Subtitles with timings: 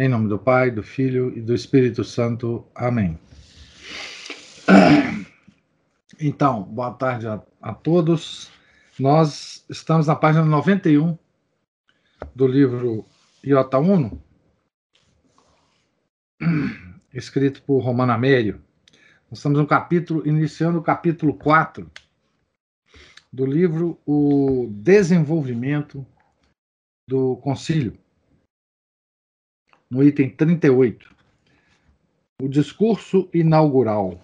[0.00, 2.66] Em nome do Pai, do Filho e do Espírito Santo.
[2.74, 3.18] Amém.
[6.18, 8.50] Então, boa tarde a, a todos.
[8.98, 11.18] Nós estamos na página 91
[12.34, 13.04] do livro
[13.44, 14.24] Iota Uno,
[17.12, 18.64] escrito por Romano Amério.
[19.30, 21.90] Nós estamos no capítulo, iniciando o capítulo 4
[23.30, 26.06] do livro O Desenvolvimento
[27.06, 27.99] do Concílio
[29.90, 31.14] no item 38.
[32.40, 34.22] O discurso inaugural.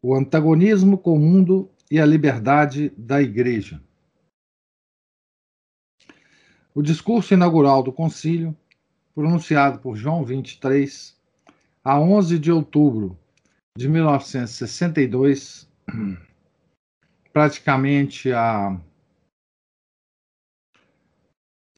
[0.00, 3.82] O antagonismo com o mundo e a liberdade da Igreja.
[6.74, 8.56] O discurso inaugural do concílio,
[9.14, 11.14] pronunciado por João 23,
[11.84, 13.18] a 11 de outubro
[13.76, 15.68] de 1962,
[17.32, 18.80] praticamente há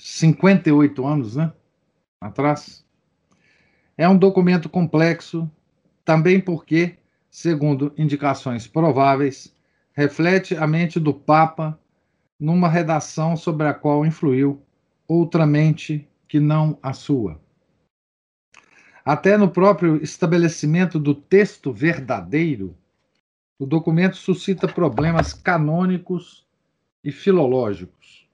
[0.01, 1.53] 58 anos, né?
[2.27, 2.85] Atrás.
[3.97, 5.51] É um documento complexo,
[6.05, 6.97] também porque,
[7.31, 9.55] segundo indicações prováveis,
[9.93, 11.79] reflete a mente do Papa
[12.39, 14.61] numa redação sobre a qual influiu
[15.07, 17.41] outra mente que não a sua.
[19.05, 22.77] Até no próprio estabelecimento do texto verdadeiro,
[23.59, 26.45] o documento suscita problemas canônicos
[27.05, 28.29] e filológicos.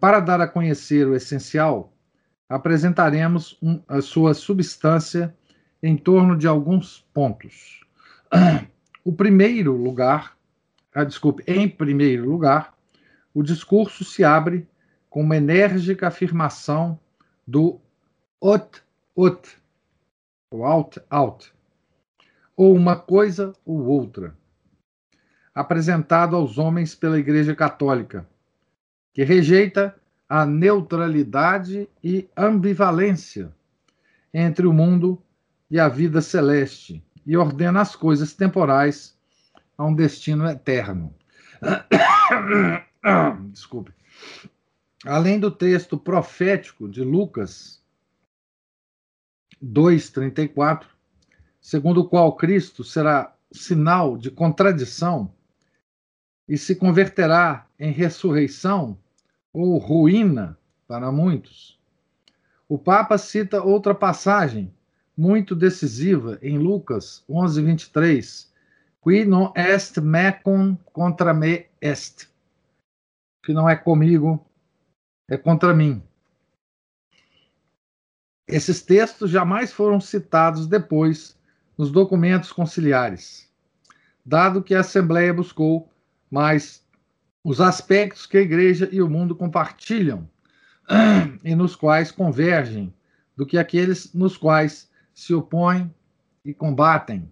[0.00, 1.92] Para dar a conhecer o essencial,
[2.48, 5.36] apresentaremos um, a sua substância
[5.82, 7.84] em torno de alguns pontos.
[9.04, 10.36] O primeiro lugar,
[10.94, 12.74] ah, desculpe, em primeiro lugar,
[13.32, 14.68] o discurso se abre
[15.08, 17.00] com uma enérgica afirmação
[17.46, 17.80] do
[18.38, 18.82] ot
[19.18, 19.58] ot,
[20.50, 21.52] ou out out,
[22.56, 24.36] ou uma coisa ou outra,
[25.52, 28.28] apresentado aos homens pela Igreja Católica,
[29.12, 33.54] que rejeita a neutralidade e ambivalência
[34.32, 35.22] entre o mundo
[35.70, 39.16] e a vida celeste e ordena as coisas temporais
[39.76, 41.14] a um destino eterno.
[43.50, 43.92] Desculpe.
[45.04, 47.82] Além do texto profético de Lucas
[49.62, 50.86] 2:34,
[51.60, 55.32] segundo o qual Cristo será sinal de contradição
[56.46, 58.98] e se converterá em ressurreição
[59.52, 61.78] ou ruína para muitos.
[62.68, 64.72] O Papa cita outra passagem
[65.16, 68.52] muito decisiva em Lucas 11, 23.
[69.02, 72.28] Qui non est mecum contra me est.
[73.42, 74.44] Que não é comigo,
[75.28, 76.02] é contra mim.
[78.46, 81.38] Esses textos jamais foram citados depois
[81.76, 83.48] nos documentos conciliares,
[84.24, 85.88] dado que a Assembleia buscou
[86.30, 86.84] mais
[87.44, 90.28] os aspectos que a igreja e o mundo compartilham
[91.44, 92.92] e nos quais convergem,
[93.36, 95.94] do que aqueles nos quais se opõem
[96.44, 97.30] e combatem.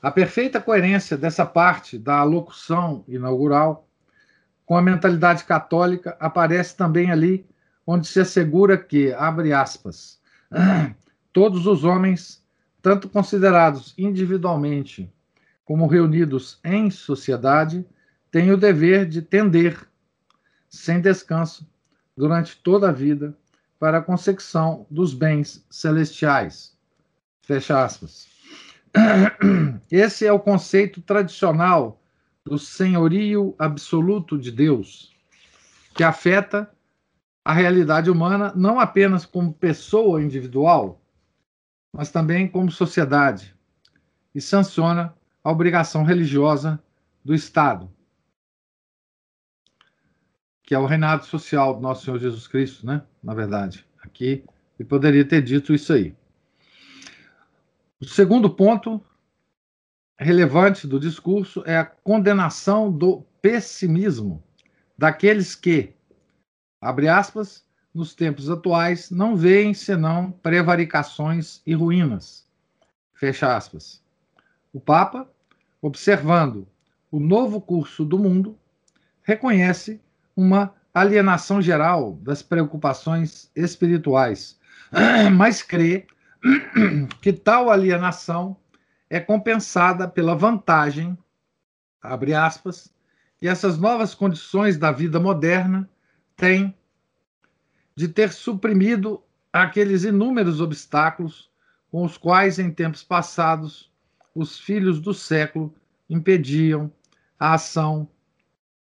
[0.00, 3.88] A perfeita coerência dessa parte da alocução inaugural
[4.64, 7.46] com a mentalidade católica aparece também ali
[7.86, 10.20] onde se assegura que, abre aspas,
[11.32, 12.44] todos os homens,
[12.80, 15.12] tanto considerados individualmente
[15.64, 17.84] como reunidos em sociedade,
[18.32, 19.86] tem o dever de tender,
[20.66, 21.70] sem descanso,
[22.16, 23.36] durante toda a vida,
[23.78, 26.74] para a consecução dos bens celestiais.
[27.42, 28.26] Fecha aspas.
[29.90, 32.02] Esse é o conceito tradicional
[32.42, 35.14] do senhorio absoluto de Deus,
[35.94, 36.70] que afeta
[37.44, 41.02] a realidade humana não apenas como pessoa individual,
[41.92, 43.54] mas também como sociedade,
[44.34, 45.14] e sanciona
[45.44, 46.82] a obrigação religiosa
[47.22, 47.90] do Estado
[50.62, 53.02] que é o reinado social do nosso Senhor Jesus Cristo, né?
[53.22, 54.44] Na verdade, aqui
[54.78, 56.14] ele poderia ter dito isso aí.
[58.00, 59.00] O segundo ponto
[60.18, 64.42] relevante do discurso é a condenação do pessimismo
[64.96, 65.94] daqueles que,
[66.80, 72.46] abre aspas, nos tempos atuais não veem senão prevaricações e ruínas.
[73.12, 74.02] Fecha aspas.
[74.72, 75.28] O Papa,
[75.80, 76.66] observando
[77.10, 78.58] o novo curso do mundo,
[79.22, 80.00] reconhece
[80.36, 84.58] uma alienação geral das preocupações espirituais,
[85.36, 86.06] mas crê
[87.20, 88.56] que tal alienação
[89.08, 91.16] é compensada pela vantagem,
[92.02, 92.92] abre aspas,
[93.40, 95.88] e essas novas condições da vida moderna
[96.36, 96.74] têm
[97.94, 101.50] de ter suprimido aqueles inúmeros obstáculos
[101.90, 103.92] com os quais, em tempos passados,
[104.34, 105.74] os filhos do século
[106.08, 106.90] impediam
[107.38, 108.08] a ação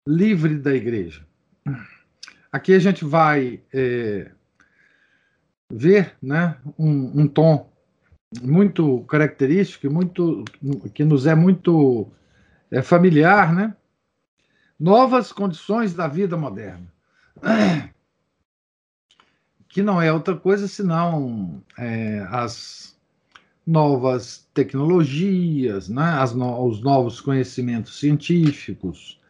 [0.06, 1.27] livre da igreja.
[2.50, 4.30] Aqui a gente vai é,
[5.70, 7.70] ver né, um, um, tom
[8.42, 10.44] muito característico, muito,
[10.94, 12.08] que nos é muito
[12.70, 13.74] é, familiar, né?
[14.78, 16.86] Novas condições da vida moderna.
[19.70, 22.98] Que não é outra coisa senão é, as
[23.66, 26.14] novas tecnologias, né?
[26.34, 29.20] No, os novos conhecimentos científicos,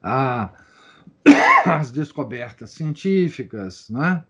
[0.00, 0.48] a,
[1.66, 4.24] as descobertas científicas, né?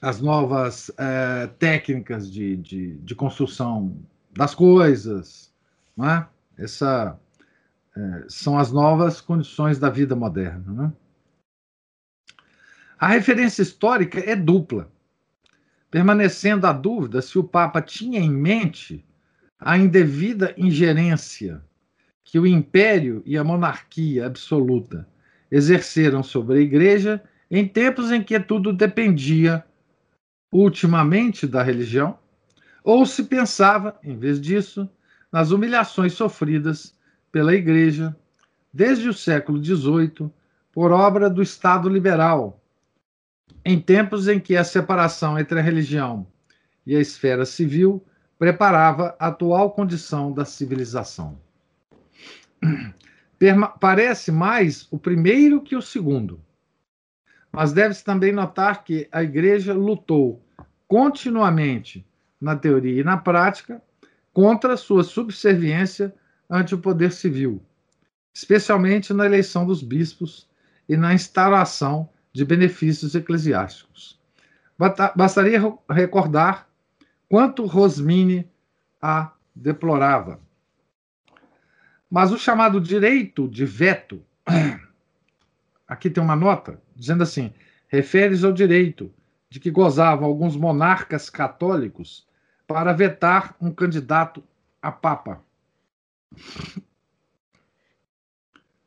[0.00, 3.96] as novas é, técnicas de, de, de, construção
[4.32, 5.52] das coisas.
[5.96, 6.26] Né?
[6.58, 7.18] Essa,
[7.96, 10.72] é, são as novas condições da vida moderna.
[10.72, 10.92] Né?
[12.98, 14.90] A referência histórica é dupla,
[15.90, 19.04] permanecendo a dúvida se o Papa tinha em mente
[19.58, 21.62] a indevida ingerência
[22.22, 25.08] que o império e a monarquia absoluta
[25.54, 29.64] exerceram sobre a Igreja em tempos em que tudo dependia
[30.50, 32.18] ultimamente da religião,
[32.82, 34.90] ou se pensava, em vez disso,
[35.30, 36.98] nas humilhações sofridas
[37.30, 38.16] pela Igreja
[38.72, 40.28] desde o século XVIII
[40.72, 42.60] por obra do Estado liberal,
[43.64, 46.26] em tempos em que a separação entre a religião
[46.84, 48.04] e a esfera civil
[48.36, 51.38] preparava a atual condição da civilização.
[53.80, 56.40] Parece mais o primeiro que o segundo.
[57.52, 60.42] Mas deve-se também notar que a Igreja lutou
[60.88, 62.06] continuamente,
[62.40, 63.80] na teoria e na prática,
[64.32, 66.14] contra sua subserviência
[66.50, 67.62] ante o poder civil,
[68.34, 70.48] especialmente na eleição dos bispos
[70.88, 74.20] e na instalação de benefícios eclesiásticos.
[75.14, 76.68] Bastaria recordar
[77.28, 78.48] quanto Rosmini
[79.00, 80.40] a deplorava.
[82.14, 84.22] Mas o chamado direito de veto,
[85.84, 87.52] aqui tem uma nota dizendo assim:
[87.88, 89.12] refere-se ao direito
[89.50, 92.24] de que gozavam alguns monarcas católicos
[92.68, 94.44] para vetar um candidato
[94.80, 95.42] a papa.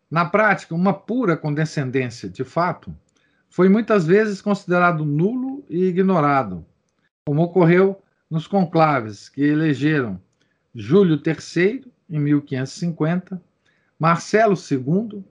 [0.10, 2.96] Na prática, uma pura condescendência, de fato,
[3.50, 6.66] foi muitas vezes considerado nulo e ignorado,
[7.26, 10.18] como ocorreu nos conclaves que elegeram
[10.74, 13.42] Júlio III em 1550,
[14.00, 15.24] Marcelo II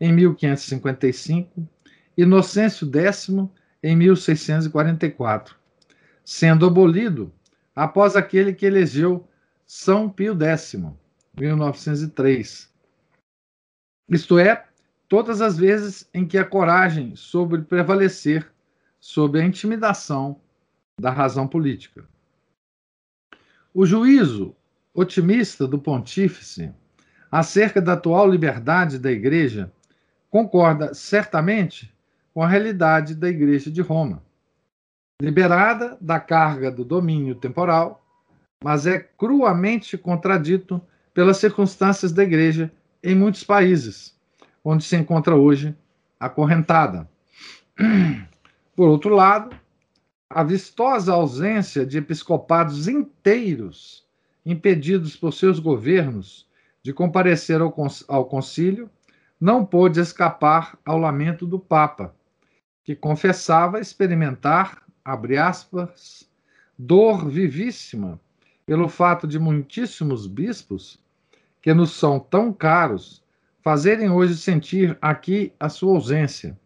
[0.00, 1.68] em 1555,
[2.16, 3.28] Inocêncio X
[3.82, 5.56] em 1644,
[6.24, 7.32] sendo abolido
[7.74, 9.26] após aquele que elegeu
[9.66, 10.76] São Pio X,
[11.38, 12.70] 1903.
[14.08, 14.66] Isto é,
[15.08, 18.50] todas as vezes em que a coragem soube prevalecer
[18.98, 20.40] sobre a intimidação
[21.00, 22.06] da razão política.
[23.72, 24.54] O juízo
[24.94, 26.72] otimista do pontífice
[27.30, 29.72] acerca da atual liberdade da Igreja
[30.28, 31.92] concorda certamente
[32.34, 34.22] com a realidade da Igreja de Roma.
[35.20, 38.04] Liberada da carga do domínio temporal,
[38.62, 40.80] mas é cruamente contradito
[41.12, 42.72] pelas circunstâncias da Igreja
[43.02, 44.16] em muitos países,
[44.64, 45.76] onde se encontra hoje
[46.18, 47.08] acorrentada.
[48.76, 49.54] Por outro lado,
[50.28, 54.06] a vistosa ausência de episcopados inteiros
[54.44, 56.48] impedidos por seus governos
[56.82, 58.90] de comparecer ao concílio
[59.40, 62.14] não pôde escapar ao lamento do Papa,
[62.84, 66.28] que confessava experimentar, abre aspas,
[66.78, 68.20] dor vivíssima
[68.66, 70.98] pelo fato de muitíssimos bispos,
[71.62, 73.22] que nos são tão caros,
[73.62, 76.58] fazerem hoje sentir aqui a sua ausência,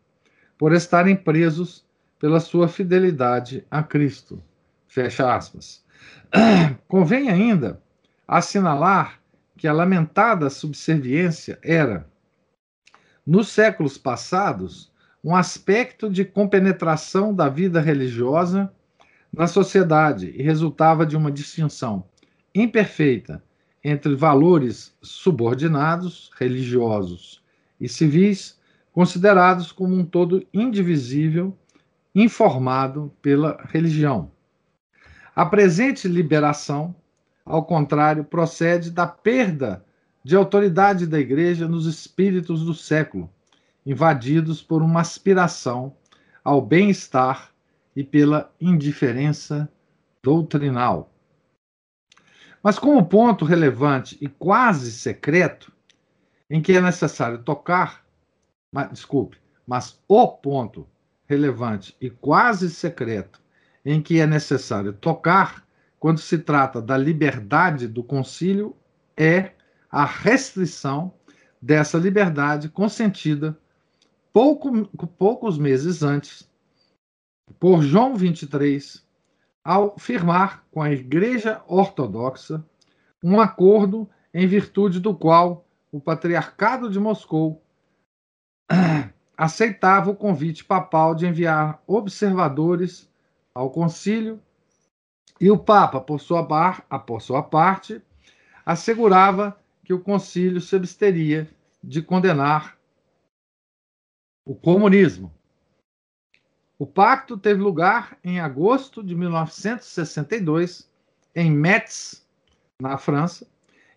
[0.57, 1.85] por estarem presos
[2.19, 4.43] pela sua fidelidade a Cristo.
[4.87, 5.84] Fecha aspas.
[6.89, 7.81] Convém ainda
[8.27, 9.21] assinalar
[9.57, 12.07] que a lamentada subserviência era,
[13.27, 18.71] nos séculos passados, um aspecto de compenetração da vida religiosa
[19.33, 22.05] na sociedade e resultava de uma distinção
[22.55, 23.43] imperfeita
[23.83, 27.43] entre valores subordinados, religiosos
[27.81, 28.59] e civis,
[28.93, 31.57] considerados como um todo indivisível,
[32.15, 34.31] informado pela religião.
[35.37, 36.95] A presente liberação,
[37.45, 39.85] ao contrário, procede da perda
[40.23, 43.29] de autoridade da Igreja nos espíritos do século,
[43.85, 45.97] invadidos por uma aspiração
[46.45, 47.53] ao bem-estar
[47.97, 49.69] e pela indiferença
[50.23, 51.13] doutrinal.
[52.63, 55.73] Mas como ponto relevante e quase secreto,
[56.49, 58.07] em que é necessário tocar,
[58.71, 59.37] mas, desculpe,
[59.67, 60.87] mas o ponto
[61.27, 63.44] relevante e quase secreto
[63.85, 65.65] em que é necessário tocar
[65.99, 68.77] quando se trata da liberdade do concílio
[69.17, 69.53] é
[69.91, 71.15] a restrição
[71.61, 73.59] dessa liberdade consentida
[74.33, 74.87] pouco,
[75.19, 76.49] poucos meses antes
[77.61, 79.05] por João 23
[79.63, 82.65] ao firmar com a Igreja Ortodoxa
[83.23, 87.63] um acordo em virtude do qual o Patriarcado de Moscou
[89.37, 93.09] aceitava o convite papal de enviar observadores
[93.55, 94.43] ao concílio
[95.41, 98.03] e o Papa, por sua, par, por sua parte,
[98.67, 101.49] assegurava que o concílio se absteria
[101.83, 102.79] de condenar
[104.45, 105.33] o comunismo.
[106.79, 110.91] O pacto teve lugar em agosto de 1962,
[111.35, 112.27] em Metz,
[112.81, 113.47] na França,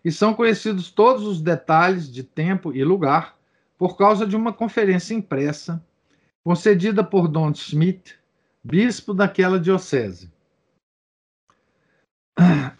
[0.04, 3.36] e são conhecidos todos os detalhes de tempo e lugar
[3.76, 5.84] por causa de uma conferência impressa
[6.44, 8.17] concedida por Don Schmidt,
[8.68, 10.30] bispo daquela diocese.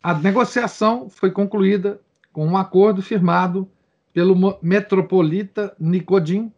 [0.02, 3.68] A negociação foi concluída com um acordo firmado
[4.12, 6.52] pelo metropolita Nicodim,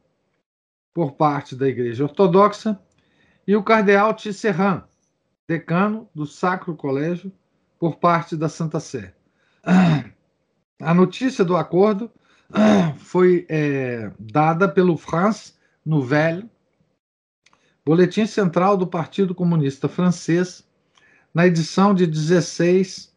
[0.93, 2.79] por parte da Igreja Ortodoxa,
[3.47, 4.83] e o cardeal Tisserand,
[5.49, 7.33] decano do Sacro Colégio,
[7.79, 9.15] por parte da Santa Sé.
[10.83, 12.11] A notícia do acordo
[12.99, 15.55] foi é, dada pelo France
[15.87, 16.51] Nouvelle,
[17.85, 20.67] Boletim Central do Partido Comunista Francês,
[21.35, 23.13] na edição de 16,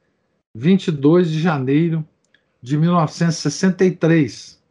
[0.56, 2.08] 22 de janeiro
[2.62, 4.62] de 1963.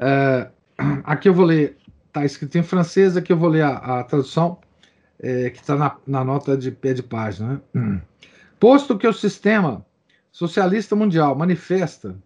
[0.00, 0.50] É,
[1.04, 1.76] aqui eu vou ler,
[2.06, 4.58] está escrito em francês, aqui eu vou ler a, a tradução
[5.18, 7.62] é, que está na, na, nota de pé de página.
[7.74, 8.00] Né?
[8.60, 9.84] Posto que o sistema
[10.30, 12.16] socialista mundial manifesta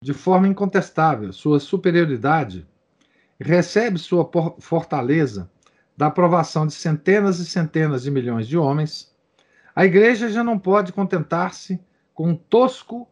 [0.00, 2.66] de forma incontestável sua superioridade,
[3.40, 5.50] recebe sua fortaleza
[5.96, 9.14] da aprovação de centenas e centenas de milhões de homens,
[9.74, 11.80] a Igreja já não pode contentar-se
[12.12, 13.08] com um tosco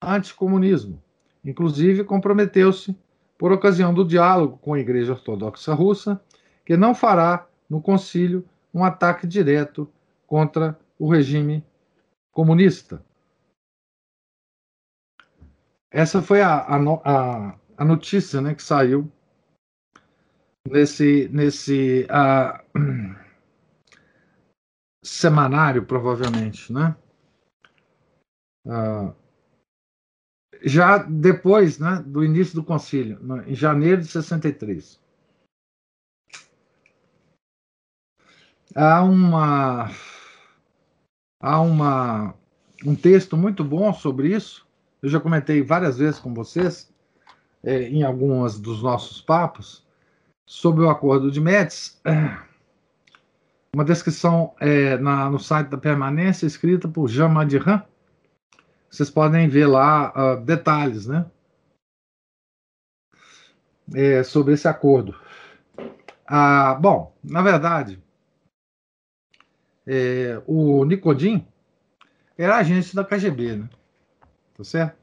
[0.00, 1.02] anticomunismo.
[1.44, 2.96] Inclusive, comprometeu-se,
[3.38, 6.20] por ocasião do diálogo com a Igreja Ortodoxa Russa,
[6.64, 9.88] que não fará no concílio um ataque direto
[10.26, 11.64] contra o regime
[12.32, 13.04] comunista.
[15.90, 19.10] Essa foi a, a, a notícia né, que saiu
[20.66, 22.58] nesse, nesse uh,
[25.02, 26.72] semanário, provavelmente.
[26.72, 26.96] Né?
[28.66, 29.14] Uh,
[30.62, 35.00] já depois né, do início do concílio, em janeiro de 63.
[38.74, 39.90] Há uma
[41.40, 42.34] há uma
[42.84, 44.66] um texto muito bom sobre isso
[45.06, 46.92] eu já comentei várias vezes com vocês,
[47.62, 49.85] é, em alguns dos nossos papos,
[50.46, 52.00] sobre o acordo de Metz.
[53.74, 57.82] Uma descrição é, na, no site da permanência escrita por Jean Madiran.
[58.88, 61.30] Vocês podem ver lá uh, detalhes, né?
[63.92, 65.14] É, sobre esse acordo.
[66.26, 68.02] Ah, bom, na verdade,
[69.86, 71.46] é, o Nicodim
[72.36, 73.70] era agente da KGB, né?
[74.56, 74.96] Tá certo?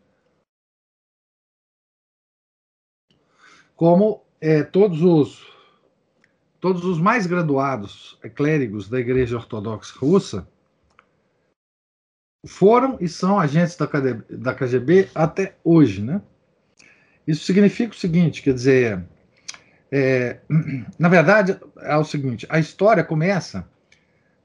[3.76, 5.54] Como é, todos os
[6.60, 10.48] todos os mais graduados clérigos da Igreja Ortodoxa Russa
[12.46, 13.88] foram e são agentes da,
[14.30, 16.22] da KGB até hoje, né?
[17.26, 19.06] Isso significa o seguinte, quer dizer,
[19.90, 20.42] é,
[21.00, 23.66] na verdade é o seguinte, a história começa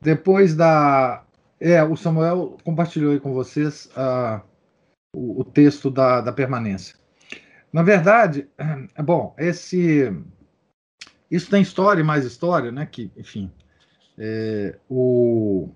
[0.01, 1.25] depois da,
[1.59, 4.41] é, o Samuel compartilhou aí com vocês uh,
[5.13, 6.98] o, o texto da, da permanência.
[7.73, 8.49] Na verdade,
[9.05, 10.13] bom, esse
[11.31, 12.87] isso tem história e mais história, né?
[12.87, 13.53] Que, enfim,
[14.17, 15.69] é, o,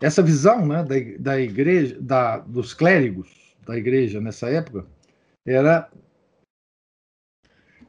[0.00, 4.86] essa visão, né, da, da igreja, da, dos clérigos da igreja nessa época
[5.46, 5.90] era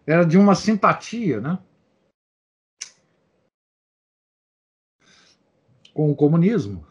[0.06, 1.60] era de uma simpatia, né?
[5.94, 6.86] Com o comunismo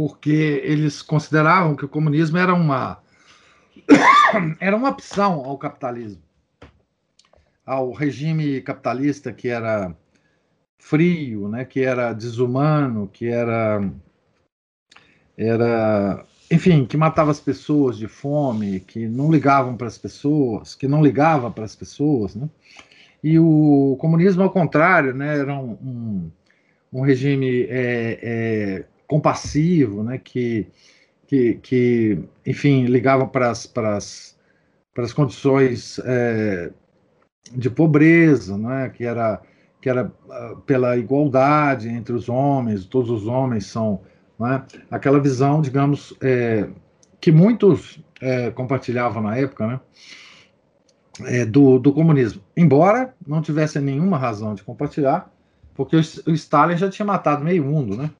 [0.00, 3.02] porque eles consideravam que o comunismo era uma
[4.60, 6.22] era uma opção ao capitalismo,
[7.64, 9.96] ao regime capitalista que era
[10.78, 13.80] frio, né, que era desumano, que era
[15.36, 20.88] era enfim, que matava as pessoas de fome, que não ligavam para as pessoas, que
[20.88, 22.48] não ligava para as pessoas, né?
[23.22, 26.30] E o comunismo, ao contrário, né, era um, um
[26.92, 30.66] um regime é, é, compassivo, né, que,
[31.30, 34.34] que, que, enfim, ligava para as,
[35.14, 36.72] condições é,
[37.52, 39.40] de pobreza, né, que era,
[39.80, 44.00] que era ah, pela igualdade entre os homens, todos os homens são.
[44.40, 46.68] Né, aquela visão, digamos, é,
[47.20, 49.80] que muitos é, compartilhavam na época, né,
[51.26, 52.42] é, do, do comunismo.
[52.56, 55.30] Embora não tivesse nenhuma razão de compartilhar,
[55.76, 58.10] porque o, Stalin já tinha matado meio mundo, né?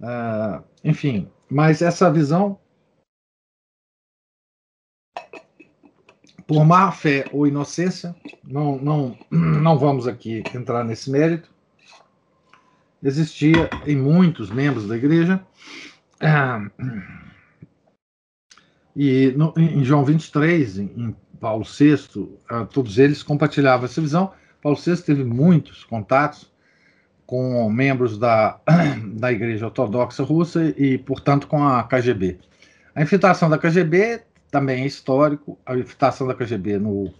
[0.00, 2.58] Uh, enfim, mas essa visão,
[6.46, 8.14] por má fé ou inocência,
[8.44, 11.50] não, não, não vamos aqui entrar nesse mérito,
[13.02, 15.44] existia em muitos membros da igreja.
[18.96, 24.32] E no, em João 23, em, em Paulo VI, uh, todos eles compartilhavam essa visão.
[24.60, 26.49] Paulo VI teve muitos contatos
[27.30, 28.58] com membros da,
[29.14, 32.40] da Igreja Ortodoxa Russa e, portanto, com a KGB.
[32.92, 37.14] A infiltração da KGB também é histórico, a infiltração da KGB no,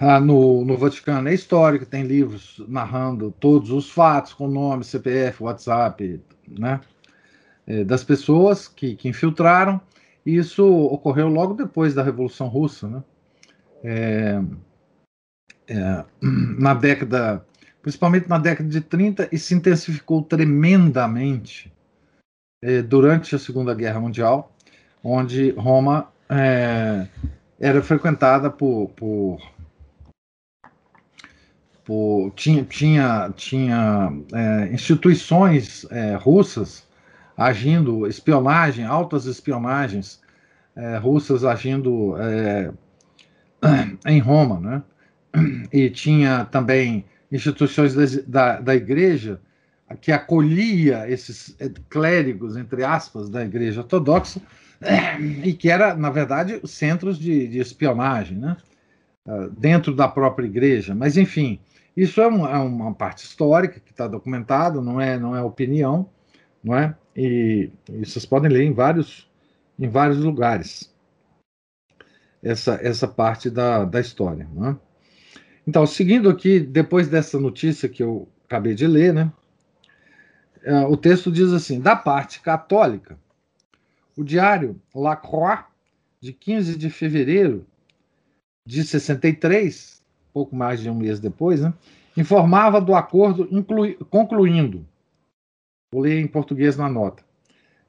[0.00, 5.42] ah, no, no, Vaticano é histórico, tem livros narrando todos os fatos, com nome, CPF,
[5.42, 6.80] WhatsApp, né,
[7.66, 9.78] é, das pessoas que, que infiltraram.
[10.24, 13.04] Isso ocorreu logo depois da Revolução Russa, né?
[13.84, 14.40] É,
[15.68, 16.04] é,
[16.58, 17.44] na década,
[17.84, 21.70] principalmente na década de 30, e se intensificou tremendamente
[22.62, 24.50] é, durante a Segunda Guerra Mundial,
[25.02, 27.06] onde Roma é,
[27.60, 29.38] era frequentada por, por,
[31.84, 36.88] por tinha, tinha, tinha é, instituições é, russas
[37.36, 40.22] agindo, espionagem, altas espionagens
[40.74, 42.72] é, russas agindo é,
[44.08, 44.82] em Roma, né?
[45.70, 47.94] E tinha também instituições
[48.26, 49.40] da, da igreja
[50.00, 54.40] que acolhia esses é, clérigos, entre aspas, da igreja ortodoxa,
[55.42, 58.56] e que era, na verdade, centros de, de espionagem, né?
[59.26, 60.94] Ah, dentro da própria igreja.
[60.94, 61.58] Mas, enfim,
[61.96, 66.08] isso é uma, é uma parte histórica que está documentado, não é, não é opinião,
[66.62, 66.94] não é?
[67.16, 69.30] E, e, vocês podem ler em vários,
[69.78, 70.92] em vários lugares
[72.42, 74.48] essa, essa parte da, da história.
[74.52, 74.76] Não é?
[75.66, 79.32] Então, seguindo aqui, depois dessa notícia que eu acabei de ler, né?
[80.62, 83.18] É, o texto diz assim: da parte católica,
[84.16, 85.64] o diário La Croix,
[86.20, 87.66] de 15 de fevereiro
[88.66, 91.72] de 63, pouco mais de um mês depois, né,
[92.16, 93.46] informava do acordo
[94.08, 94.86] concluindo
[95.92, 97.22] Vou ler em português na nota.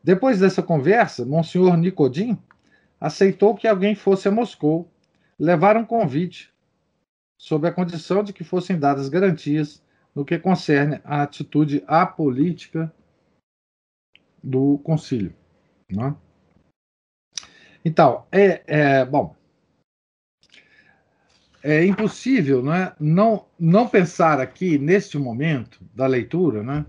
[0.04, 2.38] Depois dessa conversa, Monsenhor Nicodim
[3.02, 4.88] aceitou que alguém fosse a Moscou
[5.40, 6.54] levar um convite,
[7.46, 9.80] sob a condição de que fossem dadas garantias
[10.16, 12.92] no que concerne à atitude apolítica
[14.42, 15.32] do concílio.
[15.88, 16.16] Né?
[17.86, 19.36] Então, é, é, bom.
[21.62, 26.84] É impossível né, não, não pensar aqui, neste momento da leitura, né,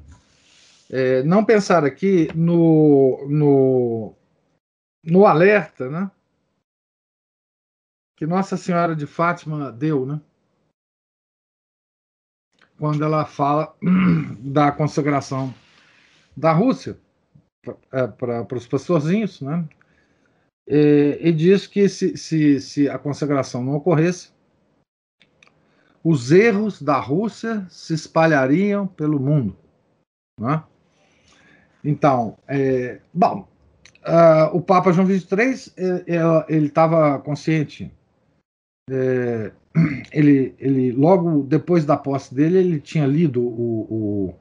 [0.88, 4.14] é, não pensar aqui no, no,
[5.04, 6.10] no alerta né,
[8.16, 10.18] que Nossa Senhora de Fátima deu, né?
[12.78, 13.74] Quando ela fala
[14.40, 15.54] da consagração
[16.36, 16.98] da Rússia
[18.18, 19.64] para é, os pastorzinhos, né?
[20.68, 24.30] E, e, diz que se, se, se a consagração não ocorresse,
[26.02, 29.56] os erros da Rússia se espalhariam pelo mundo.
[30.40, 30.62] Né?
[31.84, 33.48] Então, é, bom,
[34.02, 37.92] uh, o Papa João XXIII, é, é, ele estava consciente.
[38.88, 39.52] É,
[40.12, 44.34] ele, ele, logo depois da posse dele, ele tinha lido o, o,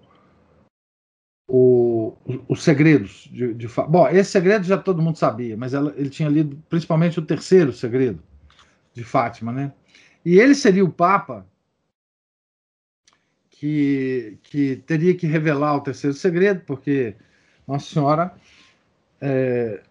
[1.47, 6.09] o os segredos de, de, Bom, esse segredo já todo mundo sabia, mas ela, ele
[6.09, 8.21] tinha lido principalmente o terceiro segredo
[8.93, 9.73] de Fátima, né?
[10.23, 11.45] E ele seria o Papa
[13.49, 17.15] que, que teria que revelar o terceiro segredo, porque
[17.67, 18.33] nossa Senhora
[19.21, 19.83] é,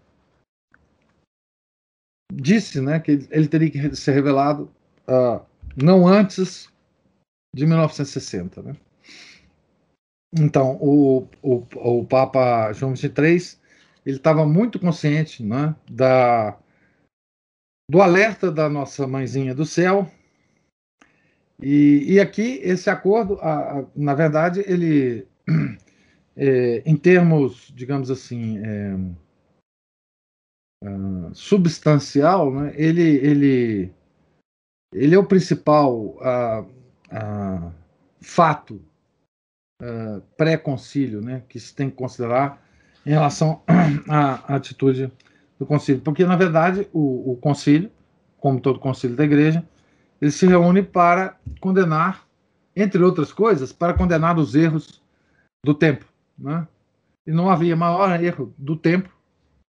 [2.32, 4.70] disse né, que ele teria que ser revelado
[5.08, 5.44] uh,
[5.76, 6.68] não antes
[7.54, 8.62] de 1960.
[8.62, 8.76] Né?
[10.38, 13.58] Então, o, o, o Papa João XXIII
[14.04, 16.58] ele estava muito consciente né, da,
[17.90, 20.10] do alerta da nossa mãezinha do céu.
[21.60, 25.26] E, e aqui, esse acordo, a, a, na verdade, ele
[26.36, 28.94] é, em termos, digamos assim, é,
[30.84, 33.92] uh, substancial, né, ele, ele,
[34.94, 37.72] ele é o principal uh, uh,
[38.20, 38.80] fato
[39.82, 42.62] uh, pré-concílio, né, que se tem que considerar
[43.04, 43.60] em relação
[44.08, 45.12] à atitude
[45.58, 46.00] do concílio.
[46.00, 47.90] Porque, na verdade, o, o concílio,
[48.38, 49.66] como todo concílio da igreja,
[50.20, 52.24] ele se reúne para condenar,
[52.74, 55.02] entre outras coisas, para condenar os erros
[55.64, 56.06] do tempo.
[56.38, 56.66] Né?
[57.26, 59.10] E não havia maior erro do tempo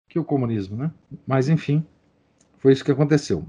[0.09, 0.77] que o comunismo.
[0.77, 0.91] Né?
[1.27, 1.87] Mas, enfim,
[2.59, 3.47] foi isso que aconteceu.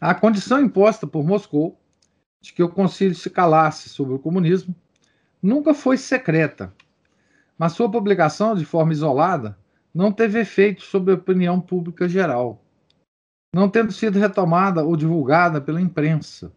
[0.00, 1.78] A condição imposta por Moscou
[2.40, 4.74] de que o concílio se calasse sobre o comunismo
[5.42, 6.72] nunca foi secreta,
[7.58, 9.56] mas sua publicação de forma isolada
[9.94, 12.62] não teve efeito sobre a opinião pública geral,
[13.54, 16.52] não tendo sido retomada ou divulgada pela imprensa,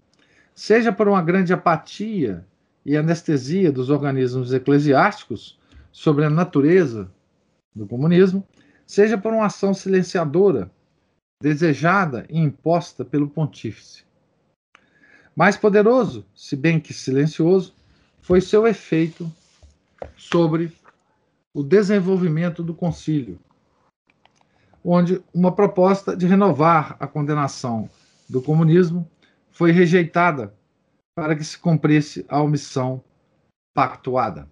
[0.53, 2.45] seja por uma grande apatia
[2.85, 5.57] e anestesia dos organismos eclesiásticos
[5.91, 7.09] sobre a natureza
[7.75, 8.45] do comunismo,
[8.85, 10.71] seja por uma ação silenciadora
[11.41, 14.03] desejada e imposta pelo pontífice.
[15.35, 17.75] Mais poderoso, se bem que silencioso,
[18.21, 19.31] foi seu efeito
[20.15, 20.75] sobre
[21.53, 23.39] o desenvolvimento do concílio,
[24.83, 27.89] onde uma proposta de renovar a condenação
[28.27, 29.09] do comunismo
[29.51, 30.53] foi rejeitada
[31.15, 33.03] para que se cumprisse a omissão
[33.75, 34.49] pactuada.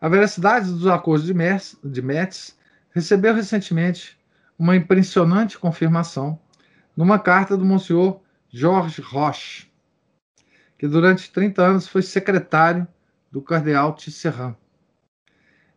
[0.00, 2.56] A veracidade dos acordos de Metz, de Metz
[2.90, 4.17] recebeu recentemente
[4.58, 6.40] uma impressionante confirmação
[6.96, 9.70] numa carta do Monsenhor Georges Roche,
[10.76, 12.86] que durante 30 anos foi secretário
[13.30, 14.56] do cardeal Tisserand.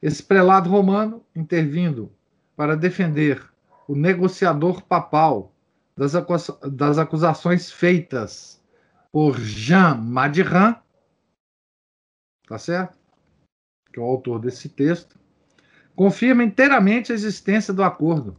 [0.01, 2.11] Esse prelado romano, intervindo
[2.55, 3.47] para defender
[3.87, 5.53] o negociador papal
[5.95, 8.59] das, acusa das acusações feitas
[9.11, 10.75] por Jean Madiran,
[12.47, 12.97] tá certo?
[13.93, 15.19] Que é o autor desse texto,
[15.95, 18.37] confirma inteiramente a existência do acordo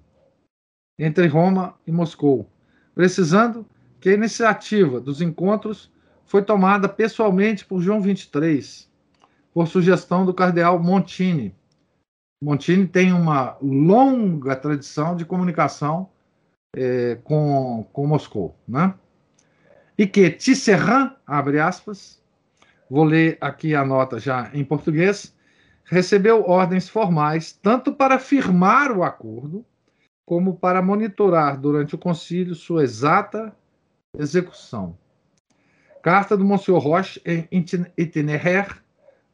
[0.98, 2.48] entre Roma e Moscou,
[2.94, 3.66] precisando
[4.00, 5.90] que a iniciativa dos encontros
[6.26, 8.90] foi tomada pessoalmente por João 23
[9.52, 11.54] por sugestão do cardeal Montini.
[12.42, 16.08] Montini tem uma longa tradição de comunicação
[16.74, 18.94] é, com, com Moscou, né?
[19.96, 22.20] E que Tisserand, abre aspas,
[22.90, 25.34] vou ler aqui a nota já em português,
[25.84, 29.64] recebeu ordens formais tanto para firmar o acordo,
[30.26, 33.54] como para monitorar durante o concílio sua exata
[34.16, 34.96] execução.
[36.02, 37.48] Carta do Monsenhor Roche em
[37.96, 38.82] Itinéraire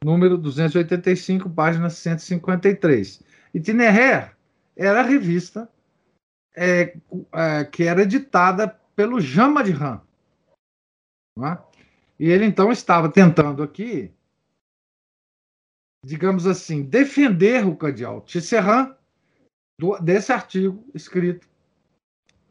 [0.03, 3.21] número 285, página 153.
[3.53, 4.31] Itinéraire
[4.75, 5.69] era a revista
[6.55, 6.95] é,
[7.33, 10.01] é, que era editada pelo Jean Madiran.
[11.41, 11.57] É?
[12.19, 14.11] E ele então estava tentando aqui,
[16.05, 18.93] digamos assim, defender o cardeal Tisserand
[20.01, 21.47] desse artigo escrito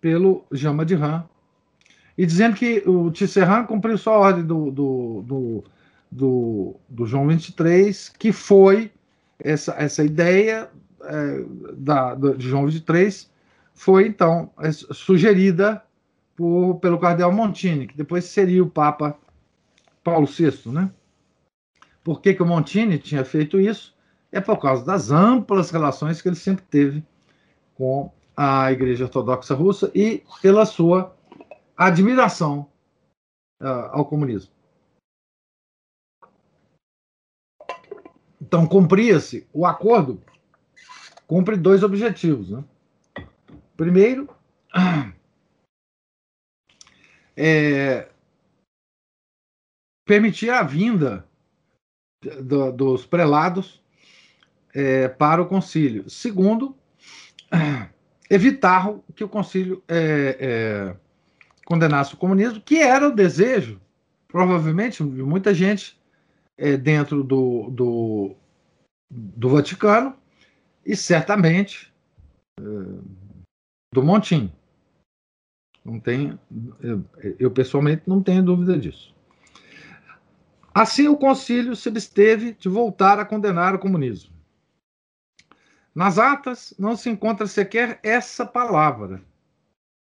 [0.01, 1.25] pelo Jean Madiran
[2.17, 5.65] e dizendo que o Tisserand cumpriu só a ordem do, do, do
[6.11, 8.91] do, do João 23, que foi
[9.39, 10.71] essa, essa ideia
[11.03, 13.31] é, da, de João 23,
[13.75, 15.83] foi então é, sugerida
[16.35, 19.17] por, pelo cardeal Montini, que depois seria o Papa
[20.03, 20.71] Paulo VI.
[20.73, 20.91] Né?
[22.03, 23.97] Por que, que o Montini tinha feito isso?
[24.33, 27.03] É por causa das amplas relações que ele sempre teve
[27.79, 31.17] com a Igreja Ortodoxa Russa e pela sua
[31.77, 32.69] admiração
[33.63, 34.53] uh, ao comunismo.
[38.41, 40.23] Então, cumpria-se o acordo,
[41.27, 42.51] cumpre dois objetivos.
[42.51, 42.65] Né?
[43.77, 44.29] Primeiro,
[47.37, 48.09] é,
[50.07, 51.29] permitir a vinda
[52.43, 53.83] do, dos prelados
[54.75, 56.09] é, para o concílio.
[56.09, 56.78] Segundo,
[58.31, 60.97] evitar que o concílio é, é,
[61.65, 63.81] condenasse o comunismo, que era o desejo,
[64.27, 65.99] provavelmente, de muita gente
[66.57, 68.37] é, dentro do, do,
[69.11, 70.15] do, Vaticano
[70.85, 71.93] e certamente
[72.59, 72.63] é,
[73.95, 74.53] do Montim.
[75.85, 76.39] Não tem,
[76.81, 77.05] eu,
[77.39, 79.15] eu, pessoalmente não tenho dúvida disso.
[80.75, 84.38] Assim, o concílio se absteve de voltar a condenar o comunismo.
[85.99, 89.21] Nas atas não se encontra sequer essa palavra,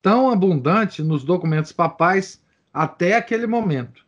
[0.02, 4.06] tão abundante nos documentos papais até aquele momento.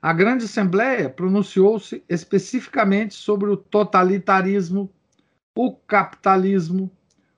[0.00, 4.90] A Grande Assembleia pronunciou-se especificamente sobre o totalitarismo,
[5.54, 6.90] o capitalismo,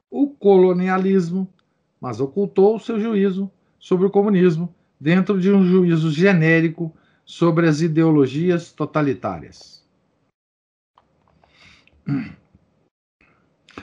[0.08, 1.52] o colonialismo,
[2.00, 8.72] mas ocultou seu juízo sobre o comunismo dentro de um juízo genérico sobre as ideologias
[8.72, 9.84] totalitárias.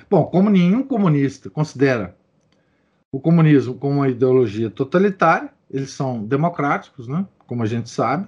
[0.09, 2.17] Bom, como nenhum comunista considera
[3.11, 7.27] o comunismo como uma ideologia totalitária, eles são democráticos, né?
[7.45, 8.27] como a gente sabe.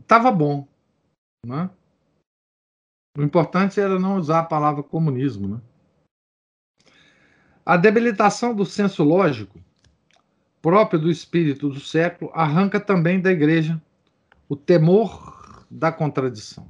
[0.00, 0.66] Estava é, bom.
[1.46, 1.70] Né?
[3.16, 5.48] O importante era não usar a palavra comunismo.
[5.48, 5.60] Né?
[7.64, 9.60] A debilitação do senso lógico,
[10.62, 13.82] próprio do espírito do século, arranca também da igreja
[14.48, 16.66] o temor da contradição.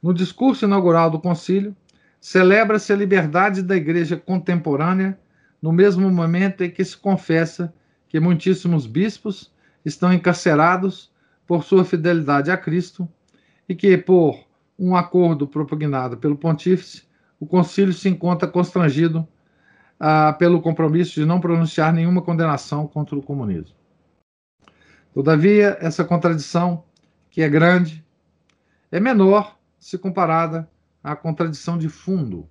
[0.00, 1.76] No discurso inaugural do concílio,
[2.20, 5.18] celebra-se a liberdade da igreja contemporânea
[5.60, 7.74] no mesmo momento em que se confessa
[8.08, 9.52] que muitíssimos bispos
[9.84, 11.10] estão encarcerados
[11.46, 13.08] por sua fidelidade a Cristo
[13.68, 14.38] e que, por
[14.78, 17.02] um acordo propugnado pelo pontífice,
[17.40, 19.26] o concílio se encontra constrangido
[20.38, 23.74] pelo compromisso de não pronunciar nenhuma condenação contra o comunismo.
[25.12, 26.84] Todavia, essa contradição,
[27.30, 28.04] que é grande,
[28.90, 30.68] é menor se comparada
[31.02, 32.48] à contradição de fundo,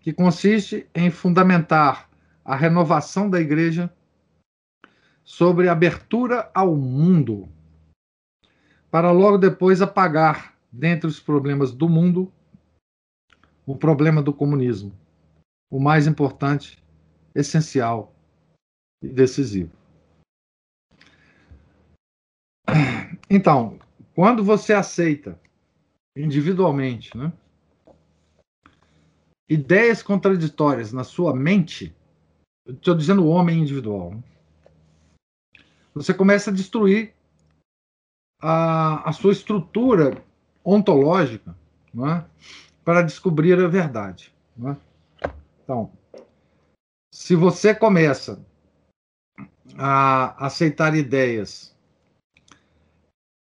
[0.00, 2.10] que consiste em fundamentar
[2.44, 3.92] a renovação da igreja
[5.22, 7.48] sobre abertura ao mundo,
[8.90, 12.32] para logo depois apagar, dentre os problemas do mundo,
[13.64, 14.92] o problema do comunismo,
[15.72, 16.78] o mais importante,
[17.34, 18.14] essencial
[19.02, 19.72] e decisivo.
[23.30, 23.78] Então,
[24.14, 25.40] quando você aceita
[26.14, 27.32] individualmente, né?
[29.48, 31.96] ideias contraditórias na sua mente,
[32.68, 34.22] estou dizendo o homem individual, né?
[35.94, 37.14] você começa a destruir
[38.42, 40.22] a, a sua estrutura
[40.62, 41.56] ontológica
[41.94, 42.24] é?
[42.84, 44.30] para descobrir a verdade.
[44.62, 44.91] É?
[45.62, 45.92] Então,
[47.12, 48.44] se você começa
[49.78, 51.74] a aceitar ideias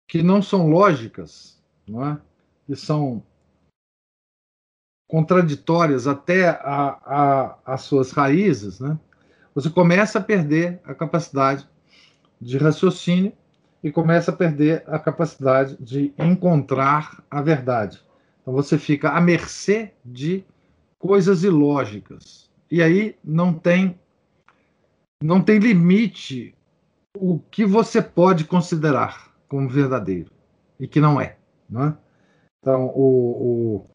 [0.08, 2.22] que não são lógicas, não é?
[2.66, 3.24] que são
[5.08, 8.98] contraditórias até a, a, as suas raízes, né?
[9.54, 11.68] você começa a perder a capacidade
[12.40, 13.34] de raciocínio
[13.84, 18.04] e começa a perder a capacidade de encontrar a verdade.
[18.42, 20.44] Então você fica à mercê de
[21.00, 22.50] coisas ilógicas.
[22.70, 24.00] E aí não tem
[25.24, 26.54] não tem limite
[27.18, 30.32] o que você pode considerar como verdadeiro
[30.80, 31.38] e que não é.
[31.70, 31.98] Não é?
[32.60, 33.86] Então, o, o,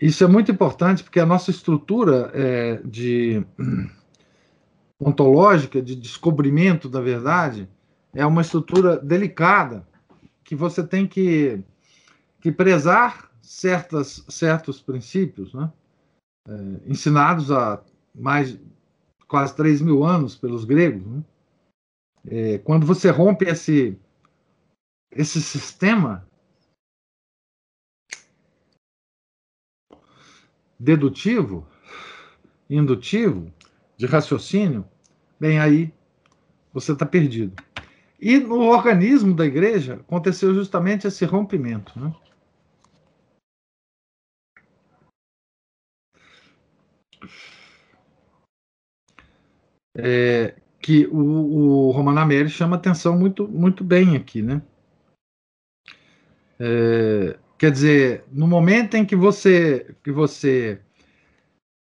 [0.00, 3.44] isso é muito importante porque a nossa estrutura é, de
[5.00, 7.68] ontológica, de descobrimento da verdade,
[8.14, 9.86] é uma estrutura delicada
[10.44, 11.60] que você tem que,
[12.40, 15.70] que prezar certas, certos princípios, né?
[16.48, 16.52] É,
[16.90, 17.82] ensinados há
[18.14, 18.58] mais
[19.28, 21.06] quase 3 mil anos pelos gregos.
[21.06, 21.24] Né?
[22.26, 23.98] É, quando você rompe esse,
[25.10, 26.26] esse sistema,
[30.78, 31.66] dedutivo,
[32.68, 33.52] indutivo,
[33.96, 34.84] de raciocínio,
[35.38, 35.92] bem, aí
[36.72, 37.54] você está perdido.
[38.20, 41.98] E no organismo da igreja aconteceu justamente esse rompimento.
[41.98, 42.14] Né?
[49.96, 54.62] É, que o, o Romanamere chama atenção muito, muito bem aqui, né?
[56.58, 60.80] É, Quer dizer, no momento em que você, que você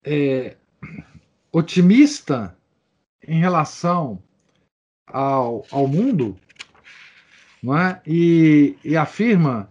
[0.05, 0.55] é
[1.51, 2.55] otimista
[3.27, 4.21] em relação
[5.07, 6.37] ao, ao mundo,
[7.63, 7.99] não é?
[8.05, 9.67] e, e afirma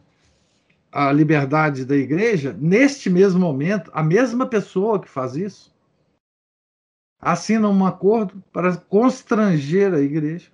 [0.92, 5.74] a liberdade da igreja, neste mesmo momento, a mesma pessoa que faz isso
[7.18, 10.52] assina um acordo para constranger a igreja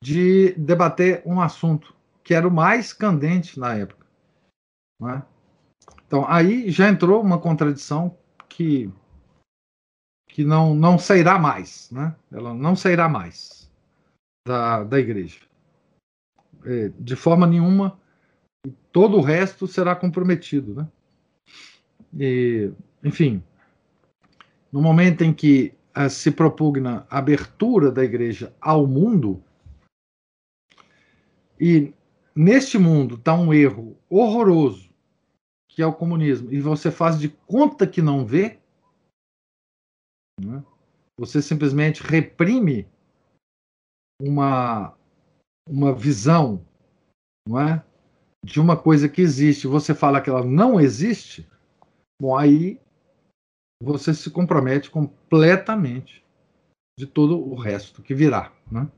[0.00, 4.06] de debater um assunto que era o mais candente na época.
[5.02, 5.22] É?
[6.06, 8.16] Então, aí já entrou uma contradição
[8.48, 8.92] que,
[10.28, 12.14] que não, não sairá mais, né?
[12.30, 13.72] ela não sairá mais
[14.46, 15.40] da, da igreja.
[16.64, 18.00] É, de forma nenhuma,
[18.90, 20.74] todo o resto será comprometido.
[20.74, 20.88] Né?
[22.18, 22.72] E,
[23.02, 23.42] enfim,
[24.70, 29.42] no momento em que uh, se propugna a abertura da igreja ao mundo,
[31.60, 31.92] e
[32.34, 34.92] neste mundo está um erro horroroso,
[35.68, 38.58] que é o comunismo, e você faz de conta que não vê,
[40.40, 40.62] né?
[41.18, 42.86] você simplesmente reprime
[44.20, 44.96] uma,
[45.68, 46.64] uma visão
[47.46, 47.84] não é?
[48.44, 51.48] De uma coisa que existe, você fala que ela não existe,
[52.20, 52.80] bom, aí
[53.82, 56.24] você se compromete completamente
[56.98, 58.52] de todo o resto que virá.
[58.70, 58.90] Né?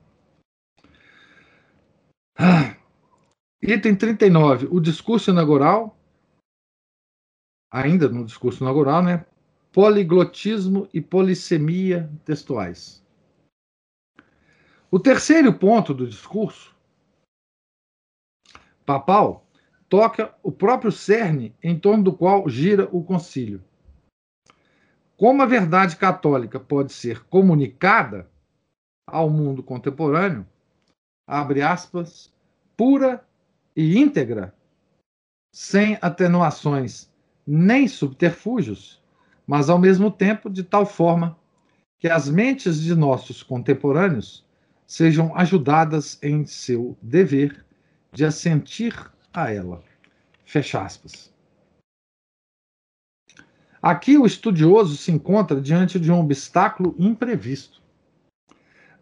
[2.38, 2.76] Ah,
[3.62, 4.68] Item 39.
[4.70, 5.96] O discurso inaugural
[7.72, 9.26] ainda no discurso inaugural, né?
[9.72, 13.04] Poliglotismo e polissemia textuais.
[14.90, 16.73] O terceiro ponto do discurso
[18.84, 19.46] papal
[19.88, 23.62] toca o próprio cerne em torno do qual gira o concílio.
[25.16, 28.28] Como a verdade católica pode ser comunicada
[29.06, 30.46] ao mundo contemporâneo,
[31.26, 32.32] abre aspas,
[32.76, 33.24] pura
[33.76, 34.54] e íntegra,
[35.54, 37.12] sem atenuações
[37.46, 39.02] nem subterfúgios,
[39.46, 41.38] mas ao mesmo tempo de tal forma
[42.00, 44.44] que as mentes de nossos contemporâneos
[44.86, 47.64] sejam ajudadas em seu dever
[48.14, 48.94] de assentir
[49.32, 49.82] a ela.
[50.44, 51.34] Fecha aspas.
[53.82, 57.82] Aqui o estudioso se encontra diante de um obstáculo imprevisto.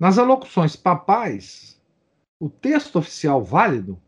[0.01, 1.81] Nas alocuções papais,
[2.41, 4.01] o texto oficial válido,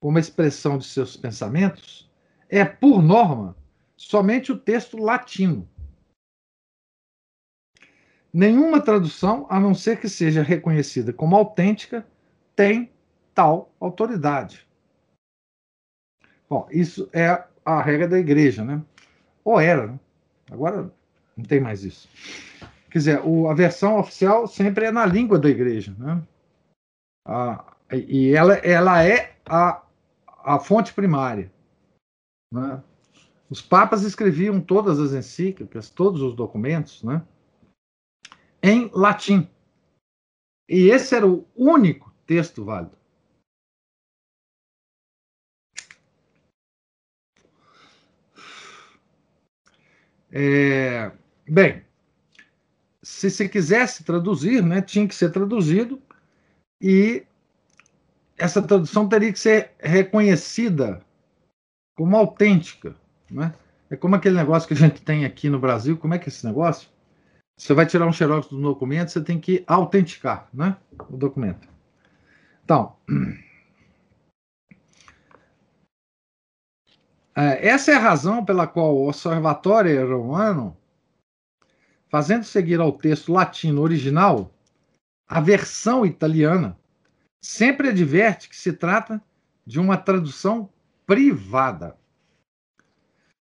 [0.00, 2.10] como expressão de seus pensamentos,
[2.48, 3.56] é, por norma,
[3.96, 5.68] somente o texto latino.
[8.32, 12.06] Nenhuma tradução, a não ser que seja reconhecida como autêntica,
[12.56, 12.93] tem
[13.34, 14.66] tal autoridade.
[16.48, 18.82] Bom, isso é a regra da igreja, né?
[19.44, 20.00] Ou era, né?
[20.50, 20.92] agora
[21.36, 22.08] não tem mais isso.
[22.90, 26.22] Quer dizer, o, a versão oficial sempre é na língua da igreja, né?
[27.26, 29.82] Ah, e ela, ela é a,
[30.44, 31.50] a fonte primária.
[32.52, 32.82] Né?
[33.50, 37.22] Os papas escreviam todas as encíclicas, todos os documentos, né?
[38.62, 39.48] em latim.
[40.68, 42.96] E esse era o único texto válido.
[50.36, 51.12] É,
[51.48, 51.84] bem,
[53.00, 56.02] se se quisesse traduzir, né, tinha que ser traduzido
[56.82, 57.24] e
[58.36, 61.00] essa tradução teria que ser reconhecida
[61.96, 62.96] como autêntica.
[63.30, 63.54] Né?
[63.88, 65.96] É como aquele negócio que a gente tem aqui no Brasil.
[65.96, 66.88] Como é que é esse negócio?
[67.56, 70.76] Você vai tirar um xerox do documento, você tem que autenticar né,
[71.08, 71.68] o documento.
[72.64, 72.96] Então,
[77.34, 80.76] essa é a razão pela qual o Observatório Romano,
[82.08, 84.52] fazendo seguir ao texto latino original,
[85.26, 86.78] a versão italiana,
[87.42, 89.22] sempre adverte que se trata
[89.66, 90.70] de uma tradução
[91.06, 91.96] privada.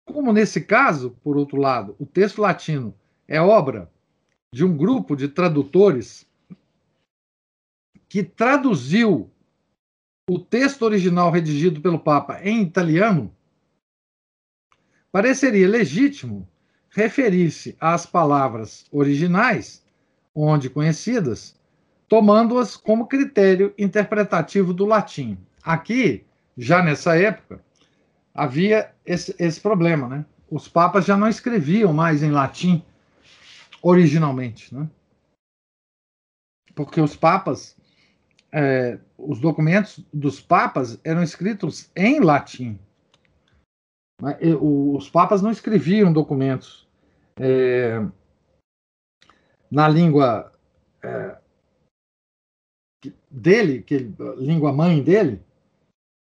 [0.05, 2.95] Como nesse caso, por outro lado, o texto latino
[3.27, 3.91] é obra
[4.53, 6.27] de um grupo de tradutores
[8.07, 9.29] que traduziu
[10.29, 13.35] o texto original redigido pelo Papa em italiano,
[15.11, 16.47] pareceria legítimo
[16.89, 19.83] referir-se às palavras originais,
[20.33, 21.57] onde conhecidas,
[22.07, 25.37] tomando-as como critério interpretativo do latim.
[25.63, 26.25] Aqui,
[26.57, 27.61] já nessa época,
[28.33, 30.25] havia esse, esse problema, né?
[30.49, 32.83] Os papas já não escreviam mais em latim
[33.81, 34.89] originalmente, né?
[36.73, 37.75] Porque os papas,
[38.51, 42.79] é, os documentos dos papas eram escritos em latim.
[44.21, 44.37] Né?
[44.59, 46.87] Os papas não escreviam documentos
[47.39, 48.05] é,
[49.71, 50.51] na língua
[51.03, 51.37] é,
[53.29, 55.41] dele, que língua mãe dele,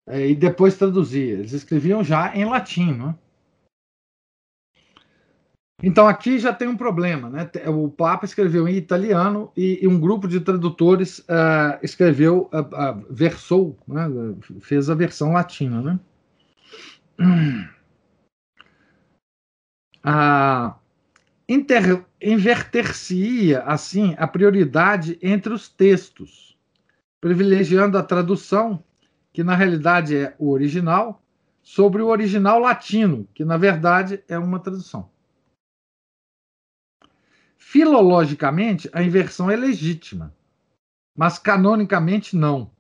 [0.07, 1.33] é, e depois traduzia.
[1.33, 3.15] Eles escreviam já em latim, né?
[5.81, 7.49] Então aqui já tem um problema, né?
[7.67, 13.05] O Papa escreveu em italiano e, e um grupo de tradutores uh, escreveu, uh, uh,
[13.09, 14.05] versou, né?
[14.59, 15.99] fez a versão latina, né?
[22.21, 26.57] Inverter-se-ia, assim, a prioridade entre os textos,
[27.19, 28.83] privilegiando a tradução,
[29.31, 31.21] que na realidade é o original,
[31.61, 35.09] sobre o original latino, que na verdade é uma tradução.
[37.57, 40.33] Filologicamente, a inversão é legítima,
[41.15, 42.71] mas canonicamente não.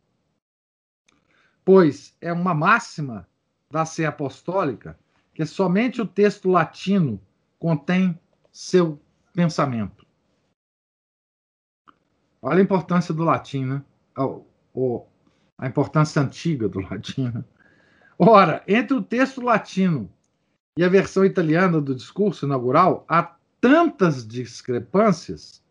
[1.63, 3.27] Pois é uma máxima
[3.69, 4.97] da Sé Apostólica
[5.33, 7.21] que somente o texto latino
[7.59, 8.17] contém
[8.51, 8.99] seu
[9.33, 10.07] pensamento.
[12.41, 13.83] Olha a importância do latim, né?
[15.57, 17.29] a importância antiga do latim.
[17.29, 17.43] Né?
[18.17, 20.09] Ora, entre o texto latino
[20.77, 25.61] e a versão italiana do discurso inaugural, há tantas discrepâncias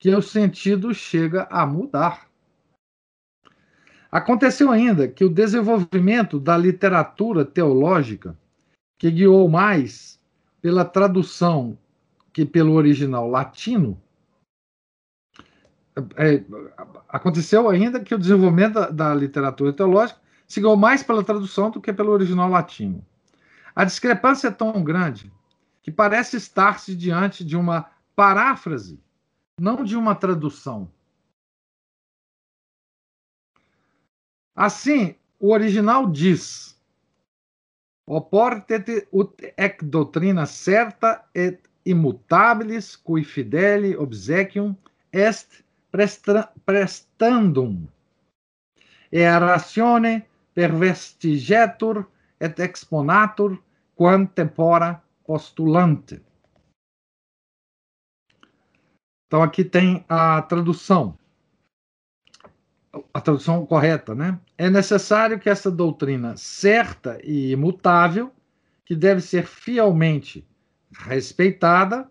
[0.00, 2.28] que o sentido chega a mudar.
[4.10, 8.34] Aconteceu ainda que o desenvolvimento da literatura teológica,
[8.98, 10.17] que guiou mais
[10.60, 11.78] pela tradução
[12.32, 14.00] que pelo original latino,
[16.16, 16.44] é,
[17.08, 21.80] aconteceu ainda que o desenvolvimento da, da literatura teológica se guiou mais pela tradução do
[21.80, 23.04] que pelo original latino.
[23.74, 25.32] A discrepância é tão grande
[25.82, 29.00] que parece estar-se diante de uma paráfrase,
[29.60, 30.90] não de uma tradução.
[34.54, 36.77] Assim, o original diz:
[38.08, 44.74] Oportet ut ec doutrina certa et immutabilis cui fideli obsequium
[45.12, 45.62] est
[46.64, 47.86] prestandum.
[49.12, 52.06] E ratione pervestigetur
[52.40, 53.58] et exponatur
[53.94, 56.22] quam tempora postulante.
[59.26, 61.17] Então aqui tem a tradução.
[63.12, 64.38] A tradução correta, né?
[64.56, 68.32] É necessário que essa doutrina certa e imutável,
[68.84, 70.46] que deve ser fielmente
[70.92, 72.10] respeitada,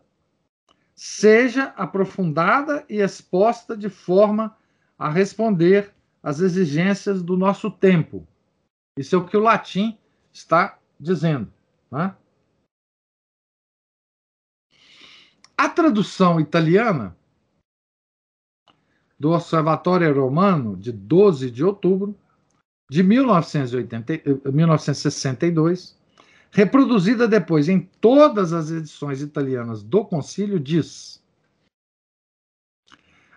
[0.95, 4.55] seja aprofundada e exposta de forma
[4.97, 8.27] a responder às exigências do nosso tempo.
[8.97, 9.97] Isso é o que o latim
[10.31, 11.51] está dizendo.
[11.91, 12.15] Né?
[15.57, 17.16] A tradução italiana
[19.20, 22.15] do Observatório Romano, de 12 de outubro
[22.89, 25.97] de 1980, 1962,
[26.51, 31.22] reproduzida depois em todas as edições italianas do Concílio, diz: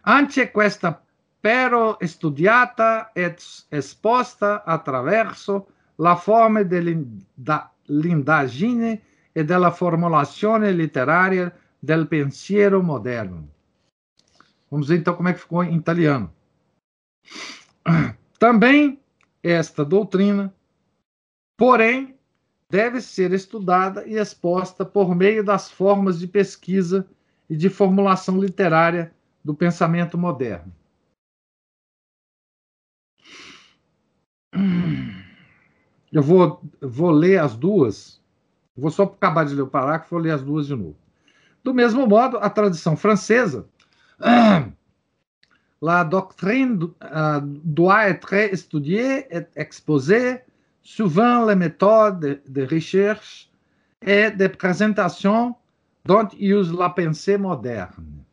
[0.05, 1.03] Ante questa
[1.43, 5.67] pero studiata et esposta attraverso
[5.99, 9.01] la forma dell'indagine
[9.33, 13.49] e della formulazione letteraria del pensiero moderno.
[14.71, 16.33] Vamos ver então como é que ficou em italiano.
[18.39, 19.01] Também
[19.43, 20.55] esta doutrina,
[21.57, 22.15] porém,
[22.71, 27.07] deve ser estudada e exposta por meio das formas de pesquisa
[27.49, 29.13] e de formulação literária
[29.45, 30.73] do pensamento moderno.
[36.13, 38.21] Eu vou, vou ler as duas.
[38.77, 40.97] Vou só acabar de ler o parágrafo, vou ler as duas de novo.
[41.63, 43.69] Do mesmo modo, a tradição francesa,
[45.83, 50.41] la doctrine uh, doit être étudiée et exposée
[50.83, 53.49] souvent les méthodes de, recherche
[54.03, 55.55] et de présentation
[56.05, 58.25] dont use la pensée moderne.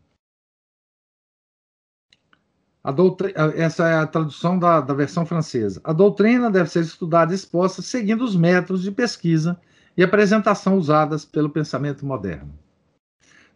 [3.55, 5.81] essa é a tradução da, da, versão francesa.
[5.83, 9.59] A doutrina deve ser estudada e exposta seguindo os métodos de pesquisa
[9.97, 12.53] e apresentação usadas pelo pensamento moderno.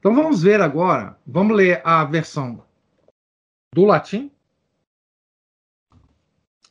[0.01, 2.65] Então vamos ver agora, vamos ler a versão
[3.71, 4.31] do latim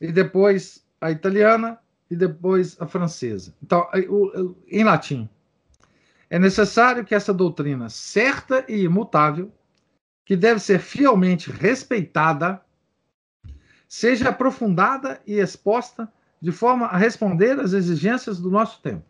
[0.01, 1.79] e depois a italiana
[2.09, 3.55] e depois a francesa.
[3.63, 3.87] Então,
[4.67, 5.29] em latim,
[6.29, 9.49] é necessário que essa doutrina certa e imutável
[10.25, 12.61] que deve ser fielmente respeitada,
[13.87, 16.11] seja aprofundada e exposta
[16.41, 19.05] de forma a responder às exigências do nosso tempo.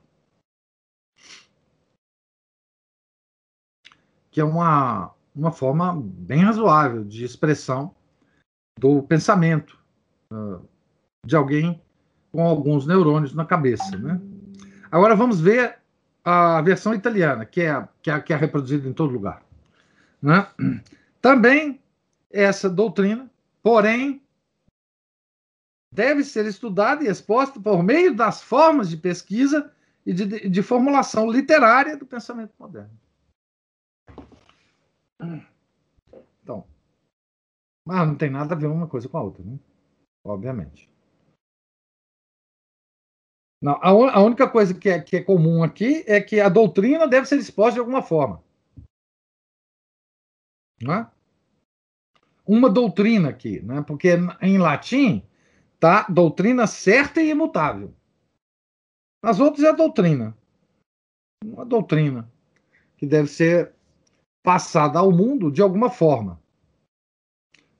[4.31, 7.93] Que é uma, uma forma bem razoável de expressão
[8.79, 9.77] do pensamento
[10.31, 10.65] uh,
[11.25, 11.81] de alguém
[12.31, 13.97] com alguns neurônios na cabeça.
[13.97, 14.19] Né?
[14.89, 15.77] Agora vamos ver
[16.23, 19.43] a versão italiana, que é, que é, que é reproduzida em todo lugar.
[20.21, 20.47] Né?
[21.21, 21.79] Também
[22.31, 23.29] essa doutrina,
[23.61, 24.21] porém,
[25.93, 29.71] deve ser estudada e exposta por meio das formas de pesquisa
[30.05, 32.91] e de, de formulação literária do pensamento moderno.
[36.41, 36.67] Então,
[37.85, 39.59] mas não tem nada a ver uma coisa com a outra, né?
[40.23, 40.89] Obviamente.
[43.61, 47.07] Não, a, a única coisa que é, que é comum aqui é que a doutrina
[47.07, 48.43] deve ser exposta de alguma forma.
[50.81, 51.09] Né?
[52.45, 53.83] Uma doutrina aqui, né?
[53.85, 54.09] porque
[54.41, 55.23] em latim
[55.79, 57.93] tá doutrina certa e imutável.
[59.23, 60.35] As outras é doutrina.
[61.43, 62.31] Uma doutrina
[62.97, 63.75] que deve ser
[64.43, 66.41] passada ao mundo de alguma forma.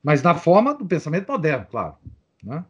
[0.04, 1.98] Mas na forma do pensamento moderno, claro.
[2.44, 2.66] Né?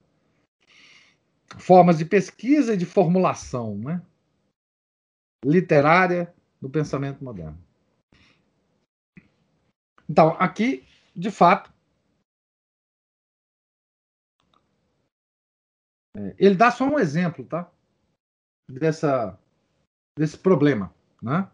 [1.58, 4.02] Formas de pesquisa e de formulação né?
[5.44, 7.58] literária do pensamento moderno.
[10.10, 10.86] Então, aqui,
[11.16, 11.72] de fato,
[16.18, 17.72] é, ele dá só um exemplo, tá?
[18.70, 19.40] Dessa,
[20.18, 21.50] desse problema, né?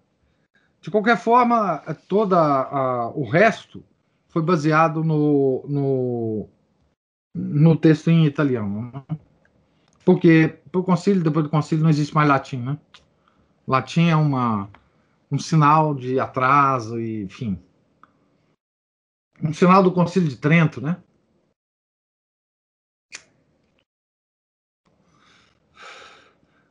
[0.82, 3.84] De qualquer forma, toda o resto
[4.30, 6.50] foi baseado no, no,
[7.36, 8.92] no texto em italiano.
[8.92, 9.18] Né?
[10.06, 12.78] Porque o concílio, depois do concílio, não existe mais latim, né?
[13.68, 14.70] Latim é uma,
[15.30, 17.60] um sinal de atraso, e, enfim
[19.42, 21.02] um sinal do Concílio de Trento, né?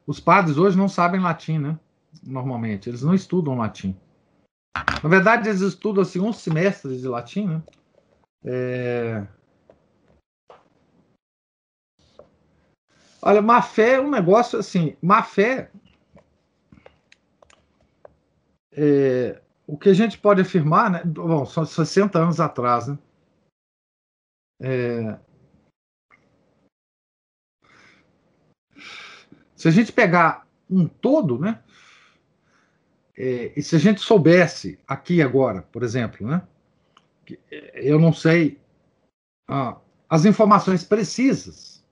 [0.07, 1.78] Os padres hoje não sabem latim, né?
[2.27, 3.97] Normalmente, eles não estudam latim.
[5.03, 7.62] Na verdade, eles estudam assim um semestre de latim, né?
[8.45, 9.27] É...
[13.22, 15.70] Olha, má fé é um negócio assim, má fé
[18.72, 21.03] é, o que a gente pode afirmar, né?
[21.05, 22.99] Bom, são 60 anos atrás, né?
[24.61, 25.18] É,
[29.57, 31.62] se a gente pegar um todo, né?
[33.17, 36.47] É, e se a gente soubesse aqui agora, por exemplo, né?
[37.75, 38.61] Eu não sei
[39.49, 41.85] ah, as informações precisas.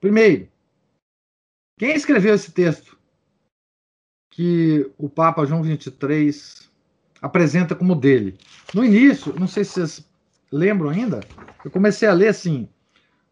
[0.00, 0.48] Primeiro,
[1.78, 2.98] quem escreveu esse texto
[4.30, 6.70] que o Papa João 23
[7.22, 8.38] apresenta como dele?
[8.74, 10.08] No início, não sei se vocês
[10.52, 11.20] lembram ainda,
[11.64, 12.68] eu comecei a ler assim.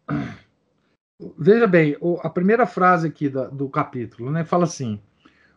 [1.37, 4.99] Veja bem, a primeira frase aqui do capítulo, né, fala assim: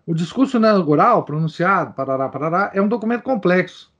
[0.06, 3.92] o discurso inaugural, pronunciado, parará, parará, é um documento complexo.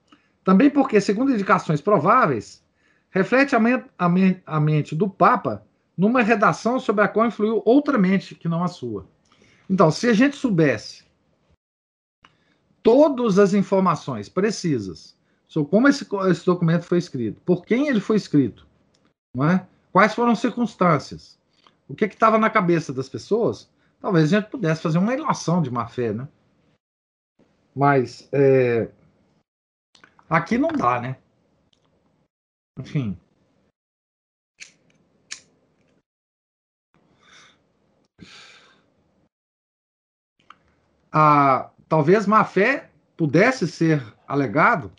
[0.43, 2.63] Também porque, segundo indicações prováveis,
[3.09, 5.65] reflete a, men a, men a mente do Papa
[5.97, 9.05] numa redação sobre a qual influiu outra mente que não a sua.
[9.69, 11.03] Então, se a gente soubesse
[12.81, 18.15] todas as informações precisas sobre como esse, esse documento foi escrito, por quem ele foi
[18.15, 18.65] escrito,
[19.39, 19.65] é?
[19.91, 21.37] quais foram as circunstâncias,
[21.87, 25.71] o que estava na cabeça das pessoas, talvez a gente pudesse fazer uma ilação de
[25.71, 26.27] má fé, né?
[27.75, 28.91] Mas é,
[30.29, 31.17] aqui não dá, né?
[32.79, 33.17] Enfim.
[41.11, 44.91] A, talvez má fé pudesse ser alegado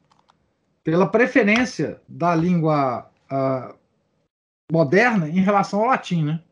[0.83, 3.79] pela preferência da língua uh,
[4.73, 6.43] moderna em relação ao latim, né?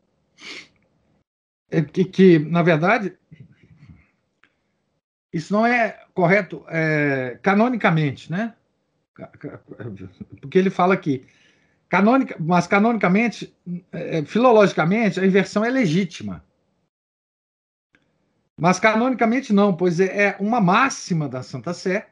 [1.69, 3.17] É que, que, na verdade,
[5.33, 8.55] isso não é correto é, canonicamente, né?
[10.39, 11.27] Porque ele fala aqui,
[11.89, 13.55] canônica, mas canonicamente,
[13.91, 16.43] é, filologicamente, a inversão é legítima.
[18.59, 22.09] Mas canonicamente não, pois é, é uma máxima da Santa Sé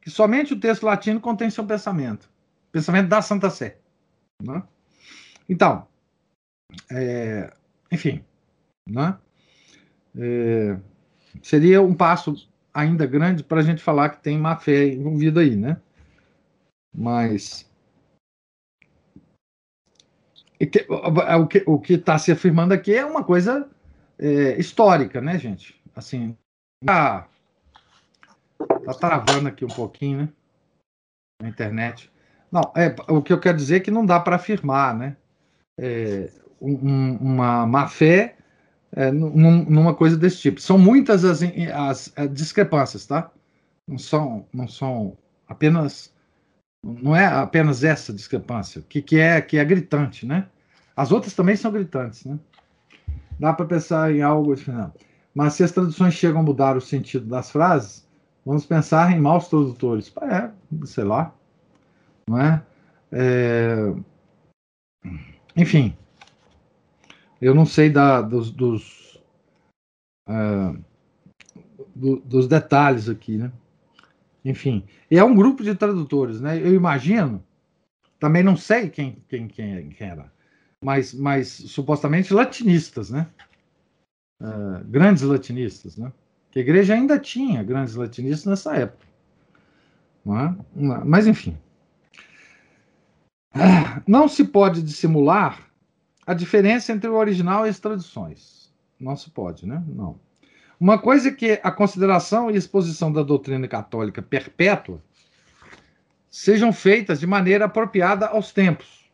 [0.00, 2.30] que somente o texto latino contém seu pensamento,
[2.70, 3.78] pensamento da Santa Sé.
[4.42, 4.62] Né?
[5.48, 5.88] Então,
[6.90, 7.50] é,
[7.90, 8.22] enfim,
[8.88, 9.18] né?
[10.16, 10.78] É,
[11.42, 15.56] seria um passo ainda grande para a gente falar que tem má fé envolvida aí,
[15.56, 15.80] né?
[16.94, 17.68] Mas
[21.66, 23.68] o que está se afirmando aqui é uma coisa
[24.18, 25.80] é, histórica, né, gente?
[25.94, 26.36] Assim,
[26.84, 27.28] tá,
[28.84, 30.28] tá travando aqui um pouquinho, né?
[31.42, 32.10] Na internet.
[32.50, 35.16] Não, é, o que eu quero dizer é que não dá para afirmar, né?
[35.78, 36.30] É,
[36.60, 38.36] um, uma má fé
[38.94, 40.60] é, num, numa coisa desse tipo.
[40.60, 43.30] São muitas as, as, as, discrepâncias, tá?
[43.86, 45.16] Não são, não são
[45.48, 46.12] apenas,
[46.82, 50.46] não é apenas essa discrepância, que, que é que é gritante, né?
[50.96, 52.38] As outras também são gritantes, né?
[53.38, 54.94] Dá para pensar em algo final.
[55.34, 58.06] Mas se as traduções chegam a mudar o sentido das frases,
[58.46, 60.12] vamos pensar em maus tradutores.
[60.22, 60.50] É,
[60.86, 61.34] sei lá,
[62.28, 62.62] não é?
[63.10, 63.92] é...
[65.56, 65.96] Enfim,
[67.44, 69.22] eu não sei da, dos, dos,
[70.26, 70.82] uh,
[71.94, 73.52] do, dos detalhes aqui, né?
[74.42, 76.58] Enfim, é um grupo de tradutores, né?
[76.58, 77.44] Eu imagino,
[78.18, 80.32] também não sei quem, quem, quem, era,
[80.82, 83.26] mas, mas supostamente latinistas, né?
[84.42, 86.10] Uh, grandes latinistas, né?
[86.50, 89.06] Que a igreja ainda tinha grandes latinistas nessa época.
[90.26, 91.04] É?
[91.04, 91.58] Mas, enfim.
[93.52, 95.63] Ah, não se pode dissimular
[96.26, 98.72] a diferença entre o original e as traduções.
[98.98, 99.82] Não se pode, né?
[99.86, 100.18] Não.
[100.78, 105.02] Uma coisa é que a consideração e exposição da doutrina católica perpétua
[106.30, 109.04] sejam feitas de maneira apropriada aos tempos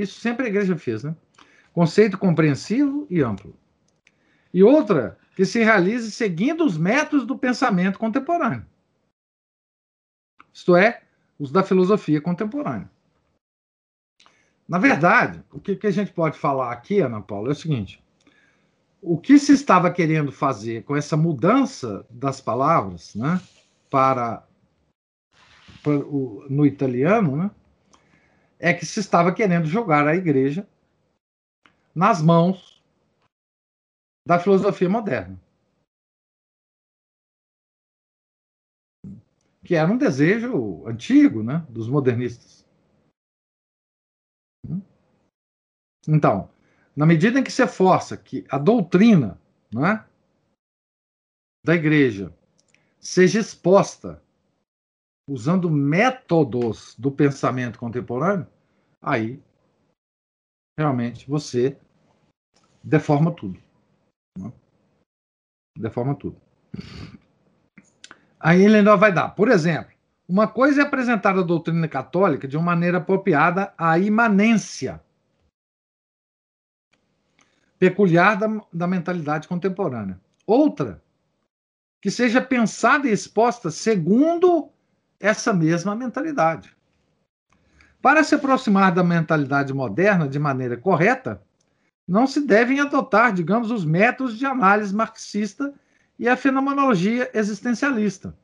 [0.00, 1.14] isso sempre a igreja fez, né?
[1.74, 3.54] Conceito compreensivo e amplo.
[4.52, 8.66] E outra, que se realize seguindo os métodos do pensamento contemporâneo.
[10.52, 11.02] Isto é,
[11.38, 12.90] os da filosofia contemporânea.
[14.70, 18.00] Na verdade, o que, que a gente pode falar aqui, Ana Paula, é o seguinte:
[19.02, 23.40] o que se estava querendo fazer com essa mudança das palavras, né,
[23.90, 24.46] para,
[25.82, 27.50] para o, no italiano, né,
[28.60, 30.64] é que se estava querendo jogar a igreja
[31.92, 32.80] nas mãos
[34.24, 35.36] da filosofia moderna.
[39.64, 42.59] Que era um desejo antigo né, dos modernistas.
[46.08, 46.50] Então,
[46.96, 49.40] na medida em que se força que a doutrina,
[49.72, 50.04] não é?
[51.64, 52.34] da igreja
[52.98, 54.22] seja exposta
[55.28, 58.46] usando métodos do pensamento contemporâneo,
[59.00, 59.40] aí
[60.78, 61.78] realmente você
[62.82, 63.60] deforma tudo.
[64.38, 64.52] Né?
[65.78, 66.40] Deforma tudo.
[68.38, 69.92] Aí ele ainda vai dar, por exemplo,
[70.26, 75.02] uma coisa é apresentar a doutrina católica de uma maneira apropriada à imanência
[77.80, 80.20] peculiar da, da mentalidade contemporânea.
[80.46, 81.02] Outra,
[81.98, 84.68] que seja pensada e exposta segundo
[85.18, 86.76] essa mesma mentalidade.
[88.02, 91.42] Para se aproximar da mentalidade moderna de maneira correta,
[92.06, 95.72] não se devem adotar, digamos, os métodos de análise marxista
[96.18, 98.36] e a fenomenologia existencialista,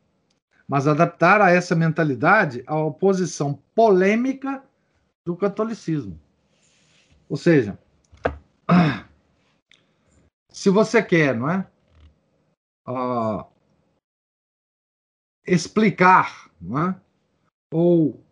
[0.66, 4.62] mas adaptar a essa mentalidade a oposição polêmica
[5.24, 6.18] do catolicismo.
[7.28, 7.78] Ou seja,
[10.56, 11.66] se você quer, não é?
[12.88, 13.44] Uh,
[15.46, 17.00] explicar, não é?
[17.70, 18.24] Ou,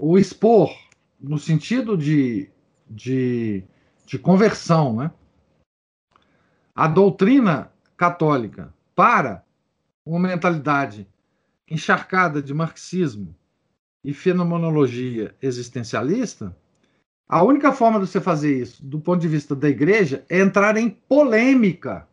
[0.00, 0.74] ou expor,
[1.20, 2.50] no sentido de,
[2.88, 3.62] de,
[4.06, 5.10] de conversão, né?
[6.74, 9.44] a doutrina católica para
[10.06, 11.06] uma mentalidade
[11.70, 13.36] encharcada de marxismo
[14.02, 16.56] e fenomenologia existencialista,
[17.28, 20.76] a única forma de você fazer isso, do ponto de vista da igreja, é entrar
[20.78, 22.08] em polêmica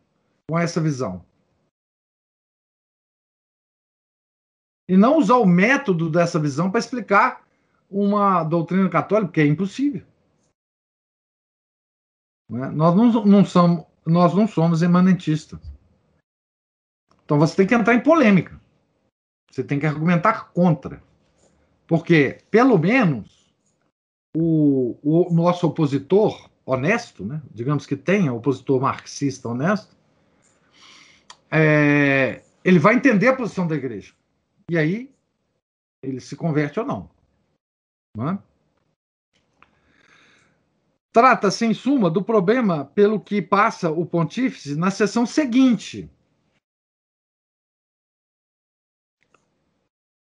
[0.50, 1.26] com essa visão.
[4.90, 7.48] E não usar o método dessa visão para explicar
[7.90, 10.06] uma doutrina católica, que é impossível.
[12.52, 12.70] É?
[12.70, 15.60] Nós, não, não somos, nós não somos imanentistas.
[17.24, 18.60] Então você tem que entrar em polêmica.
[19.50, 21.02] Você tem que argumentar contra.
[21.88, 23.35] Porque, pelo menos,
[24.36, 27.42] o, o nosso opositor honesto, né?
[27.54, 29.96] digamos que tenha opositor marxista honesto,
[31.50, 34.14] é, ele vai entender a posição da igreja.
[34.70, 35.14] E aí
[36.04, 37.10] ele se converte ou não.
[38.16, 38.40] não é?
[41.14, 46.10] Trata-se, em suma, do problema pelo que passa o pontífice na sessão seguinte.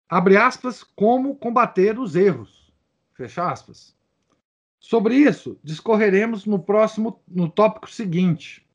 [0.06, 2.70] Abre aspas, como combater os erros.
[3.14, 3.96] Fecha aspas.
[4.83, 8.66] Sobre isso, discorreremos no próximo, no tópico seguinte.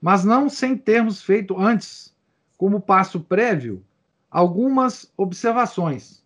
[0.00, 2.16] Mas não sem termos feito antes,
[2.56, 3.84] como passo prévio,
[4.30, 6.24] algumas observações.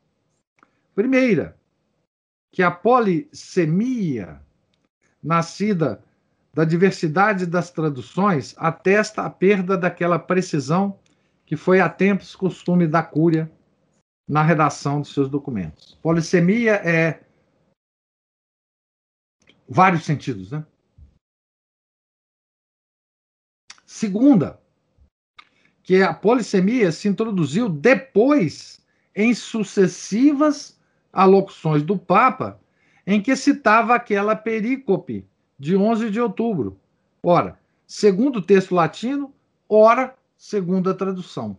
[0.95, 1.59] Primeira,
[2.53, 4.41] que a polissemia,
[5.23, 6.03] nascida
[6.55, 10.97] da diversidade das traduções, atesta a perda daquela precisão
[11.45, 13.51] que foi há tempos costume da Cúria
[14.29, 15.99] na redação dos seus documentos.
[16.01, 17.26] Polissemia é
[19.69, 20.65] vários sentidos, né?
[23.85, 24.61] Segunda,
[25.83, 30.79] que a polissemia se introduziu depois em sucessivas
[31.13, 32.61] alocuções do Papa,
[33.07, 35.27] em que citava aquela perícope
[35.59, 36.79] de 11 de outubro.
[37.23, 39.33] Ora, segundo o texto latino,
[39.69, 41.57] ora, segundo a tradução.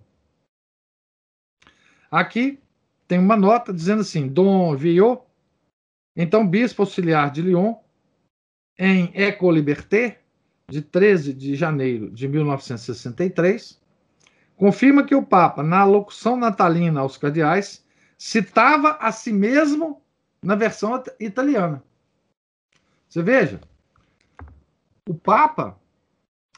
[2.12, 2.60] Aqui
[3.08, 5.22] tem uma nota dizendo assim: Dom Viot,
[6.16, 7.76] então bispo auxiliar de Lyon,
[8.78, 10.22] em Ecoliberté,
[10.70, 13.82] de 13 de janeiro de 1963,
[14.56, 17.86] confirma que o Papa, na locução natalina aos cardeais,
[18.18, 20.02] citava a si mesmo
[20.44, 21.84] na versão italiana.
[23.08, 23.62] Você veja,
[25.08, 25.80] o Papa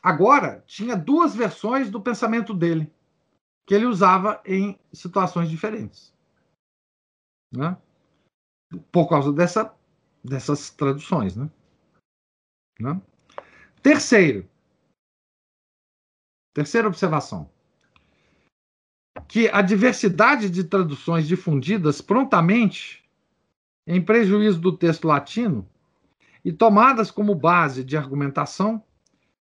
[0.02, 2.92] agora tinha duas versões do pensamento dele,
[3.68, 6.12] que ele usava em situações diferentes.
[7.52, 7.78] Né?
[8.92, 9.74] Por causa dessa,
[10.24, 11.36] dessas traduções.
[11.36, 11.50] Né?
[12.80, 13.00] Né?
[13.84, 14.48] Terceiro,
[16.54, 17.50] terceira observação,
[19.28, 23.04] que a diversidade de traduções difundidas prontamente
[23.86, 25.68] em prejuízo do texto latino
[26.44, 28.84] e tomadas como base de argumentação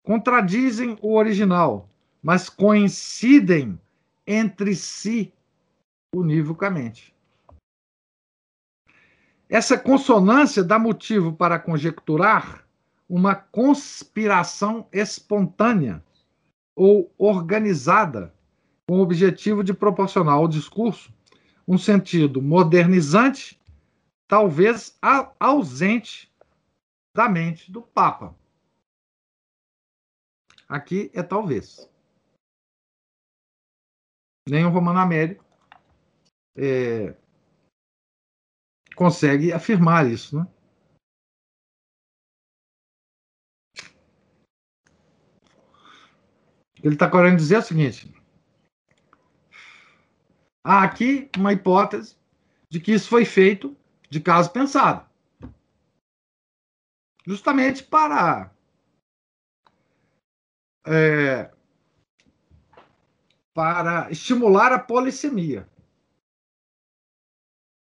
[0.04, 1.90] contradizem o original,
[2.22, 3.80] mas coincidem
[4.26, 5.34] entre si
[6.14, 7.14] univocamente.
[9.50, 12.65] Essa consonância dá motivo para conjecturar
[13.08, 16.04] uma conspiração espontânea
[16.76, 18.34] ou organizada
[18.88, 21.14] com o objetivo de proporcionar ao discurso
[21.68, 23.60] um sentido modernizante,
[24.28, 24.98] talvez
[25.40, 26.32] ausente
[27.16, 28.36] da mente do Papa.
[30.68, 31.90] Aqui é talvez.
[34.48, 35.44] Nem o Romano Américo
[36.56, 37.16] é,
[38.96, 40.55] consegue afirmar isso, né?
[46.86, 48.14] Ele está querendo dizer o seguinte:
[50.64, 52.16] há aqui uma hipótese
[52.70, 53.76] de que isso foi feito
[54.08, 55.04] de caso pensado.
[57.26, 58.52] Justamente para
[60.86, 61.52] é,
[63.52, 65.68] para estimular a polissemia.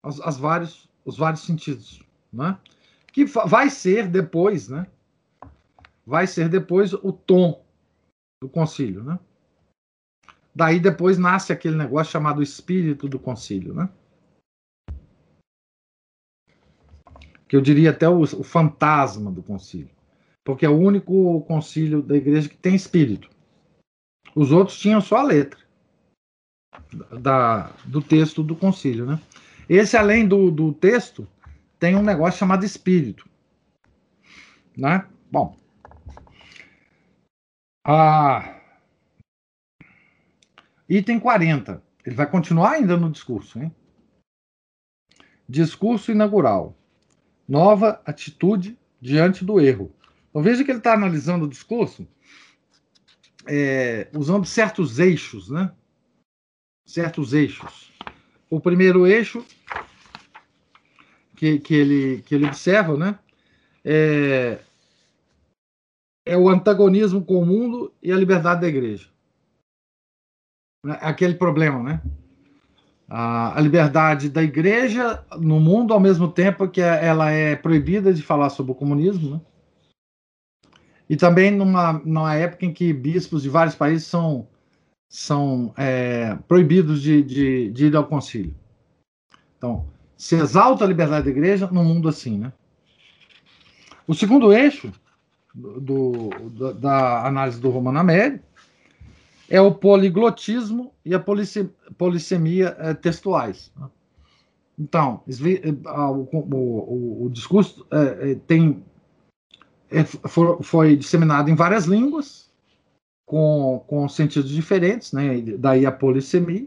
[0.04, 2.02] As, as, vários, os vários sentidos.
[2.30, 2.60] Né?
[3.10, 4.86] Que vai ser depois, né?
[6.04, 7.61] Vai ser depois o tom
[8.42, 9.18] do concílio, né?
[10.52, 13.88] Daí depois nasce aquele negócio chamado espírito do concílio, né?
[17.46, 19.90] Que eu diria até o, o fantasma do concílio.
[20.44, 23.30] Porque é o único concílio da igreja que tem espírito.
[24.34, 25.60] Os outros tinham só a letra
[27.20, 29.20] da, do texto do concílio, né?
[29.68, 31.28] Esse, além do, do texto,
[31.78, 33.28] tem um negócio chamado espírito.
[34.76, 35.06] Né?
[35.30, 35.61] Bom.
[37.84, 38.60] Ah,
[40.88, 41.82] item 40.
[42.04, 43.74] Ele vai continuar ainda no discurso, hein?
[45.48, 46.76] Discurso inaugural.
[47.48, 49.94] Nova atitude diante do erro.
[50.30, 52.06] Então veja que ele está analisando o discurso
[53.46, 55.72] é, usando certos eixos, né?
[56.86, 57.92] Certos eixos.
[58.48, 59.44] O primeiro eixo
[61.36, 63.18] que, que, ele, que ele observa, né?
[63.84, 64.60] É,
[66.24, 69.08] é o antagonismo com o mundo e a liberdade da igreja.
[70.84, 70.98] Né?
[71.00, 72.02] Aquele problema, né?
[73.08, 78.48] A, liberdade da igreja no mundo, ao mesmo tempo que ela é proibida de falar
[78.48, 79.40] sobre o comunismo, né?
[81.10, 84.48] E também numa, numa época em que bispos de vários países são,
[85.10, 88.54] são é, proibidos de, de, de ir ao concílio.
[89.58, 92.52] Então, se exalta a liberdade da igreja num mundo assim, né?
[94.06, 94.90] O segundo eixo
[95.54, 98.44] do, do, da análise do Romano Américo
[99.48, 101.20] é o poliglotismo e a
[101.98, 103.70] polissemia é, textuais.
[103.76, 103.86] Né?
[104.78, 108.82] Então, o, o, o discurso é, tem
[109.90, 110.04] é,
[110.62, 112.50] foi disseminado em várias línguas,
[113.26, 115.40] com, com sentidos diferentes, né?
[115.58, 116.66] daí a polissemia.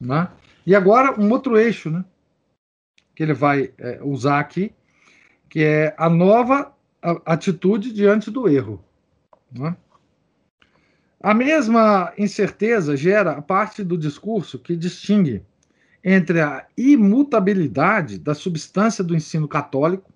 [0.00, 0.30] Né?
[0.64, 2.04] E agora um outro eixo né?
[3.16, 3.72] que ele vai
[4.04, 4.72] usar aqui,
[5.48, 6.72] que é a nova
[7.02, 8.82] atitude diante do erro.
[9.50, 9.76] Né?
[11.20, 15.44] A mesma incerteza gera a parte do discurso que distingue
[16.02, 20.12] entre a imutabilidade da substância do ensino católico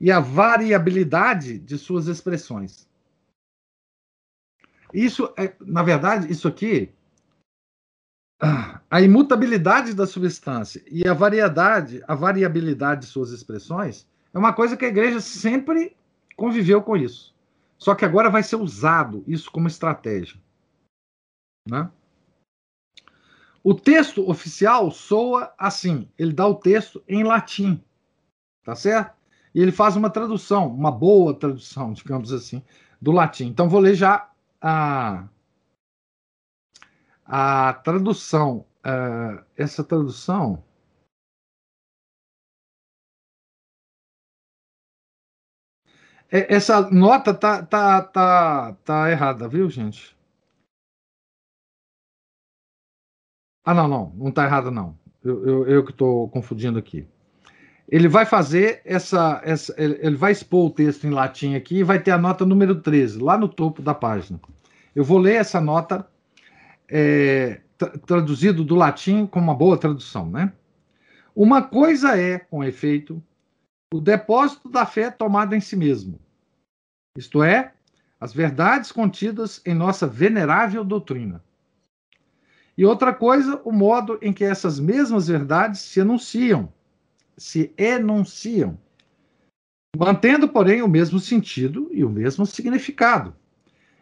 [0.00, 2.86] e a variabilidade de suas expressões.
[4.94, 6.90] Isso é, na verdade, isso aqui,
[8.88, 14.76] a imutabilidade da substância e a variedade, a variabilidade de suas expressões é uma coisa
[14.76, 15.96] que a igreja sempre
[16.38, 17.34] conviveu com isso.
[17.76, 20.40] Só que agora vai ser usado isso como estratégia.
[21.68, 21.90] Né?
[23.62, 27.82] O texto oficial soa assim, ele dá o texto em latim,
[28.64, 29.18] tá certo?
[29.54, 32.62] e ele faz uma tradução, uma boa tradução, digamos assim,
[33.02, 33.46] do latim.
[33.46, 34.30] Então vou ler já
[34.60, 35.24] a,
[37.24, 38.64] a tradução.
[38.78, 40.62] Uh, essa tradução.
[46.30, 50.16] Essa nota tá, tá, tá, tá errada, viu, gente?
[53.64, 54.98] Ah, não, não, não tá errada, não.
[55.22, 57.06] Eu, eu, eu que estou confundindo aqui
[57.90, 61.98] ele vai fazer essa, essa, Ele vai expor o texto em latim aqui e vai
[61.98, 64.38] ter a nota número 13, lá no topo da página.
[64.94, 66.06] Eu vou ler essa nota
[66.86, 67.60] é,
[68.06, 70.52] traduzido do latim com uma boa tradução, né?
[71.34, 73.22] Uma coisa é, com efeito,
[73.92, 76.20] o depósito da fé tomado em si mesmo,
[77.16, 77.72] isto é,
[78.20, 81.42] as verdades contidas em nossa venerável doutrina.
[82.76, 86.72] E outra coisa, o modo em que essas mesmas verdades se anunciam
[87.38, 88.76] se enunciam,
[89.96, 93.34] mantendo, porém, o mesmo sentido e o mesmo significado.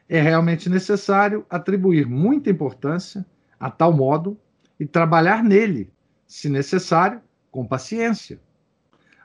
[0.09, 3.27] É realmente necessário atribuir muita importância
[3.61, 4.39] a tal modo
[4.81, 5.93] e trabalhar nele,
[6.27, 7.21] se necessário,
[7.51, 8.41] com paciência.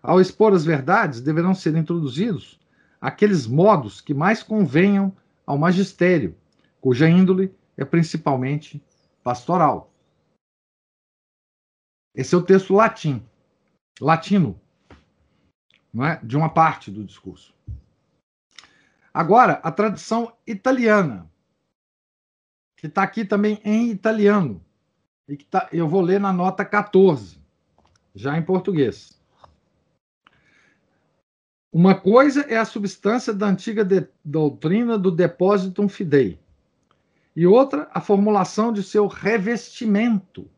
[0.01, 2.59] Ao expor as verdades, deverão ser introduzidos
[2.99, 6.37] aqueles modos que mais convenham ao magistério,
[6.79, 8.83] cuja índole é principalmente
[9.23, 9.91] pastoral.
[12.13, 13.25] Esse é o texto latim
[13.99, 14.59] latino,
[15.93, 16.19] não é?
[16.23, 17.53] de uma parte do discurso.
[19.13, 21.29] Agora, a tradição italiana,
[22.77, 24.63] que está aqui também em italiano,
[25.27, 27.39] e que tá, eu vou ler na nota 14,
[28.15, 29.20] já em português.
[31.71, 36.37] Uma coisa é a substância da antiga de, doutrina do depositum fidei,
[37.33, 40.49] e outra, a formulação de seu revestimento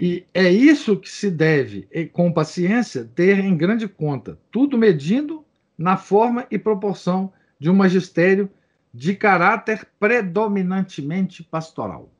[0.00, 5.44] E é isso que se deve, com paciência, ter em grande conta, tudo medindo
[5.76, 8.50] na forma e proporção de um magistério
[8.94, 12.10] de caráter predominantemente pastoral.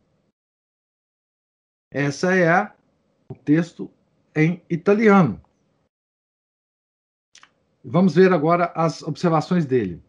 [1.91, 2.75] Essa é a,
[3.31, 3.91] o texto
[4.37, 5.41] em italiano.
[7.83, 10.03] Vamos ver agora as observações dele.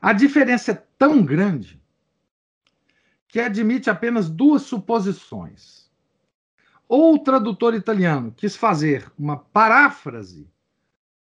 [0.00, 1.80] A diferença é tão grande
[3.26, 5.90] que admite apenas duas suposições.
[6.88, 10.50] Ou o tradutor italiano quis fazer uma paráfrase,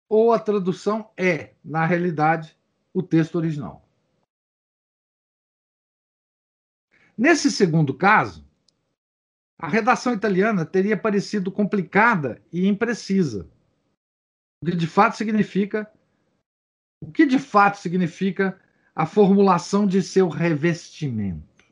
[0.08, 2.56] ou a tradução é, na realidade,
[2.92, 3.88] o texto original.
[7.16, 8.46] Nesse segundo caso,
[9.58, 13.48] a redação italiana teria parecido complicada e imprecisa,
[14.62, 15.90] o que de fato significa
[17.00, 18.58] o que de fato significa
[18.94, 21.64] a formulação de seu revestimento.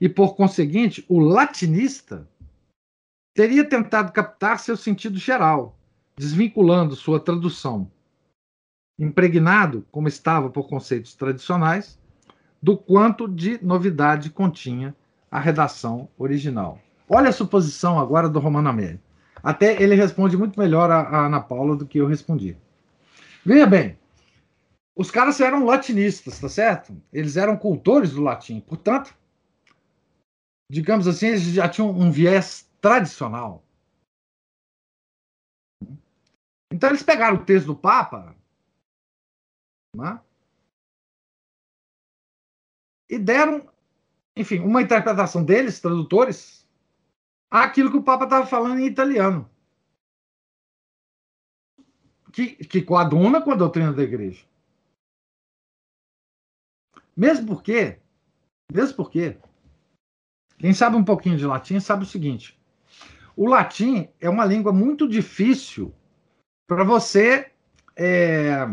[0.00, 2.28] E por conseguinte, o latinista
[3.34, 5.78] teria tentado captar seu sentido geral,
[6.16, 7.90] desvinculando sua tradução,
[8.98, 11.98] impregnado, como estava por conceitos tradicionais,
[12.60, 14.94] do quanto de novidade continha
[15.30, 16.78] a redação original.
[17.08, 19.11] Olha a suposição agora do Romano Américo.
[19.42, 22.56] Até ele responde muito melhor a, a Ana Paula do que eu respondi.
[23.44, 23.98] Veja bem,
[24.94, 26.96] os caras eram latinistas, tá certo?
[27.12, 29.16] Eles eram cultores do latim, portanto,
[30.70, 33.64] digamos assim, eles já tinham um viés tradicional.
[36.72, 38.34] Então eles pegaram o texto do Papa
[39.94, 40.20] né,
[43.10, 43.68] e deram,
[44.34, 46.61] enfim, uma interpretação deles, tradutores,
[47.52, 49.48] àquilo que o Papa estava falando em italiano.
[52.32, 54.42] Que, que coaduna com a doutrina da igreja.
[57.14, 57.98] Mesmo porque,
[58.72, 59.36] mesmo porque,
[60.56, 62.58] quem sabe um pouquinho de latim sabe o seguinte:
[63.36, 65.94] o latim é uma língua muito difícil
[66.66, 67.52] para você
[67.94, 68.66] é,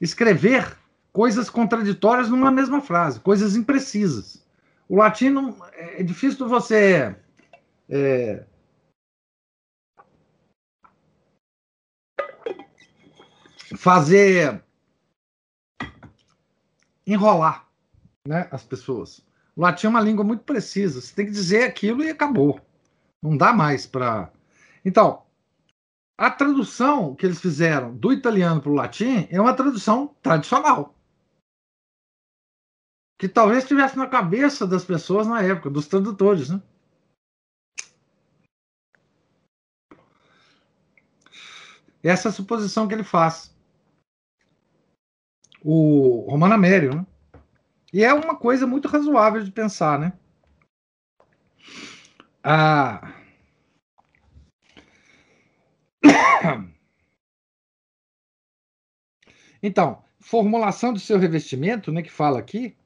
[0.00, 0.78] escrever
[1.12, 4.46] coisas contraditórias numa mesma frase, coisas imprecisas.
[4.88, 7.16] O latim não, é difícil você
[7.88, 8.46] é,
[13.76, 14.62] fazer
[17.06, 17.68] enrolar
[18.26, 19.24] né, as pessoas.
[19.54, 21.00] O latim é uma língua muito precisa.
[21.00, 22.60] Você tem que dizer aquilo e acabou.
[23.22, 24.30] Não dá mais para.
[24.84, 25.24] Então,
[26.18, 30.94] a tradução que eles fizeram do italiano para o latim é uma tradução tradicional.
[33.18, 36.60] Que talvez estivesse na cabeça das pessoas na época, dos tradutores, né?
[42.06, 43.52] Essa a suposição que ele faz
[45.60, 47.06] o Romano Amério, né?
[47.92, 50.12] E é uma coisa muito razoável de pensar, né?
[52.44, 53.12] Ah...
[59.62, 62.76] Então, formulação do seu revestimento, né, que fala aqui.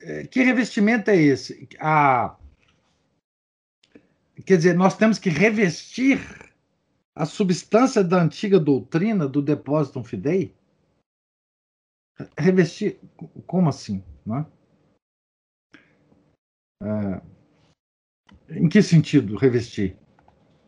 [0.00, 1.68] É, que revestimento é esse?
[1.78, 2.38] Ah,
[4.46, 6.51] quer dizer, nós temos que revestir
[7.14, 10.54] a substância da antiga doutrina do depósito fidei?
[12.38, 13.00] Revestir,
[13.46, 14.02] como assim?
[14.24, 14.46] Não é?
[16.82, 17.22] É,
[18.58, 19.96] em que sentido revestir?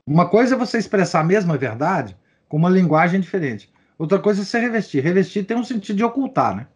[0.06, 2.16] Uma coisa é você expressar a mesma verdade
[2.48, 3.72] com uma linguagem diferente.
[3.98, 5.02] Outra coisa é você revestir.
[5.02, 6.68] Revestir tem um sentido de ocultar, né?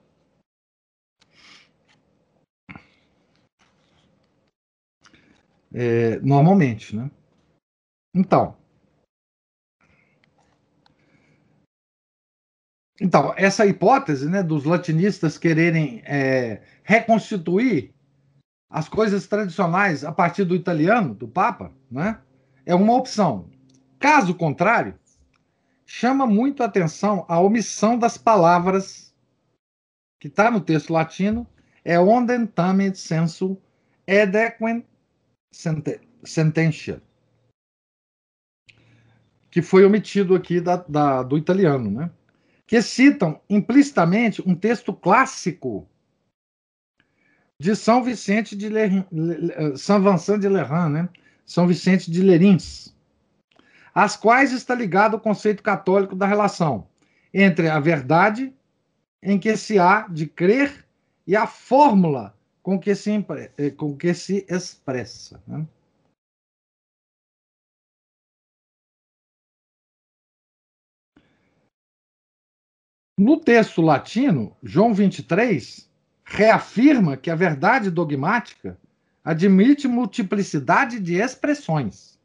[5.72, 7.10] É, normalmente, né?
[8.14, 8.56] Então,
[13.00, 17.94] Então, essa hipótese né, dos latinistas quererem é, reconstituir
[18.68, 22.20] as coisas tradicionais a partir do italiano, do Papa, né,
[22.66, 23.48] é uma opção.
[23.98, 24.98] Caso contrário,
[25.86, 29.14] chama muito a atenção a omissão das palavras
[30.20, 31.46] que está no texto latino,
[31.84, 33.56] é ondem tamen sensu
[34.06, 34.84] edequem
[36.24, 37.00] sententia,
[39.50, 42.10] que foi omitido aqui da, da, do italiano, né?
[42.68, 45.88] Que citam implicitamente um texto clássico
[47.58, 49.04] de São Vicente de Lerin,
[49.74, 51.08] São Vincent de Lerins, né?
[51.46, 52.94] São Vicente de Lerins,
[53.94, 56.86] às quais está ligado o conceito católico da relação
[57.32, 58.52] entre a verdade
[59.22, 60.86] em que se há de crer
[61.26, 63.10] e a fórmula com que se,
[63.56, 65.42] eh, com que se expressa.
[65.46, 65.66] Né?
[73.18, 75.90] No texto latino, João 23
[76.22, 78.78] reafirma que a verdade dogmática
[79.24, 82.16] admite multiplicidade de expressões,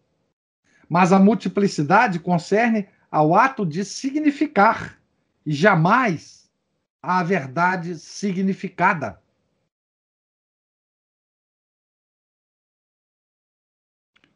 [0.88, 5.02] mas a multiplicidade concerne ao ato de significar
[5.44, 6.48] e jamais
[7.02, 9.20] à verdade significada.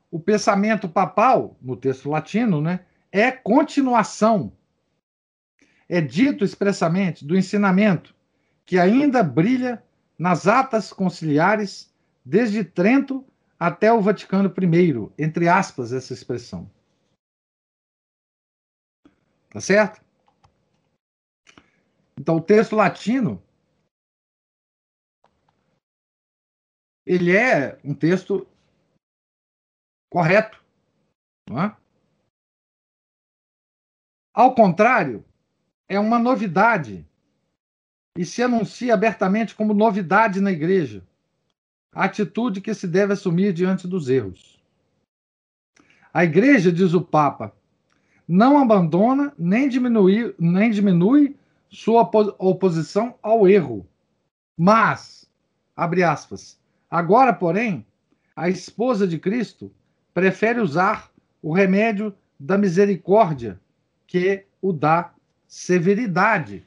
[0.10, 4.57] O pensamento papal, no texto latino, né, é continuação.
[5.90, 8.16] É dito expressamente do ensinamento
[8.66, 9.84] que ainda brilha
[10.18, 11.94] nas atas conciliares
[12.26, 13.26] desde Trento
[13.60, 16.70] até o Vaticano I, entre aspas, essa expressão.
[19.50, 20.06] Tá certo?
[22.20, 23.42] Então, o texto latino
[27.06, 28.46] ele é um texto
[30.12, 30.62] correto,
[31.50, 31.78] não é?
[34.34, 35.24] Ao contrário,
[35.88, 37.06] é uma novidade.
[38.18, 41.04] E se anuncia abertamente como novidade na igreja.
[41.94, 44.62] A atitude que se deve assumir diante dos erros.
[46.14, 47.54] A igreja, diz o Papa,
[48.28, 51.36] não abandona nem diminui, nem diminui
[51.70, 52.10] sua
[52.40, 53.88] oposição ao erro,
[54.58, 55.30] mas,
[55.76, 56.60] abre aspas,
[56.90, 57.86] agora, porém,
[58.36, 59.72] a esposa de Cristo
[60.14, 61.12] prefere usar
[61.42, 63.60] o remédio da misericórdia
[64.08, 65.14] que o da
[65.48, 66.66] severidade.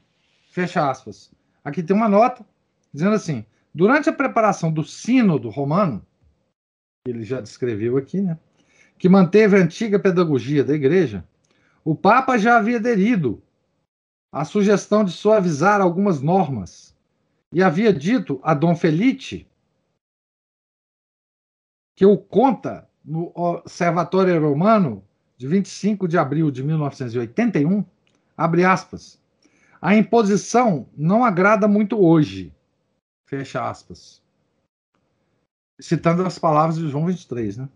[0.51, 1.31] Fecha aspas.
[1.64, 2.45] Aqui tem uma nota
[2.93, 6.05] dizendo assim: Durante a preparação do Sínodo Romano,
[7.05, 8.39] que ele já descreveu aqui, né,
[8.99, 11.24] que manteve a antiga pedagogia da Igreja,
[11.85, 13.43] o Papa já havia aderido
[14.33, 16.97] à sugestão de suavizar algumas normas
[17.53, 19.47] e havia dito a Dom Felice
[21.97, 25.05] que o conta no Observatório Romano
[25.37, 27.85] de 25 de abril de 1981,
[28.41, 29.20] abre aspas,
[29.82, 32.53] a imposição não agrada muito hoje,
[33.26, 34.20] Fecha aspas.
[35.80, 37.68] Citando as palavras de João 23, né?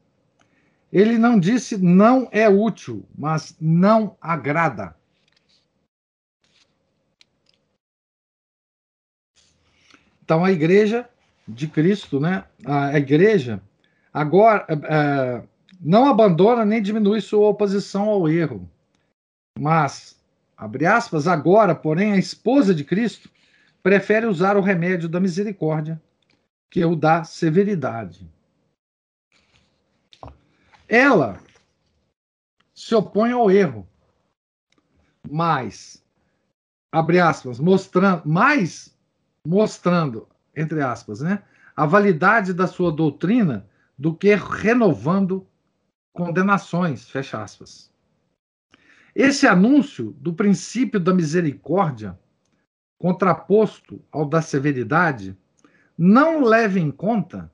[0.93, 4.97] Ele não disse não é útil, mas não agrada.
[10.25, 11.09] Então a igreja
[11.47, 12.45] de Cristo, né?
[12.65, 13.63] A igreja
[14.13, 15.47] agora é,
[15.81, 18.69] não abandona nem diminui sua oposição ao erro,
[19.57, 20.21] mas
[20.65, 23.31] abre aspas agora, porém a esposa de Cristo
[23.83, 26.01] prefere usar o remédio da misericórdia
[26.75, 28.29] que é o da severidade.
[30.89, 31.41] Ela
[32.75, 33.87] se opõe ao erro,
[35.31, 36.05] mas,
[36.91, 38.93] abre aspas, mostrando, mais
[39.47, 41.45] mostrando, entre aspas, né,
[41.77, 45.47] a validade da sua doutrina do que renovando
[46.13, 47.94] condenações, fecha aspas.
[49.15, 52.19] Esse anúncio do princípio da misericórdia
[53.05, 55.37] contraposto ao da severidade,
[55.97, 57.53] não leve em conta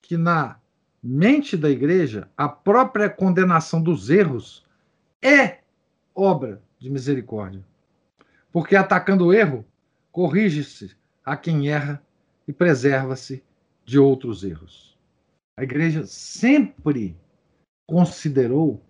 [0.00, 0.60] que na
[1.02, 4.64] mente da igreja a própria condenação dos erros
[5.20, 5.58] é
[6.14, 7.64] obra de misericórdia.
[8.52, 9.64] Porque atacando o erro,
[10.12, 10.94] corrige-se
[11.24, 12.00] a quem erra
[12.46, 13.42] e preserva-se
[13.84, 14.96] de outros erros.
[15.58, 17.16] A igreja sempre
[17.88, 18.80] considerou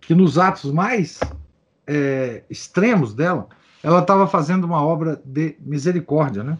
[0.00, 1.20] que nos atos mais
[1.86, 3.48] é, extremos dela,
[3.82, 6.58] ela estava fazendo uma obra de misericórdia, né?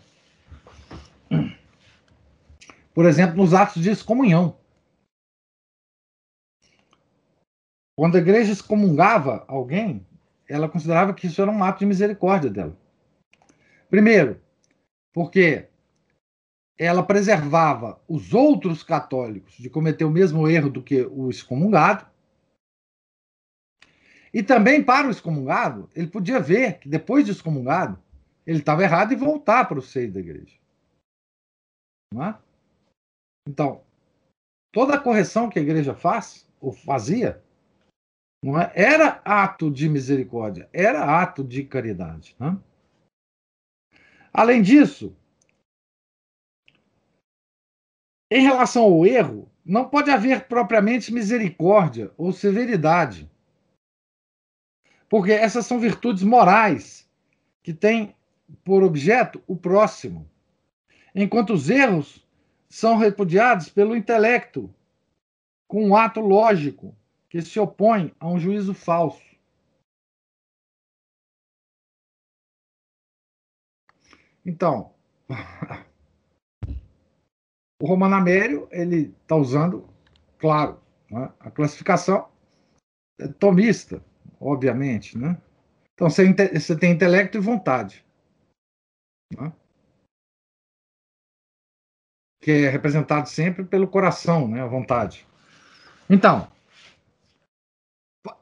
[2.95, 4.57] Por exemplo, nos atos de excomunhão.
[7.97, 10.07] Quando a igreja excomungava alguém,
[10.49, 12.77] ela considerava que isso era um ato de misericórdia dela.
[13.89, 14.41] Primeiro,
[15.13, 15.69] porque
[16.79, 22.07] ela preservava os outros católicos de cometer o mesmo erro do que o excomungado.
[24.33, 28.01] E também para o excomungado, ele podia ver que depois de excomungado,
[28.47, 30.57] ele estava errado e voltar para o seio da igreja.
[32.13, 32.39] Não é?
[33.49, 33.83] Então,
[34.73, 37.43] toda a correção que a igreja faz, ou fazia,
[38.43, 38.73] não é?
[38.75, 42.37] era ato de misericórdia, era ato de caridade.
[42.41, 42.71] É?
[44.33, 45.15] Além disso,
[48.31, 53.30] em relação ao erro, não pode haver propriamente misericórdia ou severidade.
[55.11, 57.11] Porque essas são virtudes morais
[57.65, 58.15] que têm
[58.65, 60.31] por objeto o próximo,
[61.13, 62.25] enquanto os erros
[62.69, 64.73] são repudiados pelo intelecto,
[65.67, 66.97] com um ato lógico
[67.29, 69.29] que se opõe a um juízo falso.
[74.47, 74.95] Então,
[77.83, 79.93] o Romano Amério ele está usando,
[80.39, 80.81] claro,
[81.11, 82.31] né, a classificação
[83.41, 84.01] tomista
[84.41, 85.37] obviamente, né?
[85.95, 88.05] Então você, tem intelecto e vontade.
[89.39, 89.53] Né?
[92.41, 95.27] que é representado sempre pelo coração, né, a vontade.
[96.09, 96.51] Então,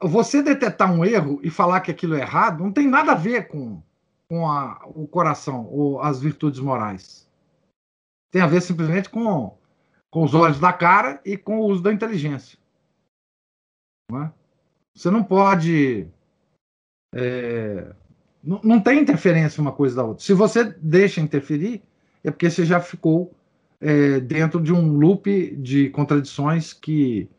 [0.01, 3.47] você detectar um erro e falar que aquilo é errado não tem nada a ver
[3.47, 3.81] com,
[4.27, 7.29] com a, o coração ou as virtudes morais.
[8.31, 9.57] Tem a ver simplesmente com,
[10.09, 12.57] com os olhos da cara e com o uso da inteligência.
[14.09, 14.33] Não é?
[14.99, 16.07] Você não pode.
[17.15, 17.95] É,
[18.43, 20.21] não, tem interferência uma coisa da outra.
[20.21, 21.81] Se você deixa interferir,
[22.21, 23.33] é porque você já ficou
[23.79, 27.29] é, dentro de um loop de contradições que,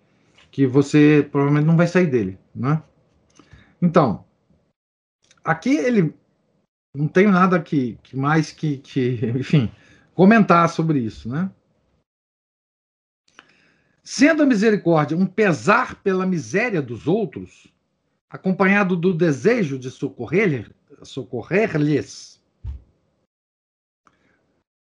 [0.51, 2.39] que você provavelmente não vai sair dele.
[2.55, 2.83] Né?
[3.83, 4.25] Então,
[5.45, 6.15] aqui ele
[6.97, 9.71] não tem nada que, que mais que, que, enfim,
[10.15, 11.29] comentar sobre isso.
[11.29, 11.51] Né?
[14.13, 17.73] Sendo a misericórdia um pesar pela miséria dos outros,
[18.29, 20.69] acompanhado do desejo de socorrer-lhes,
[21.05, 21.71] socorrer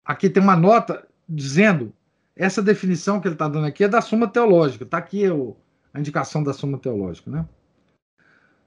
[0.06, 1.92] aqui tem uma nota dizendo
[2.36, 4.84] essa definição que ele está dando aqui é da Suma Teológica.
[4.84, 5.58] Está aqui o,
[5.92, 7.32] a indicação da Suma Teológica.
[7.32, 7.50] Né?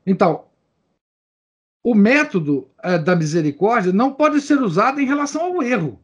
[0.04, 0.48] Então,
[1.84, 6.02] o método é, da misericórdia não pode ser usado em relação ao erro.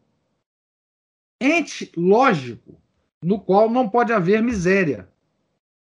[1.42, 2.84] Ente lógico
[3.25, 5.09] no qual não pode haver miséria,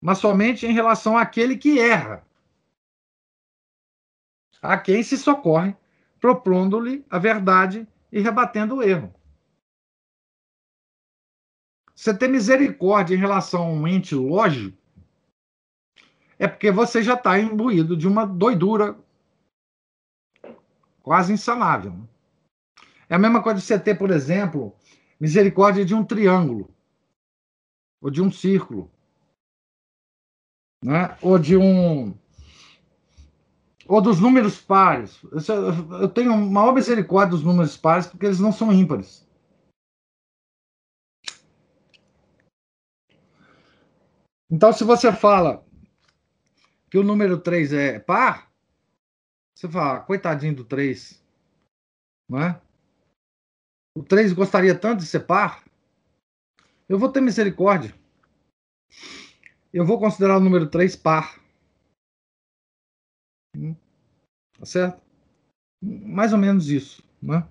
[0.00, 2.24] mas somente em relação àquele que erra,
[4.62, 5.76] a quem se socorre,
[6.20, 9.12] propondo-lhe a verdade e rebatendo o erro.
[11.92, 14.78] Você ter misericórdia em relação a um ente lógico
[16.38, 18.96] é porque você já está imbuído de uma doidura
[21.02, 22.08] quase insanável.
[23.08, 24.76] É a mesma coisa de você ter, por exemplo,
[25.18, 26.72] misericórdia de um triângulo
[28.02, 28.90] ou de um círculo,
[30.84, 31.16] né?
[31.22, 32.12] ou de um
[33.86, 35.20] ou dos números pares.
[36.00, 39.26] Eu tenho maior misericórdia dos números pares porque eles não são ímpares.
[44.50, 45.64] Então, se você fala
[46.90, 48.52] que o número 3 é par,
[49.54, 51.24] você fala, coitadinho do 3.
[52.28, 52.60] Não é?
[53.96, 55.64] O 3 gostaria tanto de ser par.
[56.92, 57.94] Eu vou ter misericórdia.
[59.72, 61.40] Eu vou considerar o número 3 par.
[63.56, 63.74] Hum,
[64.58, 65.02] tá certo?
[65.82, 67.02] Mais ou menos isso.
[67.22, 67.48] Né?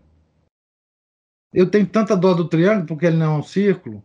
[1.52, 4.04] Eu tenho tanta dó do triângulo porque ele não é um círculo.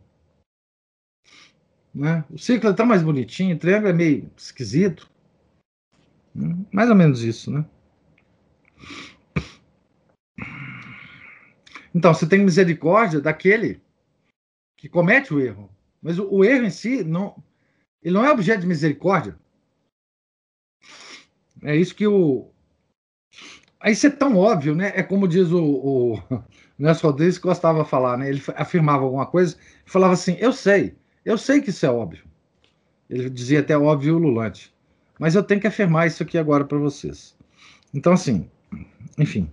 [1.95, 2.25] Né?
[2.31, 5.07] O círculo é tão mais bonitinho, o triângulo é meio esquisito.
[6.35, 7.63] Hum, mais ou menos isso, né?
[11.95, 13.85] Então, você tem misericórdia daquele
[14.87, 15.69] que comete o erro.
[16.01, 17.43] Mas o, o erro em si não,
[18.01, 19.37] ele não é objeto de misericórdia.
[21.63, 22.49] É isso que o.
[23.81, 24.93] Aí isso é tão óbvio, né?
[24.95, 26.23] É como diz o, o
[26.79, 28.29] Nelson Rodrigues que gostava de falar, né?
[28.29, 32.25] Ele afirmava alguma coisa e falava assim: Eu sei, eu sei que isso é óbvio.
[33.11, 34.73] Ele dizia até óbvio lulante.
[35.19, 37.37] Mas eu tenho que afirmar isso aqui agora para vocês.
[37.93, 38.49] Então, assim,
[39.19, 39.51] enfim.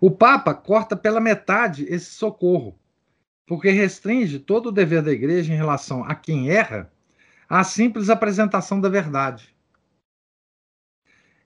[0.00, 2.78] O Papa corta pela metade esse socorro,
[3.46, 6.92] porque restringe todo o dever da igreja em relação a quem erra
[7.48, 9.54] à simples apresentação da verdade.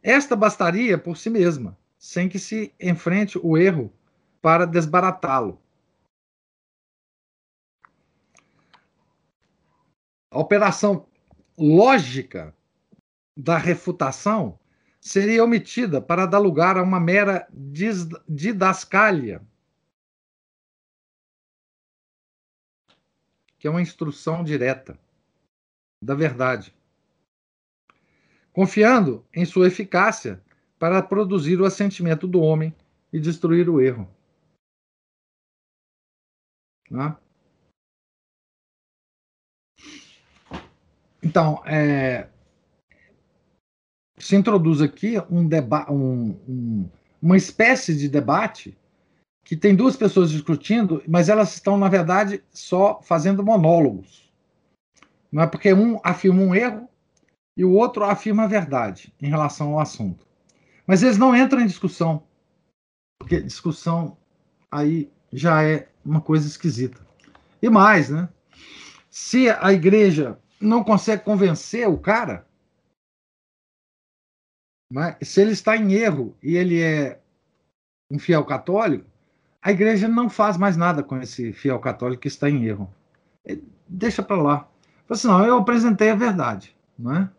[0.03, 3.93] Esta bastaria por si mesma, sem que se enfrente o erro
[4.41, 5.61] para desbaratá-lo.
[10.33, 11.07] A operação
[11.59, 12.55] lógica
[13.37, 14.59] da refutação
[15.01, 17.49] seria omitida para dar lugar a uma mera
[18.29, 19.43] didascália,
[23.59, 24.99] que é uma instrução direta
[26.03, 26.75] da verdade,
[28.53, 30.43] confiando em sua eficácia
[30.79, 32.75] para produzir o assentimento do homem
[33.13, 34.09] e destruir o erro.
[36.91, 37.17] Né?
[41.23, 42.31] Então, é,
[44.25, 46.89] se introduz aqui um deba um, um,
[47.21, 48.77] uma espécie de debate
[49.45, 54.31] que tem duas pessoas discutindo, mas elas estão, na verdade, só fazendo monólogos.
[55.33, 56.89] Não é porque um afirma um erro
[57.57, 60.27] e o outro afirma a verdade em relação ao assunto.
[60.87, 62.23] Mas eles não entram em discussão,
[63.19, 64.17] porque discussão
[64.71, 67.01] aí já é uma coisa esquisita.
[67.63, 68.29] E mais, né?
[69.11, 72.47] Se a igreja não consegue convencer o cara,
[74.93, 77.21] mas se ele está em erro e ele é
[78.11, 79.07] um fiel católico,
[79.63, 82.93] a igreja não faz mais nada com esse fiel católico que está em erro.
[83.47, 84.69] É, deixa para lá.
[85.09, 87.31] Assim, não, eu apresentei a verdade, não é?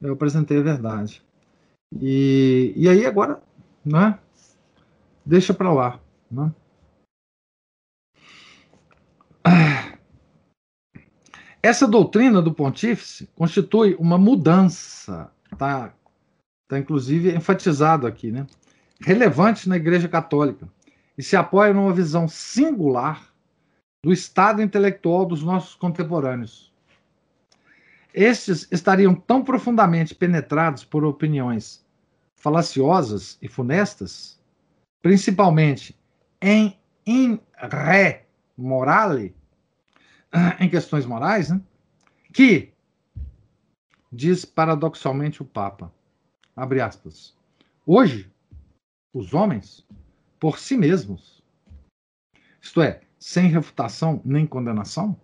[0.00, 1.22] Eu apresentei a verdade.
[2.00, 3.42] E, e aí agora,
[3.84, 4.18] né?
[5.24, 6.00] Deixa para lá.
[6.30, 6.64] É?
[11.62, 15.94] Essa doutrina do pontífice constitui uma mudança, tá?
[16.68, 18.46] Tá inclusive enfatizado aqui, né?
[19.00, 20.68] Relevante na Igreja Católica
[21.16, 23.32] e se apoia numa visão singular
[24.04, 26.72] do estado intelectual dos nossos contemporâneos.
[28.12, 31.84] Estes estariam tão profundamente penetrados por opiniões
[32.36, 34.38] falaciosas e funestas,
[35.02, 35.98] principalmente
[36.40, 38.20] em in re
[38.56, 39.34] morale,
[40.60, 41.60] em questões morais, né?
[42.32, 42.72] que,
[44.12, 45.92] diz paradoxalmente o Papa,
[46.56, 47.36] abre aspas,
[47.86, 48.30] hoje,
[49.12, 49.86] os homens,
[50.38, 51.42] por si mesmos,
[52.60, 55.18] isto é, sem refutação nem condenação,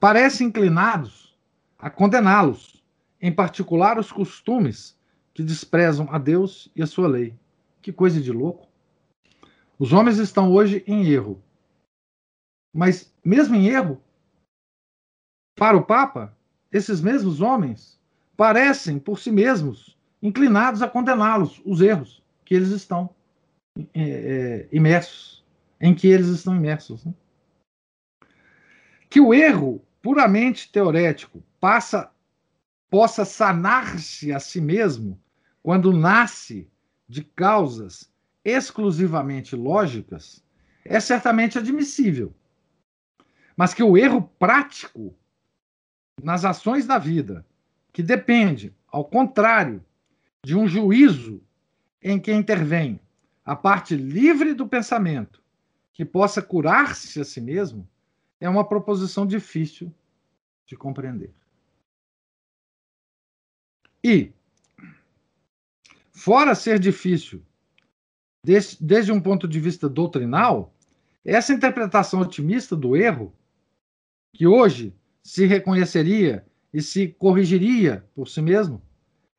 [0.00, 1.36] parecem inclinados
[1.78, 2.82] a condená-los,
[3.20, 4.98] em particular os costumes
[5.34, 7.34] que desprezam a Deus e a sua lei.
[7.80, 8.68] Que coisa de louco!
[9.78, 11.42] Os homens estão hoje em erro.
[12.74, 14.00] Mas, mesmo em erro,
[15.56, 16.36] para o Papa,
[16.70, 18.00] esses mesmos homens
[18.36, 23.10] parecem, por si mesmos, inclinados a condená-los, os erros que eles estão
[23.92, 25.44] é, é, imersos,
[25.80, 27.04] em que eles estão imersos.
[27.04, 27.12] Né?
[29.10, 32.10] Que o erro puramente teorético passa,
[32.88, 35.20] possa sanar-se a si mesmo
[35.62, 36.70] quando nasce
[37.08, 38.10] de causas
[38.44, 40.44] exclusivamente lógicas,
[40.84, 42.34] é certamente admissível.
[43.56, 45.14] Mas que o erro prático
[46.22, 47.46] nas ações da vida,
[47.92, 49.84] que depende, ao contrário,
[50.44, 51.42] de um juízo
[52.02, 53.00] em que intervém
[53.44, 55.42] a parte livre do pensamento,
[55.92, 57.88] que possa curar-se a si mesmo,
[58.40, 59.92] é uma proposição difícil
[60.66, 61.32] de compreender.
[64.02, 64.32] E,
[66.12, 67.44] fora ser difícil,
[68.44, 70.74] desde, desde um ponto de vista doutrinal,
[71.24, 73.32] essa interpretação otimista do erro,
[74.32, 74.92] que hoje
[75.22, 78.82] se reconheceria e se corrigiria por si mesmo,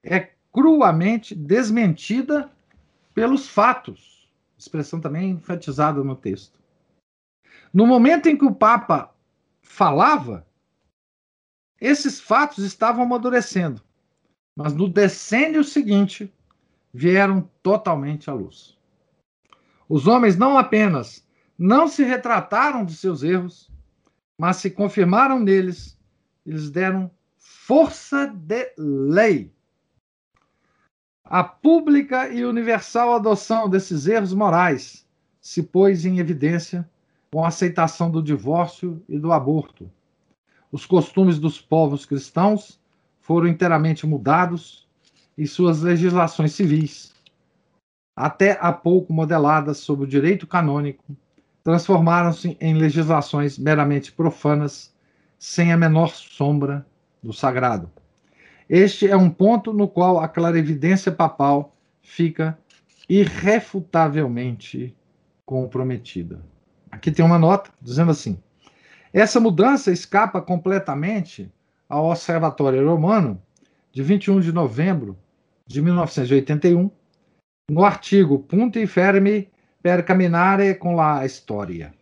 [0.02, 2.50] é cruamente desmentida
[3.14, 4.32] pelos fatos.
[4.58, 6.60] Expressão também enfatizada no texto.
[7.74, 9.14] No momento em que o Papa
[9.62, 10.48] falava,
[11.82, 13.82] esses fatos estavam amadurecendo,
[14.56, 16.32] mas no decênio seguinte
[16.94, 18.78] vieram totalmente à luz.
[19.90, 21.28] Os homens não apenas
[21.58, 23.72] não se retrataram de seus erros,
[24.40, 25.98] mas se confirmaram neles,
[26.46, 29.53] eles deram força de lei.
[31.26, 35.06] A pública e universal adoção desses erros morais
[35.42, 36.88] se pôs em evidência
[37.32, 39.90] com a aceitação do divórcio e do aborto.
[40.72, 42.80] Os costumes dos povos cristãos
[43.20, 44.88] foram inteiramente mudados
[45.38, 47.14] e suas legislações civis,
[48.16, 51.04] até há pouco modeladas sob o direito canônico,
[51.64, 54.94] transformaram-se em legislações meramente profanas,
[55.40, 56.86] sem a menor sombra
[57.22, 57.90] do sagrado.
[58.70, 62.58] Este é um ponto no qual a clarividência papal fica
[63.10, 64.96] irrefutavelmente
[65.46, 66.42] comprometida.
[66.92, 68.38] Aqui tem uma nota dizendo assim:
[69.12, 71.52] essa mudança escapa completamente
[71.90, 73.42] ao Observatório Romano
[73.92, 75.18] de 21 de novembro
[75.68, 76.90] de 1981,
[77.70, 79.50] no artigo Punti Fermi
[79.82, 81.94] per caminhare com la história.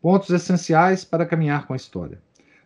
[0.00, 2.20] Pontos essenciais para caminhar com a história.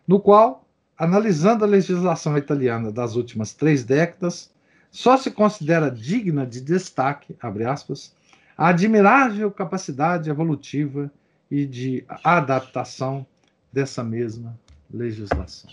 [0.07, 0.68] No qual,
[0.99, 4.53] analisando a legislação italiana das últimas três décadas,
[4.91, 8.13] só se considera digna de destaque, abre aspas,
[8.57, 11.09] a admirável capacidade evolutiva
[11.49, 13.25] e de adaptação
[13.71, 14.59] dessa mesma
[14.91, 15.71] legislação.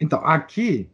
[0.00, 0.88] Então, aqui,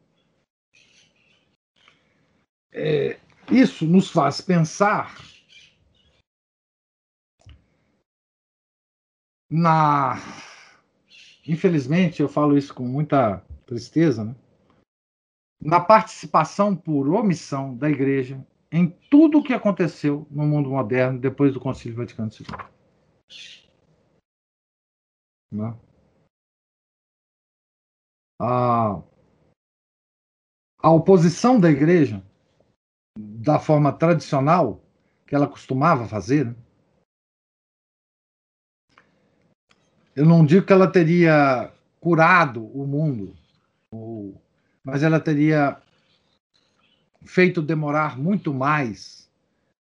[2.72, 3.16] é,
[3.48, 5.16] isso nos faz pensar
[9.48, 10.18] na.
[11.46, 14.34] Infelizmente, eu falo isso com muita tristeza, né?
[15.60, 21.52] na participação por omissão da Igreja em tudo o que aconteceu no mundo moderno depois
[21.52, 22.46] do Concílio Vaticano II.
[25.52, 25.78] Né?
[28.40, 29.02] A,
[30.78, 32.24] a oposição da Igreja
[33.16, 34.82] da forma tradicional
[35.26, 36.46] que ela costumava fazer.
[36.46, 36.56] Né?
[40.14, 43.34] Eu não digo que ela teria curado o mundo,
[44.84, 45.80] mas ela teria
[47.24, 49.30] feito demorar muito mais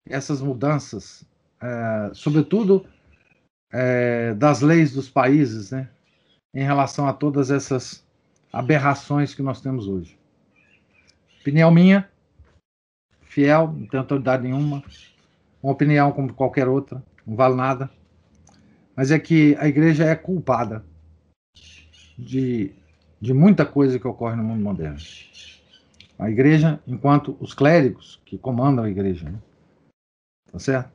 [0.06, 1.26] essas mudanças,
[1.62, 2.86] é, sobretudo
[3.72, 5.90] é, das leis dos países, né,
[6.54, 8.06] em relação a todas essas
[8.54, 10.18] aberrações que nós temos hoje.
[11.42, 12.10] Opinião minha,
[13.22, 14.84] fiel, não tem autoridade nenhuma,
[15.62, 17.90] uma opinião como qualquer outra, não vale nada.
[18.96, 20.86] Mas é que a igreja é culpada
[22.18, 22.74] de,
[23.20, 25.00] de muita coisa que ocorre no mundo moderno.
[26.18, 29.40] A igreja, enquanto os clérigos que comandam a igreja, né?
[30.50, 30.92] tá certo?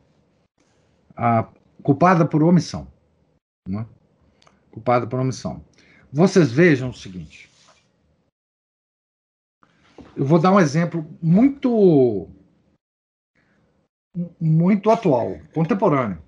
[1.14, 1.46] A,
[1.82, 2.88] culpada por omissão.
[3.68, 3.86] Né?
[4.70, 5.62] Culpada por omissão.
[6.10, 7.50] Vocês vejam o seguinte.
[10.16, 12.28] Eu vou dar um exemplo muito
[14.40, 16.20] muito atual, contemporâneo.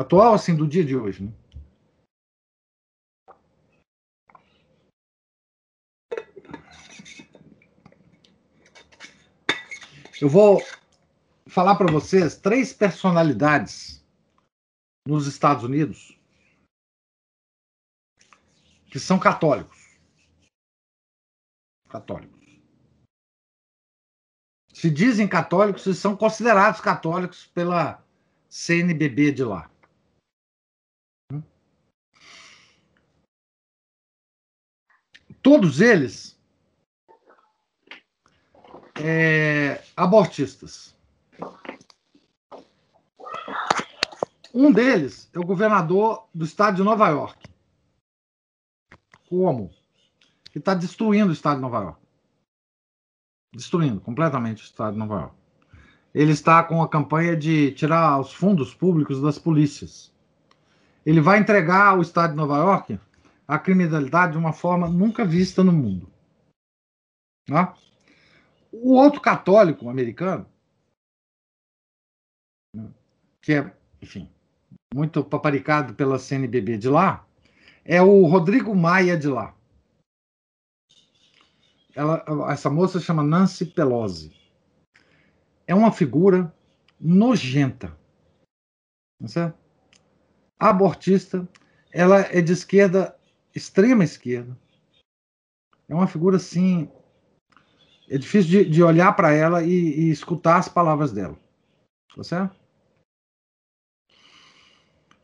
[0.00, 1.24] Atual, assim, do dia de hoje.
[1.24, 1.32] Né?
[10.18, 10.58] Eu vou
[11.46, 14.02] falar para vocês três personalidades
[15.06, 16.18] nos Estados Unidos
[18.90, 19.98] que são católicos.
[21.90, 22.40] Católicos.
[24.72, 28.02] Se dizem católicos e são considerados católicos pela
[28.48, 29.69] CNBB de lá.
[35.42, 36.38] Todos eles
[39.02, 40.94] é, abortistas.
[44.52, 47.38] Um deles é o governador do estado de Nova York.
[49.28, 49.70] Como?
[50.50, 52.00] Que está destruindo o estado de Nova York.
[53.54, 55.36] Destruindo completamente o estado de Nova York.
[56.12, 60.12] Ele está com a campanha de tirar os fundos públicos das polícias.
[61.06, 63.00] Ele vai entregar ao estado de Nova York
[63.50, 66.08] a criminalidade de uma forma nunca vista no mundo.
[67.48, 67.74] Né?
[68.70, 70.46] O outro católico americano,
[73.42, 74.30] que é, enfim,
[74.94, 77.26] muito paparicado pela CNBB de lá,
[77.84, 79.52] é o Rodrigo Maia de lá.
[81.92, 84.32] Ela, essa moça chama Nancy Pelosi.
[85.66, 86.54] É uma figura
[87.00, 87.98] nojenta.
[89.20, 89.52] Não é?
[90.56, 91.48] Abortista,
[91.90, 93.18] ela é de esquerda,
[93.54, 94.56] extrema esquerda.
[95.88, 96.90] É uma figura assim
[98.10, 101.38] é difícil de, de olhar para ela e, e, escutar as palavras dela.
[102.14, 102.58] Tá certo?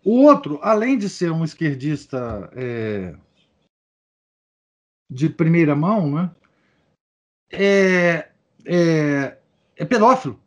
[0.05, 3.19] O outro, além de ser um esquerdista é,
[5.11, 6.37] de primeira mão, né,
[7.51, 8.31] é,
[8.65, 9.43] é,
[9.75, 10.41] é pedófilo.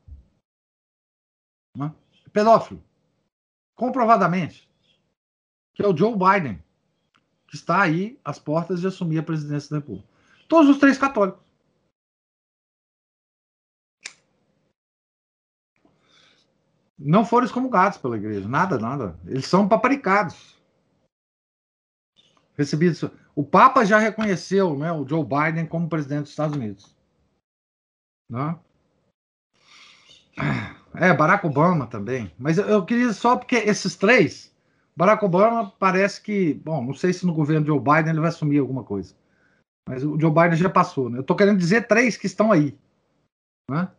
[1.76, 1.93] Né?
[2.31, 2.81] Pedófilo.
[3.76, 4.72] Comprovadamente.
[5.76, 6.64] Que é o Joe Biden,
[7.49, 10.07] que está aí às portas de assumir a presidência da República.
[10.47, 11.49] Todos os três católicos.
[16.99, 19.17] não foram excomungados pela igreja, nada, nada.
[19.26, 20.59] Eles são paparicados.
[22.57, 23.05] Recebidos.
[23.34, 26.93] O Papa já reconheceu né, o Joe Biden como presidente dos Estados Unidos.
[28.30, 28.59] Né?
[30.95, 32.34] É, Barack Obama também.
[32.38, 34.53] Mas eu queria só porque esses três,
[34.99, 38.59] Barack Obama parece que, bom, não sei se no governo Joe Biden ele vai assumir
[38.59, 39.15] alguma coisa.
[39.88, 41.19] Mas o Joe Biden já passou, né?
[41.19, 42.77] Eu tô querendo dizer três que estão aí.
[43.71, 43.89] Né?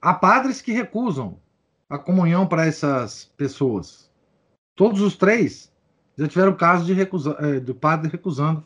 [0.00, 1.38] há padres que recusam
[1.88, 4.10] a comunhão para essas pessoas.
[4.74, 5.70] Todos os três
[6.16, 8.64] já tiveram caso de recusa, é, do padre recusando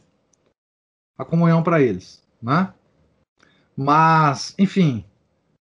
[1.19, 2.73] a comunhão para eles, né?
[3.77, 5.05] Mas, enfim,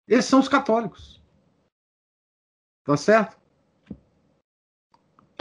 [0.06, 1.15] esses são os católicos.
[2.86, 3.36] Tá certo?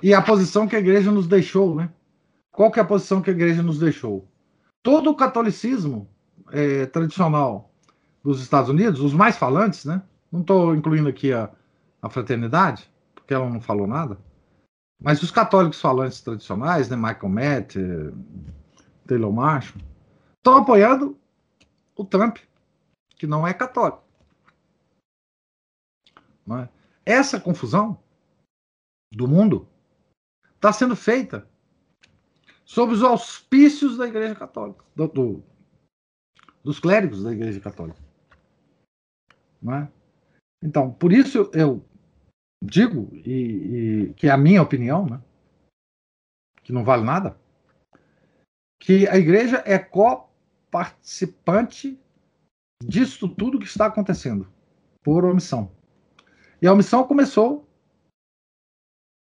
[0.02, 1.94] E a posição que a igreja nos deixou, né?
[2.52, 4.28] Qual que é a posição que a igreja nos deixou?
[4.82, 6.10] Todo o catolicismo
[6.52, 7.72] é, tradicional
[8.24, 10.02] dos Estados Unidos, os mais falantes, né?
[10.32, 11.52] Não estou incluindo aqui a,
[12.02, 14.18] a fraternidade, porque ela não falou nada.
[15.00, 17.76] Mas os católicos falantes tradicionais, né, Michael Matt,
[19.06, 19.82] Taylor Marshall,
[20.38, 21.16] estão apoiando
[21.96, 22.38] o Trump,
[23.18, 24.04] que não é católico.
[26.46, 26.70] Não é?
[27.06, 28.04] Essa confusão
[29.12, 29.68] do mundo
[30.56, 31.48] está sendo feita
[32.66, 35.44] sob os auspícios da Igreja Católica, do, do,
[36.64, 38.04] dos clérigos da Igreja Católica.
[39.68, 39.88] É?
[40.64, 41.84] Então, por isso eu
[42.62, 45.22] digo, e, e, que é a minha opinião, né,
[46.64, 47.40] que não vale nada,
[48.80, 51.98] que a igreja é co-participante
[52.84, 54.52] disso tudo que está acontecendo,
[55.04, 55.72] por omissão.
[56.62, 57.68] E a omissão começou.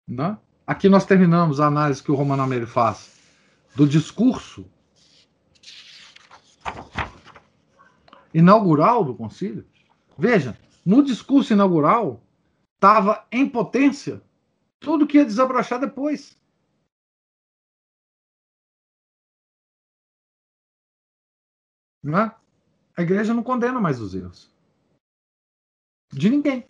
[0.08, 0.38] Né?
[0.66, 3.18] Aqui nós terminamos a análise que o Romano Amelio faz
[3.76, 4.70] do discurso
[8.34, 9.68] inaugural do concílio.
[10.18, 12.24] Veja, no discurso inaugural,
[12.76, 14.22] estava em potência
[14.80, 16.38] tudo que ia desabrochar depois.
[22.04, 22.36] Não é?
[22.96, 24.50] A igreja não condena mais os erros.
[26.12, 26.68] De ninguém.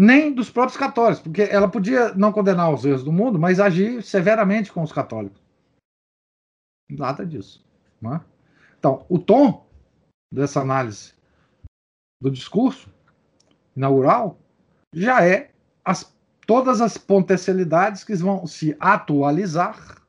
[0.00, 4.00] Nem dos próprios católicos, porque ela podia não condenar os erros do mundo, mas agir
[4.00, 5.42] severamente com os católicos.
[6.88, 7.66] Nada disso.
[8.04, 8.20] É?
[8.78, 9.66] Então, o tom
[10.32, 11.14] dessa análise
[12.22, 12.88] do discurso
[13.74, 14.38] inaugural
[14.94, 15.50] já é
[15.84, 16.16] as,
[16.46, 20.00] todas as potencialidades que vão se atualizar,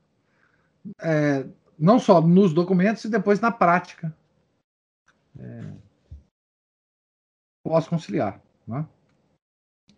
[1.02, 1.48] é,
[1.80, 4.16] não só nos documentos e depois na prática.
[5.40, 5.74] É,
[7.66, 8.40] posso conciliar.
[8.68, 8.86] Né?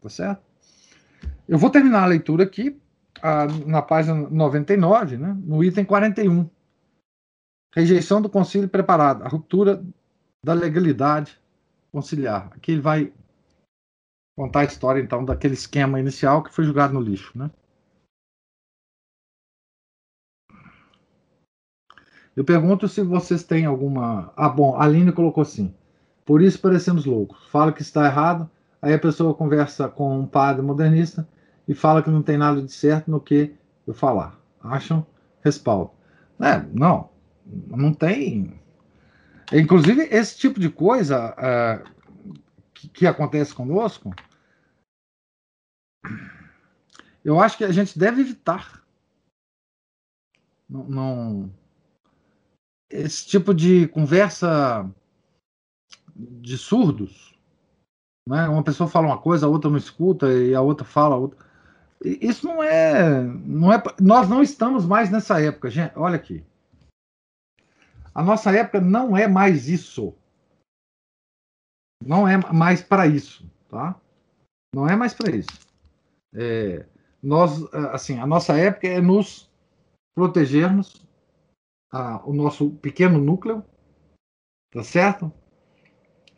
[0.02, 0.41] Tá certo?
[1.48, 2.80] Eu vou terminar a leitura aqui,
[3.68, 6.49] na página 99, né, no item 41.
[7.73, 9.86] Rejeição do concílio preparado, a ruptura
[10.44, 11.40] da legalidade
[11.91, 12.52] conciliar.
[12.53, 13.14] Aqui ele vai
[14.36, 17.52] contar a história, então, daquele esquema inicial que foi jogado no lixo, né?
[22.36, 24.34] Eu pergunto se vocês têm alguma.
[24.36, 25.76] Ah, bom, a Aline colocou assim.
[26.26, 27.45] Por isso parecemos loucos.
[27.48, 28.49] Fala que está errado,
[28.82, 31.28] aí a pessoa conversa com um padre modernista
[31.68, 33.56] e fala que não tem nada de certo no que
[33.86, 34.40] eu falar.
[34.62, 35.06] Acham
[35.44, 35.91] respaldo.
[36.40, 37.10] É, não,
[37.45, 38.60] não tem.
[39.53, 41.90] Inclusive, esse tipo de coisa uh,
[42.74, 44.14] que, que, acontece conosco,
[47.24, 48.82] eu acho que a gente deve evitar.
[50.68, 51.53] Não, não,
[52.90, 54.90] esse tipo de conversa
[56.16, 57.38] de surdos,
[58.27, 58.48] né?
[58.48, 61.38] Uma pessoa fala uma coisa, a outra não escuta e a outra fala, a outra.
[62.03, 63.81] Isso não é, não é.
[63.99, 65.93] Nós não estamos mais nessa época, gente.
[65.95, 66.43] Olha aqui.
[68.14, 70.14] A nossa época não é mais isso.
[72.03, 73.99] Não é mais para isso, tá?
[74.73, 75.52] Não é mais para isso.
[76.34, 76.85] É,
[77.22, 79.49] nós, assim, a nossa época é nos
[80.15, 81.06] protegermos,
[81.91, 83.64] a, o nosso pequeno núcleo,
[84.72, 85.31] tá certo?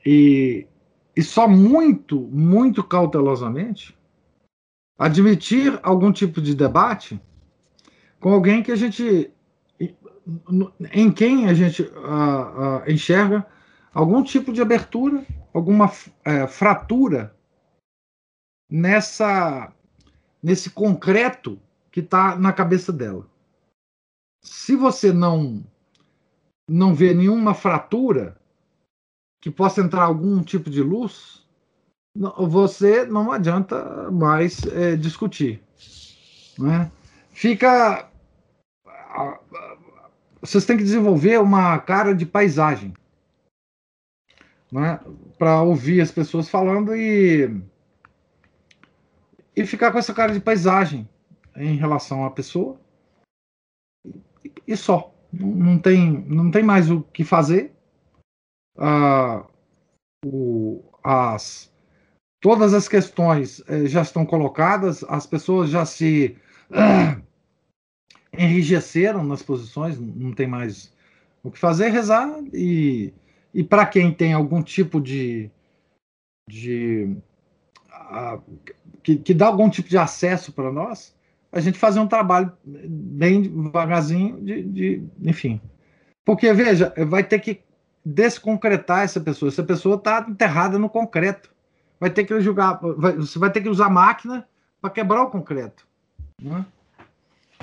[0.06, 0.68] E,
[1.16, 3.98] e só muito, muito cautelosamente
[4.98, 7.22] admitir algum tipo de debate
[8.20, 9.32] com alguém que a gente
[10.94, 13.46] em quem a gente uh, uh, enxerga
[13.94, 17.36] algum tipo de abertura, alguma uh, fratura
[18.72, 19.74] nessa
[20.42, 21.60] nesse concreto
[21.92, 23.28] que está na cabeça dela.
[24.42, 25.64] Se você não
[26.70, 28.38] não vê nenhuma fratura
[29.44, 31.46] que possa entrar algum tipo de luz,
[32.48, 35.62] você não adianta mais é, discutir.
[36.58, 36.90] Né?
[37.30, 38.10] Fica
[40.40, 42.94] vocês têm que desenvolver uma cara de paisagem
[44.72, 45.02] né,
[45.38, 47.62] para ouvir as pessoas falando e
[49.54, 51.08] e ficar com essa cara de paisagem
[51.58, 52.80] em relação à pessoa
[54.66, 57.73] e só não tem não tem mais o que fazer
[60.26, 61.72] o, as
[62.42, 66.36] todas as questões eh, já estão colocadas as pessoas já se
[68.38, 70.92] enrijeceram nas posições, não tem mais
[71.44, 73.14] o que fazer, rezar e,
[73.54, 75.50] e para quem tem algum tipo de,
[76.50, 77.16] de
[79.04, 81.16] que, que dá algum tipo de acesso para nós,
[81.52, 85.62] a gente fazer um trabalho bem devagarzinho, de, de, enfim.
[86.26, 87.62] Porque, veja, vai ter que
[88.06, 89.50] desconcretar essa pessoa.
[89.50, 91.52] Essa pessoa está enterrada no concreto.
[92.00, 94.48] Vai ter que jogar, vai, você vai ter que usar máquina
[94.82, 95.88] para quebrar o concreto.
[96.42, 96.66] Né?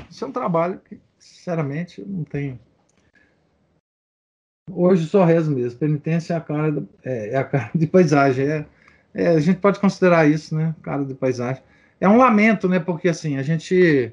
[0.09, 2.59] Isso é um trabalho que, sinceramente, eu não tenho.
[4.73, 5.79] Hoje só rezo mesmo.
[5.79, 8.47] Penitência é a cara, é, é a cara de paisagem.
[8.47, 8.67] É,
[9.13, 10.75] é, a gente pode considerar isso, né?
[10.83, 11.63] Cara de paisagem.
[12.01, 12.79] É um lamento, né?
[12.79, 14.13] Porque assim, a gente.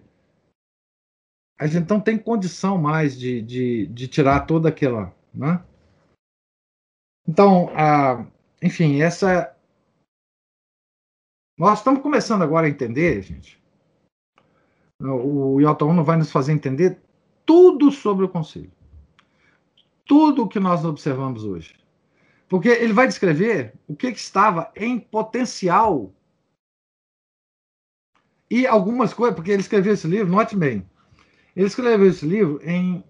[1.60, 5.14] A gente não tem condição mais de, de, de tirar toda aquela.
[5.34, 5.60] Né?
[7.28, 7.70] Então,
[8.62, 9.54] enfim, essa.
[11.58, 13.62] Nós estamos começando agora a entender, gente,
[15.02, 17.00] o Iota Ono vai nos fazer entender
[17.46, 18.72] tudo sobre o concílio.
[20.06, 21.76] Tudo o que nós observamos hoje.
[22.48, 26.14] Porque ele vai descrever o que, que estava em potencial
[28.50, 30.90] e algumas coisas, porque ele escreveu esse livro, note bem,
[31.54, 33.04] ele escreveu esse livro em,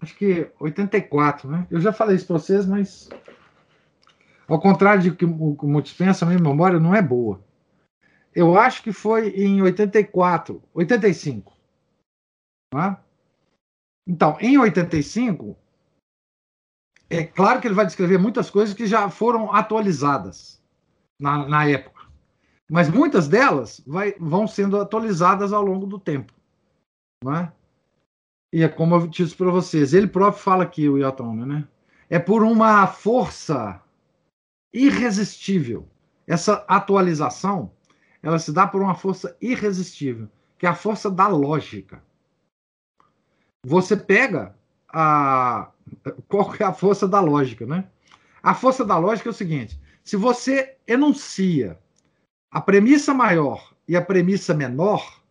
[0.00, 1.66] acho que 84, né?
[1.68, 3.08] Eu já falei isso para vocês, mas
[4.48, 7.44] ao contrário de que muitos pensam, minha memória não é boa.
[8.34, 11.52] Eu acho que foi em 84, 85.
[12.70, 13.02] Tá?
[14.06, 15.56] Então, em 85,
[17.08, 20.62] é claro que ele vai descrever muitas coisas que já foram atualizadas
[21.20, 22.06] na, na época.
[22.70, 26.32] Mas muitas delas vai, vão sendo atualizadas ao longo do tempo.
[27.24, 27.50] É?
[28.52, 31.66] E é como eu disse para vocês, ele próprio fala aqui, o Yatome, né?
[32.08, 33.80] É por uma força
[34.72, 35.88] irresistível.
[36.26, 37.72] Essa atualização
[38.22, 40.28] ela se dá por uma força irresistível,
[40.58, 42.02] que é a força da lógica.
[43.64, 44.56] Você pega
[44.88, 45.70] a
[46.28, 47.88] qual é a força da lógica, né?
[48.42, 51.78] A força da lógica é o seguinte: se você enuncia
[52.50, 55.22] a premissa maior e a premissa menor,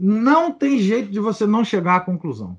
[0.00, 2.58] não tem jeito de você não chegar à conclusão.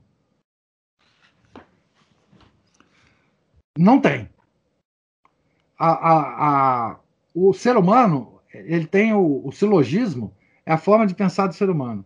[3.78, 4.33] Não tem.
[5.78, 7.00] A, a, a,
[7.34, 10.36] o ser humano, ele tem o, o silogismo,
[10.66, 12.06] é a forma de pensar do ser humano.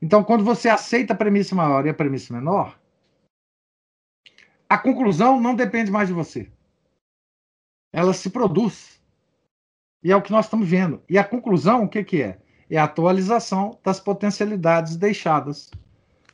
[0.00, 2.78] Então, quando você aceita a premissa maior e a premissa menor,
[4.68, 6.50] a conclusão não depende mais de você.
[7.92, 9.00] Ela se produz.
[10.02, 11.02] E é o que nós estamos vendo.
[11.08, 12.38] E a conclusão, o que, que é?
[12.68, 15.70] É a atualização das potencialidades deixadas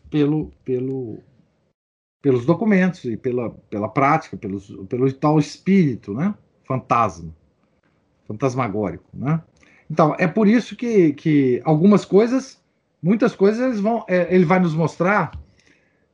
[0.08, 1.22] pelo, pelo,
[2.22, 6.34] pelos documentos e pela, pela prática, pelos, pelo tal espírito, né?
[6.70, 7.34] Fantasma,
[8.28, 9.42] fantasmagórico, né?
[9.90, 12.62] Então, é por isso que, que algumas coisas,
[13.02, 15.32] muitas coisas, eles vão, é, ele vai nos mostrar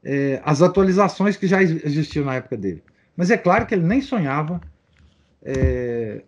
[0.02, 2.82] é, as atualizações que já existiam na época dele.
[3.14, 4.58] Mas é claro que ele nem sonhava
[5.42, 6.22] é,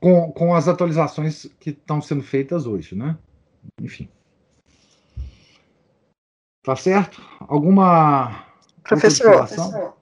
[0.00, 3.18] com, com as atualizações que estão sendo feitas hoje, né?
[3.82, 4.08] Enfim.
[6.62, 7.20] Tá certo?
[7.40, 8.46] Alguma
[8.82, 9.46] Professor.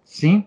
[0.04, 0.46] Sim.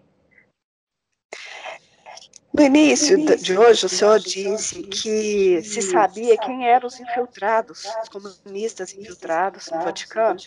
[2.58, 8.10] No início de hoje, o senhor disse que se sabia quem eram os infiltrados, os
[8.10, 10.40] comunistas infiltrados no Vaticano.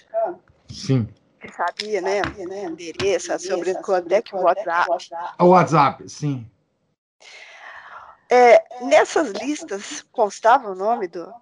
[0.68, 1.08] Sim.
[1.40, 2.20] Você sabia, né?
[2.64, 4.90] Endereço, sobre quando é que o WhatsApp.
[5.38, 6.50] O WhatsApp, sim.
[8.28, 11.32] É, nessas listas constava o nome do.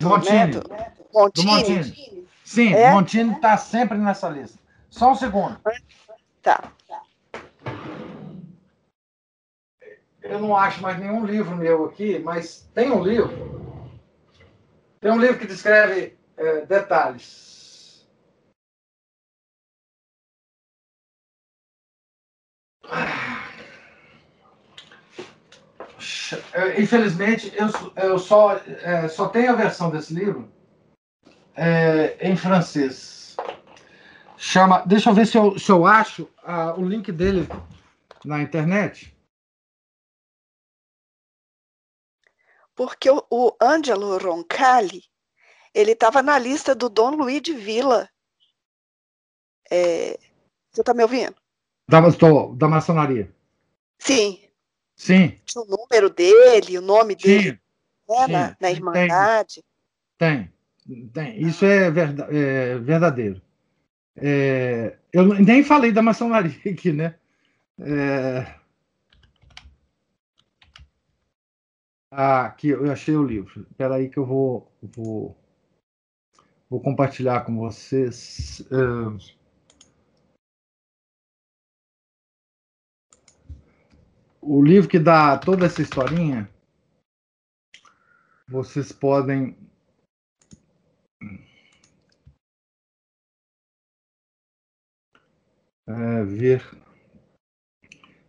[0.00, 0.36] do Montini.
[0.36, 0.68] Né, do,
[1.14, 1.46] Montini.
[1.46, 2.28] Do Montini.
[2.44, 2.90] Sim, é?
[2.90, 4.58] Montini está sempre nessa lista.
[4.90, 5.60] Só um segundo.
[6.42, 6.72] Tá.
[10.28, 13.30] Eu não acho mais nenhum livro meu aqui, mas tem um livro.
[15.00, 18.06] Tem um livro que descreve é, detalhes.
[26.52, 27.68] É, infelizmente, eu,
[28.02, 30.48] eu só, é, só tenho a versão desse livro
[31.54, 33.36] é, em francês.
[34.36, 34.82] Chama.
[34.86, 37.48] Deixa eu ver se eu, se eu acho uh, o link dele
[38.24, 39.15] na internet.
[42.76, 45.02] Porque o, o Angelo Roncalli,
[45.74, 48.08] ele estava na lista do Dom Luiz de Vila.
[49.70, 50.18] É,
[50.70, 51.34] você está me ouvindo?
[51.88, 53.34] Da, estou, da maçonaria.
[53.98, 54.40] Sim.
[54.94, 55.38] Sim.
[55.44, 57.58] Tinha o número dele, o nome dele
[58.08, 59.64] né, na, na Irmandade.
[60.18, 60.52] Tem,
[60.86, 61.08] tem.
[61.08, 61.40] tem.
[61.40, 63.40] Isso é, verda, é verdadeiro.
[64.16, 67.14] É, eu nem falei da maçonaria aqui, né?
[67.78, 68.54] É...
[72.10, 73.62] Ah, aqui eu achei o livro.
[73.70, 75.36] Espera aí que eu vou, vou,
[76.70, 78.60] vou compartilhar com vocês.
[78.70, 79.36] É...
[84.40, 86.48] O livro que dá toda essa historinha,
[88.48, 89.56] vocês podem
[95.88, 96.62] é, ver.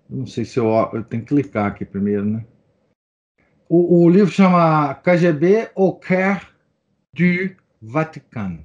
[0.09, 2.56] Não sei se eu, eu tenho que clicar aqui primeiro, né?
[3.69, 6.41] O, o livro chama KGB au cœur
[7.14, 8.64] du Vaticano.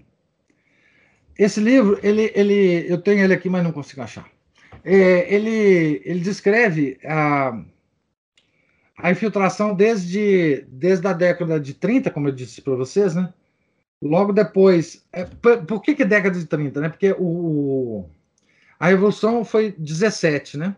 [1.37, 4.29] Esse livro, ele, ele, eu tenho ele aqui, mas não consigo achar.
[4.85, 7.63] É, ele, ele descreve a,
[8.99, 13.33] a infiltração desde, desde a década de 30, como eu disse para vocês, né?
[14.01, 15.05] Logo depois.
[15.13, 16.81] É, por, por, que, que década de 30?
[16.81, 16.89] Né?
[16.89, 18.09] Porque o,
[18.79, 20.77] a revolução foi 17, né?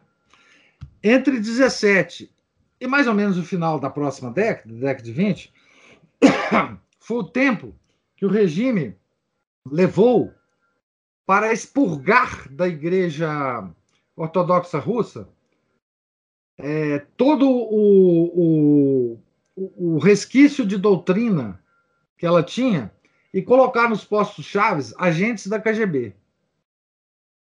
[1.02, 2.33] Entre 17
[2.80, 5.52] e mais ou menos o final da próxima década, década de 20,
[6.98, 7.74] foi o tempo
[8.16, 8.96] que o regime
[9.66, 10.32] levou
[11.26, 13.68] para expurgar da Igreja
[14.16, 15.28] Ortodoxa Russa
[16.58, 19.18] é, todo o,
[19.56, 21.60] o, o resquício de doutrina
[22.16, 22.92] que ela tinha
[23.32, 26.14] e colocar nos postos chaves agentes da KGB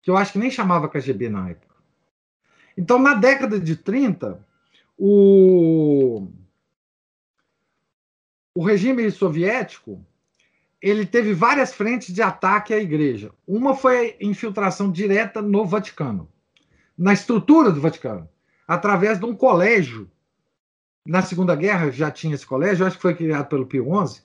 [0.03, 1.77] que eu acho que nem chamava KGB na época.
[2.77, 4.45] Então, na década de 30,
[4.99, 6.29] o,
[8.55, 10.05] o regime soviético
[10.83, 13.31] ele teve várias frentes de ataque à igreja.
[13.47, 16.29] Uma foi a infiltração direta no Vaticano,
[16.99, 18.29] na estrutura do Vaticano,
[18.67, 20.11] através de um colégio.
[21.07, 24.23] Na Segunda Guerra já tinha esse colégio, acho que foi criado pelo Pio XI,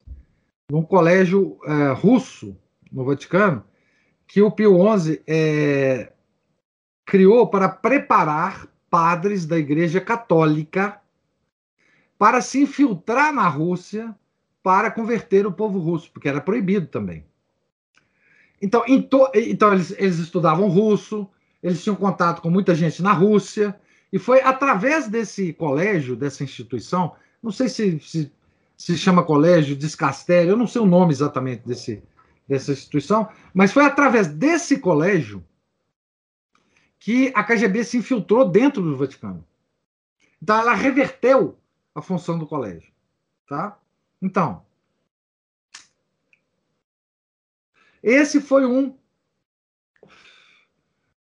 [0.72, 2.57] um colégio é, russo
[2.91, 3.64] no Vaticano,
[4.27, 6.11] que o Pio XI é,
[7.06, 11.00] criou para preparar padres da Igreja Católica
[12.18, 14.16] para se infiltrar na Rússia
[14.64, 17.24] para converter o povo russo, porque era proibido também.
[18.62, 21.28] Então, então eles, eles estudavam russo,
[21.62, 23.80] eles tinham contato com muita gente na Rússia,
[24.12, 28.32] e foi através desse colégio, dessa instituição, não sei se, se,
[28.76, 32.02] se chama colégio, descastério, eu não sei o nome exatamente desse,
[32.48, 35.44] dessa instituição, mas foi através desse colégio
[37.08, 39.42] que a KGB se infiltrou dentro do Vaticano.
[40.44, 41.58] Então, ela reverteu
[41.96, 42.92] a função do colégio.
[43.48, 43.80] Tá?
[44.22, 44.66] Então,
[48.04, 48.94] esse foi um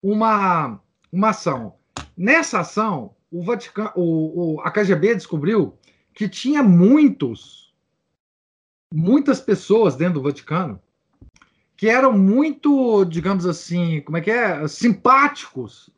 [0.03, 0.81] uma,
[1.13, 1.77] uma ação.
[2.17, 5.79] Nessa ação, o Vaticano, o, o, a KGB descobriu
[6.15, 7.77] que tinha muitos,
[8.91, 10.81] muitas pessoas dentro do Vaticano
[11.77, 15.91] que eram muito, digamos assim, como é que é, simpáticos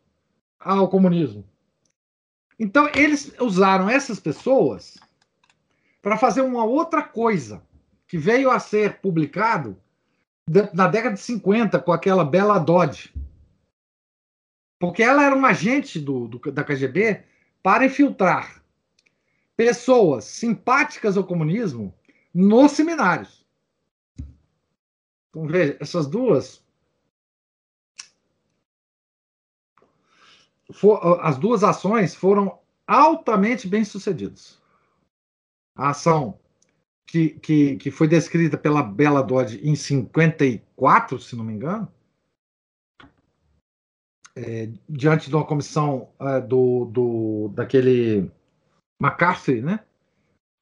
[0.59, 1.45] ao comunismo.
[2.59, 4.99] Então eles usaram essas pessoas
[6.03, 7.63] para fazer uma outra coisa
[8.07, 9.77] que veio a ser publicado
[10.73, 13.15] na década de 50 com aquela Bela Dodge.
[14.81, 17.23] Porque ela era uma agente do, do, da KGB
[17.63, 18.63] para infiltrar
[19.57, 21.95] pessoas simpáticas ao comunismo
[22.33, 23.45] nos seminários.
[25.39, 26.65] Então, veja, essas duas.
[30.73, 34.61] For, as duas ações foram altamente bem sucedidas.
[35.77, 36.39] A ação
[37.07, 41.91] que, que, que foi descrita pela Bela Dodge em 54, se não me engano,
[44.37, 48.31] é, diante de uma comissão é, do, do, daquele
[49.01, 49.85] McCarthy, né?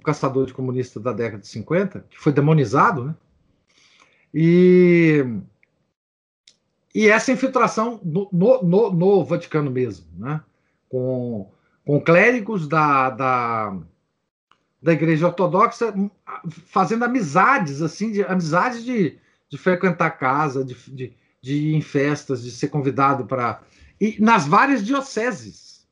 [0.00, 3.14] O caçador de comunista da década de 50, que foi demonizado, né?
[4.34, 5.24] E,
[6.94, 10.42] e essa infiltração no, no, no Vaticano mesmo, né?
[10.88, 11.50] Com,
[11.84, 13.78] com clérigos da, da,
[14.82, 15.92] da Igreja Ortodoxa
[16.48, 22.42] fazendo amizades, assim, de, amizades de, de frequentar casa, de, de, de ir em festas,
[22.42, 23.62] de ser convidado para.
[24.00, 25.86] E nas várias dioceses.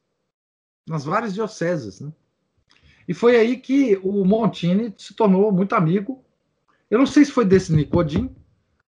[0.86, 2.12] Nas várias dioceses, né?
[3.06, 6.24] E foi aí que o Montini se tornou muito amigo
[6.94, 8.32] eu não sei se foi desse Nicodim,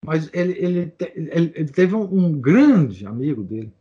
[0.05, 3.73] mas ele, ele, ele, ele teve um, grande amigo dele,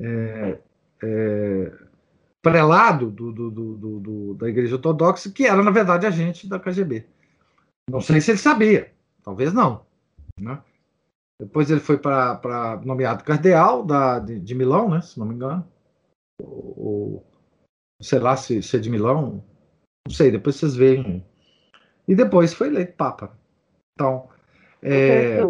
[0.00, 0.58] é,
[1.04, 1.72] é,
[2.40, 7.04] prelado do, do, do, da Igreja Ortodoxa, que era, na verdade, agente da KGB.
[7.90, 8.90] Não sei se ele sabia,
[9.22, 9.84] talvez não.
[10.40, 10.58] Né?
[11.38, 15.62] Depois ele foi para nomeado cardeal da, de, de, Milão, né, se não me engano.
[16.42, 17.22] Ou,
[18.00, 19.44] sei lá se, se é de Milão,
[20.08, 21.22] não sei, depois vocês veem
[22.06, 23.36] e depois foi eleito Papa.
[23.94, 24.28] Então,
[24.82, 25.40] é...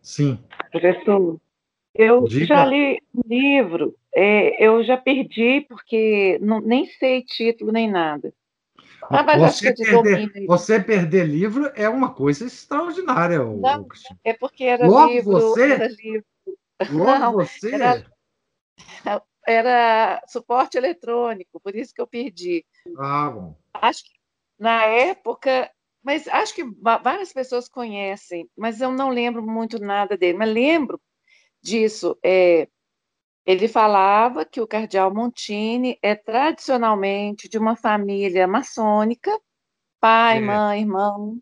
[0.00, 0.38] sim.
[0.70, 1.38] Professor,
[1.94, 2.46] eu Diga.
[2.46, 8.32] já li um livro, é, eu já perdi porque não, nem sei título nem nada.
[9.10, 13.38] Ah, você, perder, você, perder, livro é uma coisa extraordinária.
[13.38, 13.86] Não,
[14.24, 15.32] é porque era logo livro.
[15.32, 16.24] Você, era livro.
[16.90, 17.74] Logo não, você.
[17.74, 18.06] Era,
[19.46, 22.64] era, suporte eletrônico, por isso que eu perdi.
[22.98, 23.56] Ah, bom.
[23.74, 24.13] Acho que
[24.64, 25.70] na época,
[26.02, 30.98] mas acho que várias pessoas conhecem, mas eu não lembro muito nada dele, mas lembro
[31.62, 32.18] disso.
[32.24, 32.66] É,
[33.44, 39.38] ele falava que o cardeal Montini é tradicionalmente de uma família maçônica,
[40.00, 40.40] pai, é.
[40.40, 41.38] mãe, irmão.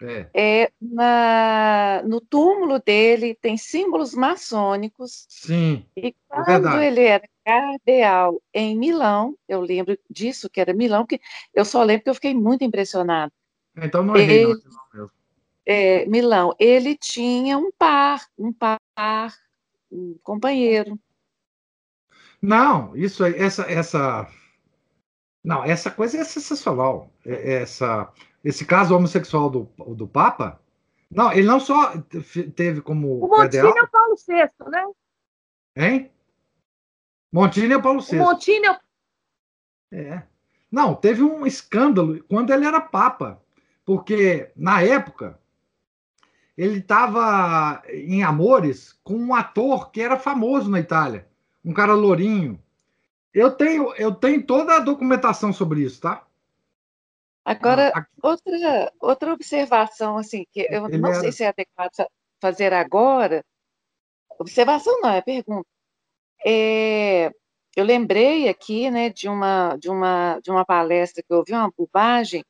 [0.00, 0.28] É.
[0.34, 5.26] é na, no túmulo dele tem símbolos maçônicos.
[5.28, 5.84] Sim.
[5.96, 6.14] E é
[6.44, 11.20] quando é ele era cardeal em Milão, eu lembro disso, que era Milão, que
[11.52, 13.32] eu só lembro que eu fiquei muito impressionado.
[13.76, 15.10] Então não errei, ele, não, mesmo.
[15.66, 19.34] É, Milão, ele tinha um par, um par,
[19.90, 20.98] um companheiro.
[22.40, 24.28] Não, isso essa essa
[25.42, 27.10] não, essa coisa é sensacional.
[27.24, 28.12] É, essa
[28.42, 30.60] esse caso homossexual do, do Papa,
[31.10, 31.94] não, ele não só
[32.54, 34.84] teve como o Montini é o Paulo VI, né?
[35.76, 36.10] Hein?
[37.34, 38.20] Montini é Paulo VI.
[38.20, 38.66] O Montini
[39.90, 39.98] é...
[39.98, 40.22] é.
[40.70, 43.42] Não, teve um escândalo quando ele era Papa,
[43.84, 45.36] porque na época
[46.56, 51.26] ele estava em amores com um ator que era famoso na Itália,
[51.64, 52.62] um cara lourinho.
[53.32, 56.24] Eu tenho, eu tenho toda a documentação sobre isso, tá?
[57.44, 61.20] Agora, ah, outra, outra observação, assim, que eu não era...
[61.20, 62.06] sei se é adequado
[62.40, 63.44] fazer agora.
[64.38, 65.73] Observação não, é pergunta.
[66.44, 67.30] É,
[67.76, 71.72] eu lembrei aqui, né, de uma, de uma, de uma palestra que eu ouvi, uma
[71.76, 72.44] bobagem,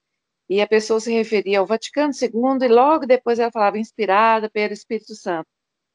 [0.49, 4.73] e a pessoa se referia ao Vaticano II, e logo depois ela falava inspirada pelo
[4.73, 5.47] Espírito Santo.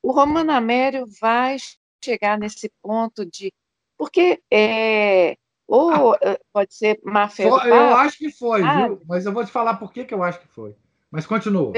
[0.01, 1.57] O Romano Amério vai
[2.03, 3.51] chegar nesse ponto de.
[3.97, 5.35] Porque é,
[5.67, 9.01] Ou ah, pode ser má fé Eu acho que foi, ah, viu?
[9.05, 10.73] Mas eu vou te falar por que, que eu acho que foi.
[11.11, 11.73] Mas continua.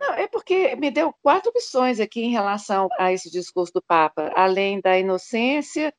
[0.00, 4.32] Não, é porque me deu quatro opções aqui em relação a esse discurso do Papa,
[4.34, 5.94] além da inocência,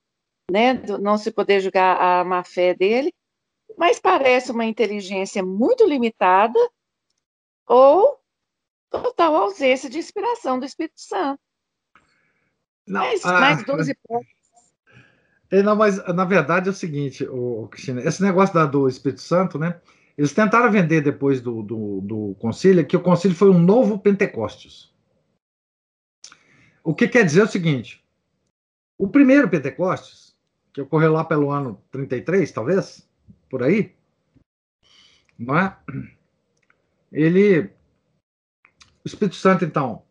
[0.51, 3.13] né, do não se poder julgar a má fé dele,
[3.77, 6.59] mas parece uma inteligência muito limitada
[7.67, 8.19] ou
[8.89, 11.39] total ausência de inspiração do Espírito Santo.
[12.88, 14.27] Não, mais, ah, mais 12 pontos.
[15.51, 19.22] É, não, mas na verdade é o seguinte, o, Cristina, esse negócio da, do Espírito
[19.22, 19.80] Santo, né?
[20.17, 24.93] Eles tentaram vender depois do, do, do concílio que o concílio foi um novo Pentecostes.
[26.83, 28.03] O que quer dizer o seguinte:
[28.97, 30.35] o primeiro Pentecostes,
[30.71, 33.09] que ocorreu lá pelo ano 33, talvez,
[33.49, 33.93] por aí,
[35.37, 35.77] não é?
[37.11, 40.03] Ele, o Espírito Santo, então,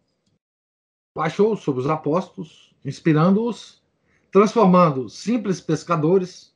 [1.16, 3.82] baixou sobre os apóstolos, inspirando-os,
[4.30, 6.54] transformando simples pescadores.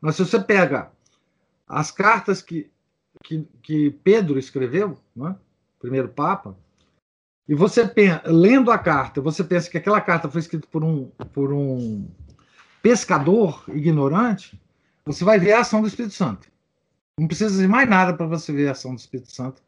[0.00, 0.92] Mas se você pega
[1.68, 2.70] as cartas que,
[3.22, 5.36] que, que Pedro escreveu, né?
[5.78, 6.56] primeiro Papa,
[7.48, 7.90] e você
[8.26, 12.06] lendo a carta, você pensa que aquela carta foi escrita por um, por um
[12.82, 14.60] pescador ignorante,
[15.04, 16.48] você vai ver a ação do Espírito Santo.
[17.18, 19.62] Não precisa de mais nada para você ver a ação do Espírito Santo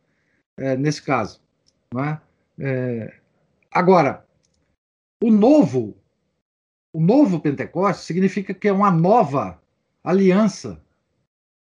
[0.59, 1.41] é, nesse caso.
[1.93, 2.21] Não é?
[2.59, 3.21] é?
[3.73, 4.27] agora,
[5.23, 5.97] o novo,
[6.93, 9.61] o novo Pentecostes significa que é uma nova
[10.05, 10.83] aliança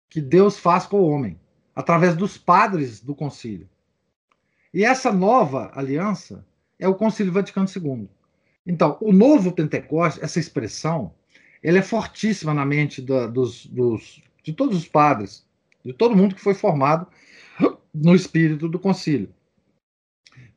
[0.09, 1.39] que Deus faz com o homem,
[1.75, 3.69] através dos padres do concílio.
[4.73, 6.47] E essa nova aliança
[6.79, 8.09] é o Concílio Vaticano II.
[8.67, 11.15] Então, o novo Pentecostes, essa expressão,
[11.63, 15.47] ele é fortíssima na mente da, dos, dos, de todos os padres,
[15.85, 17.07] de todo mundo que foi formado
[17.95, 19.33] no espírito do concílio.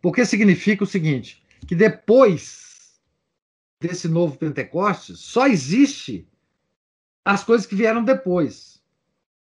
[0.02, 3.00] Porque significa o seguinte, que depois
[3.80, 6.28] desse novo Pentecostes, só existe
[7.26, 8.81] as coisas que vieram depois.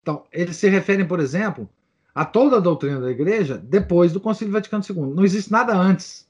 [0.08, 1.68] Então, eles se referem, por exemplo,
[2.14, 5.14] a toda a doutrina da igreja depois do Concílio Vaticano II.
[5.14, 6.26] Não existe nada antes.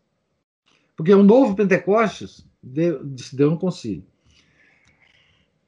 [0.96, 4.04] Porque o novo Pentecostes deu, deu no concílio.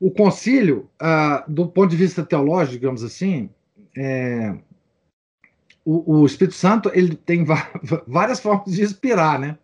[0.01, 3.49] O concílio, ah, do ponto de vista teológico, digamos assim,
[3.97, 4.57] é,
[5.85, 7.45] o, o, Espírito Santo ele tem
[8.09, 9.57] várias formas de inspirar, né?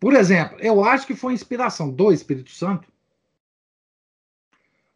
[0.00, 2.88] Por exemplo, eu acho que foi inspiração do Espírito Santo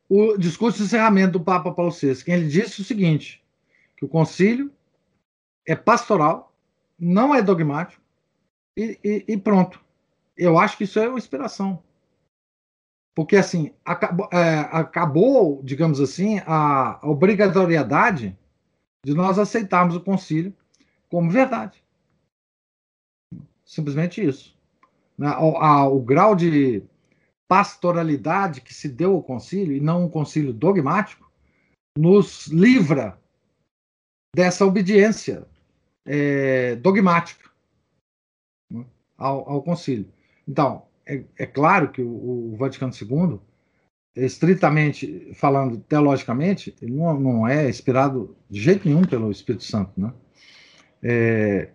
[0.09, 3.45] o discurso de encerramento do Papa Paulo VI, que ele disse o seguinte:
[3.97, 4.73] que o concílio
[5.67, 6.55] é pastoral,
[6.99, 8.03] não é dogmático,
[8.77, 9.81] e, e, e pronto.
[10.37, 11.83] Eu acho que isso é uma inspiração.
[13.15, 18.39] Porque, assim, acabou, é, acabou digamos assim, a, a obrigatoriedade
[19.05, 20.55] de nós aceitarmos o concílio
[21.11, 21.83] como verdade.
[23.65, 24.57] Simplesmente isso.
[25.17, 25.29] Né?
[25.39, 26.83] O, a, o grau de
[27.49, 31.29] pastoralidade que se deu ao concílio, e não um concílio dogmático,
[31.97, 33.19] nos livra
[34.37, 35.47] dessa obediência
[36.07, 37.49] é, dogmática
[38.71, 38.85] né,
[39.17, 40.07] ao, ao concílio.
[40.47, 43.41] Então, é, é claro que o, o, Vaticano II,
[44.15, 49.93] estritamente falando teologicamente, não, não, é inspirado de jeito nenhum pelo Espírito Santo.
[49.97, 50.13] Né?
[51.03, 51.71] É,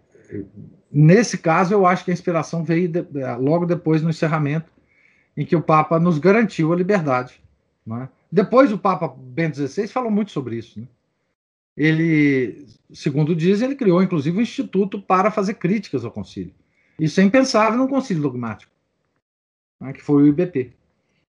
[0.91, 3.01] nesse caso, eu acho que a inspiração veio de,
[3.39, 4.72] logo depois no encerramento
[5.35, 7.41] em que o Papa nos garantiu a liberdade.
[7.91, 8.07] É?
[8.31, 10.79] Depois, o Papa Bento XVI falou muito sobre isso.
[10.79, 10.87] Né?
[11.75, 16.53] Ele, segundo diz, ele criou inclusive um instituto para fazer críticas ao concílio.
[16.99, 18.71] Isso é impensável num concílio dogmático,
[19.81, 19.91] né?
[19.91, 20.73] que foi o IBP.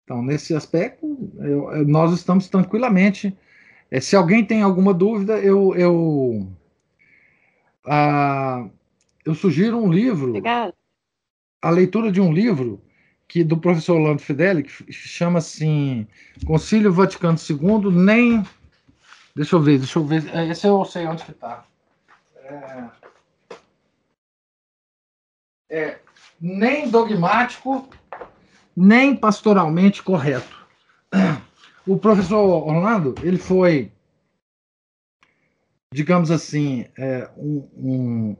[0.03, 3.37] Então, nesse aspecto, eu, nós estamos tranquilamente.
[3.91, 6.51] É, se alguém tem alguma dúvida, eu, eu,
[7.85, 8.67] ah,
[9.23, 10.29] eu sugiro um livro.
[10.29, 10.73] Obrigada.
[11.61, 12.81] A leitura de um livro
[13.29, 16.07] que do professor Orlando Fideli, que chama assim
[16.45, 18.43] Concílio Vaticano II, nem.
[19.35, 20.27] Deixa eu ver, deixa eu ver.
[20.35, 21.63] É, esse eu sei onde que está.
[22.43, 22.89] É...
[25.69, 25.99] é,
[26.41, 27.87] nem dogmático,
[28.75, 30.57] nem pastoralmente correto.
[31.85, 33.91] O professor Orlando, ele foi,
[35.93, 38.37] digamos assim, é, um, um,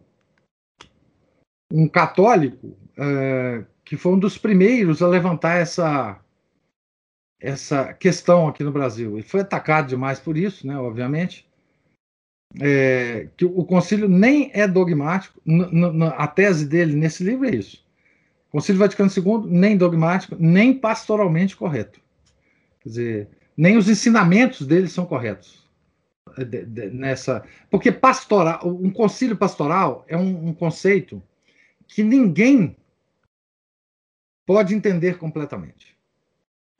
[1.72, 6.20] um católico é, que foi um dos primeiros a levantar essa
[7.42, 9.14] essa questão aqui no Brasil.
[9.14, 11.50] Ele foi atacado demais por isso, né, obviamente.
[12.62, 15.42] É, que o concílio nem é dogmático,
[16.16, 17.84] a tese dele nesse livro é isso.
[18.52, 22.00] Concílio Vaticano II nem dogmático, nem pastoralmente correto.
[22.82, 25.68] Quer dizer, nem os ensinamentos dele são corretos.
[26.38, 31.24] É, de, de, nessa, porque pastoral, um concílio pastoral é um, um conceito
[31.88, 32.76] que ninguém
[34.50, 35.96] pode entender completamente.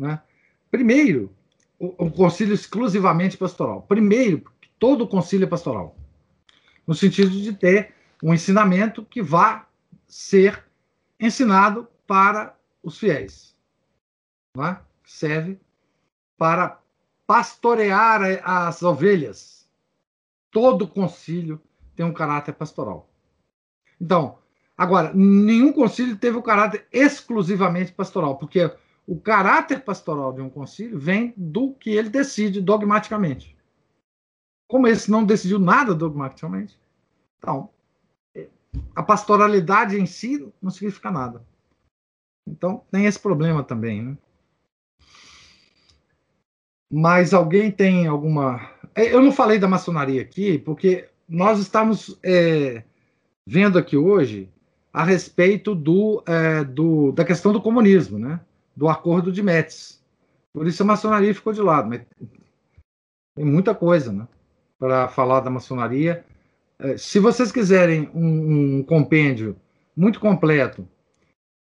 [0.02, 0.20] Né?
[0.72, 1.32] Primeiro,
[1.80, 3.84] um concílio exclusivamente pastoral.
[3.84, 4.44] Primeiro,
[4.80, 5.96] todo o concílio é pastoral,
[6.88, 7.94] no sentido de ter
[8.24, 9.68] um ensinamento que vá
[10.08, 10.66] ser
[11.20, 13.56] ensinado para os fiéis,
[14.58, 14.78] é?
[15.06, 15.62] serve
[16.40, 16.82] para
[17.28, 19.70] pastorear as ovelhas.
[20.50, 21.62] Todo concílio
[21.96, 23.08] tem um caráter pastoral.
[24.02, 24.40] Então,
[24.80, 28.72] agora, nenhum concílio teve o caráter exclusivamente pastoral, porque
[29.06, 33.58] o caráter pastoral de um concílio vem do que ele decide dogmaticamente.
[34.70, 36.80] Como esse não decidiu nada dogmaticamente,
[37.38, 37.70] então,
[38.96, 41.44] a pastoralidade em si não significa nada.
[42.48, 44.02] Então, tem esse problema também.
[44.02, 44.18] Né?
[46.92, 48.60] Mas alguém tem alguma.
[48.96, 52.84] É, eu não falei da maçonaria aqui, porque nós estamos é,
[53.46, 54.50] vendo aqui hoje
[54.92, 58.40] a respeito do, é, do, da questão do comunismo, né?
[58.76, 60.02] do acordo de Metz.
[60.54, 61.90] Por isso a maçonaria ficou de lado.
[61.90, 62.02] Mas
[63.36, 64.28] tem muita coisa né,
[64.80, 66.26] para falar da maçonaria.
[66.80, 69.56] É, se vocês quiserem um, um, compêndio
[69.96, 70.88] muito completo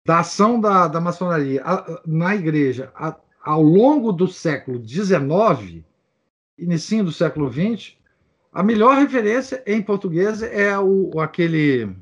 [0.06, 1.62] da ação da, da maçonaria
[2.04, 5.84] na igreja a, ao longo do século XIX,
[6.58, 7.96] início do século XX,
[8.52, 11.94] a melhor referência em português é o, aquele,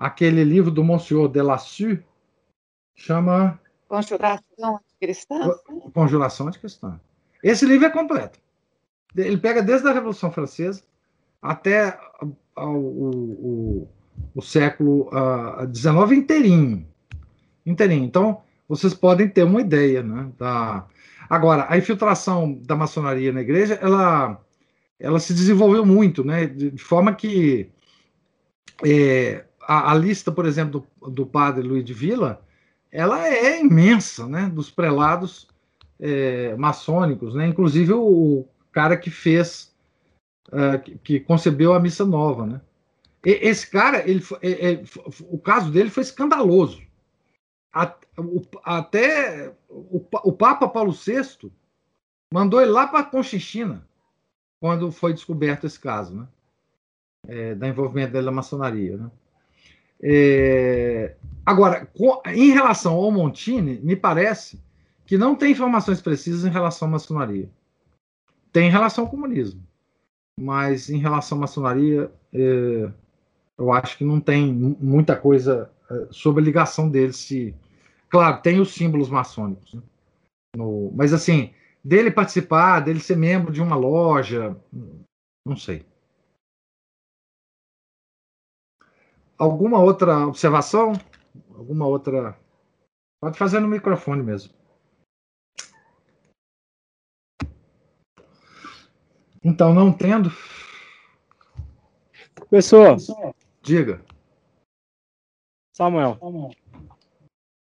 [0.00, 2.02] aquele livro do Monsieur Delassue,
[2.94, 5.54] chama Conjuração Anticristã?
[5.92, 6.98] Conjuração Anticristã.
[7.42, 8.38] Esse livro é completo.
[9.14, 10.82] Ele pega desde a Revolução Francesa
[11.42, 11.98] até
[12.56, 13.88] o, o,
[14.34, 15.10] o século
[15.74, 16.86] XIX uh, inteirinho.
[17.66, 18.04] inteirinho.
[18.04, 20.02] Então, vocês podem ter uma ideia.
[20.02, 20.86] Né, da...
[21.28, 24.40] Agora, a infiltração da maçonaria na igreja, ela,
[24.98, 27.70] ela se desenvolveu muito, né, de, de forma que
[28.84, 32.44] é, a, a, lista, por exemplo, do, do padre Luiz de Vila,
[32.90, 34.50] ela é imensa, né?
[34.52, 35.46] Dos prelados
[36.00, 37.46] é, maçônicos, né?
[37.46, 39.72] Inclusive o cara que fez,
[40.48, 42.60] uh, que, que, concebeu a missa nova, né?
[43.24, 44.82] E, esse cara, ele, é, é,
[45.20, 46.82] o caso dele foi escandaloso.
[48.64, 51.48] Até o, o, Papa Paulo VI
[52.34, 53.86] mandou ele lá para Conchinchina
[54.60, 56.26] quando foi descoberto esse caso, né?
[57.28, 59.08] É, da envolvimento dele na maçonaria, né?
[60.02, 61.14] É...
[61.44, 61.88] Agora,
[62.34, 64.60] em relação ao Montini, me parece
[65.04, 67.48] que não tem informações precisas em relação à maçonaria.
[68.52, 69.62] Tem em relação ao comunismo,
[70.38, 72.90] mas em relação à maçonaria, é...
[73.58, 77.16] eu acho que não tem muita coisa é, sobre a ligação deles.
[77.16, 77.54] Se...
[78.08, 79.82] Claro, tem os símbolos maçônicos, né?
[80.56, 80.92] no...
[80.94, 81.50] mas assim,
[81.84, 84.56] dele participar, dele ser membro de uma loja,
[85.44, 85.84] não sei.
[89.40, 90.92] Alguma outra observação?
[91.56, 92.38] Alguma outra.
[93.18, 94.52] Pode fazer no microfone mesmo.
[99.42, 100.30] Então, não tendo.
[102.50, 102.98] Pessoal,
[103.62, 104.04] diga.
[105.74, 106.18] Samuel.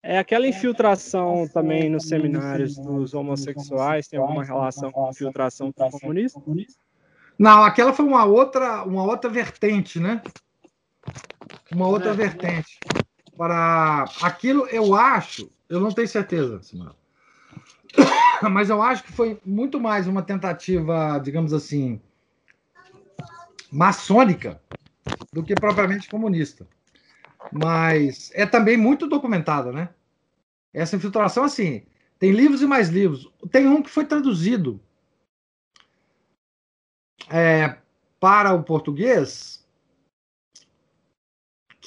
[0.01, 6.41] É aquela infiltração também nos seminários dos homossexuais tem alguma relação com a infiltração comunista?
[7.37, 10.23] Não, aquela foi uma outra, uma outra vertente, né?
[11.71, 12.79] Uma outra vertente.
[13.37, 16.95] Para aquilo, eu acho, eu não tenho certeza, Simão,
[18.49, 22.01] mas eu acho que foi muito mais uma tentativa, digamos assim,
[23.71, 24.59] maçônica
[25.31, 26.67] do que propriamente comunista.
[27.51, 29.89] Mas é também muito documentada, né?
[30.73, 31.83] Essa infiltração, assim,
[32.19, 33.31] tem livros e mais livros.
[33.51, 34.79] Tem um que foi traduzido
[37.29, 37.77] é,
[38.19, 39.65] para o português,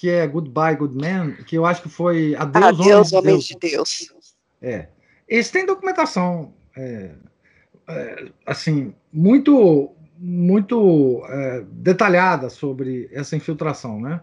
[0.00, 3.90] que é Goodbye Good Man, que eu acho que foi Adeus, Adeus Homem, de Deus.
[3.90, 4.34] de Deus.
[4.62, 4.88] É.
[5.28, 7.10] Esse tem documentação, é,
[7.86, 14.22] é, assim, muito, muito é, detalhada sobre essa infiltração, né?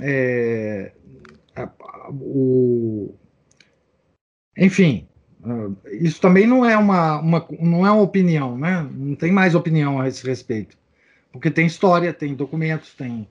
[0.00, 0.92] É,
[2.10, 3.12] o,
[4.56, 5.08] enfim,
[5.90, 8.88] isso também não é uma, uma, não é uma opinião, né?
[8.92, 10.78] Não tem mais opinião a esse respeito,
[11.32, 13.28] porque tem história, tem documentos, tem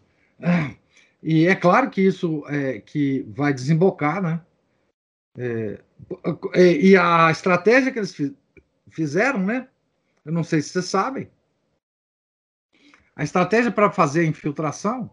[1.23, 4.45] e é claro que isso é, que vai desembocar, né?
[5.37, 5.81] É,
[6.53, 8.15] é, e a estratégia que eles
[8.89, 9.69] fizeram, né?
[10.25, 11.31] Eu não sei se vocês sabem.
[13.15, 15.09] A estratégia para fazer a infiltração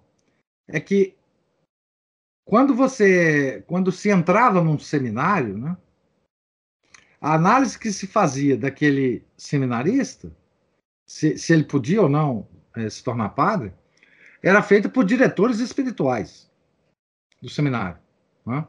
[0.67, 1.17] é que
[2.45, 5.77] quando você, quando se entrava num seminário, né?
[7.21, 10.35] A análise que se fazia daquele seminarista,
[11.07, 13.73] se, se ele podia ou não é, se tornar padre,
[14.43, 16.51] era feita por diretores espirituais
[17.41, 17.99] do seminário.
[18.47, 18.65] Né?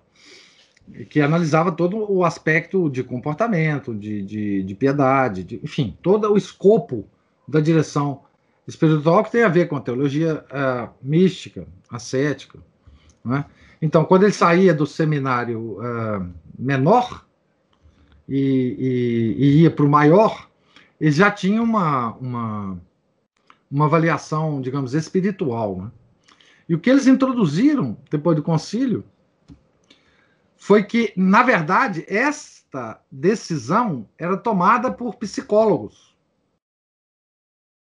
[1.09, 6.37] que analisava todo o aspecto de comportamento, de, de, de piedade, de, enfim, todo o
[6.37, 7.05] escopo
[7.47, 8.21] da direção
[8.67, 12.59] espiritual que tem a ver com a teologia uh, mística, ascética.
[13.23, 13.45] Né?
[13.81, 17.25] Então, quando ele saía do seminário uh, menor
[18.27, 20.49] e, e, e ia para o maior,
[20.99, 22.77] ele já tinha uma, uma,
[23.71, 25.77] uma avaliação, digamos, espiritual.
[25.77, 25.91] Né?
[26.67, 29.05] E o que eles introduziram depois do concílio
[30.57, 36.15] foi que, na verdade, esta decisão era tomada por psicólogos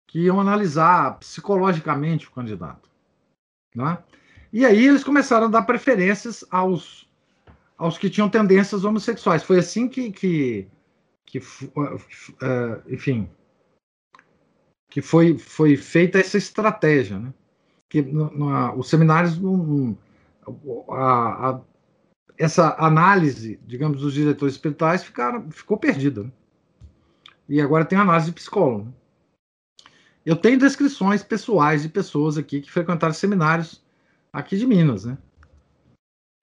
[0.06, 2.88] que iam analisar psicologicamente o candidato.
[3.74, 3.98] Né?
[4.52, 7.10] E aí eles começaram a dar preferências aos,
[7.76, 9.42] aos que tinham tendências homossexuais.
[9.42, 10.68] Foi assim que, que,
[11.26, 13.28] que uh, enfim,
[14.94, 17.18] que foi, foi feita essa estratégia.
[17.18, 17.34] Né?
[17.88, 19.98] Que no, no, os seminários, não,
[20.88, 21.60] a, a
[22.38, 26.22] essa análise, digamos, dos diretores espirituais ficaram, ficou perdida.
[26.22, 26.30] Né?
[27.48, 28.84] E agora tem análise de psicólogo.
[28.84, 28.92] Né?
[30.24, 33.82] Eu tenho descrições pessoais de pessoas aqui que frequentaram seminários
[34.32, 35.18] aqui de Minas, né?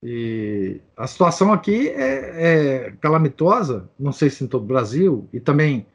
[0.03, 5.40] E a situação aqui é, é calamitosa, não sei se em todo o Brasil, e
[5.40, 5.86] também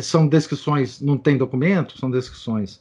[0.00, 2.80] são descrições, não tem documento, são descrições,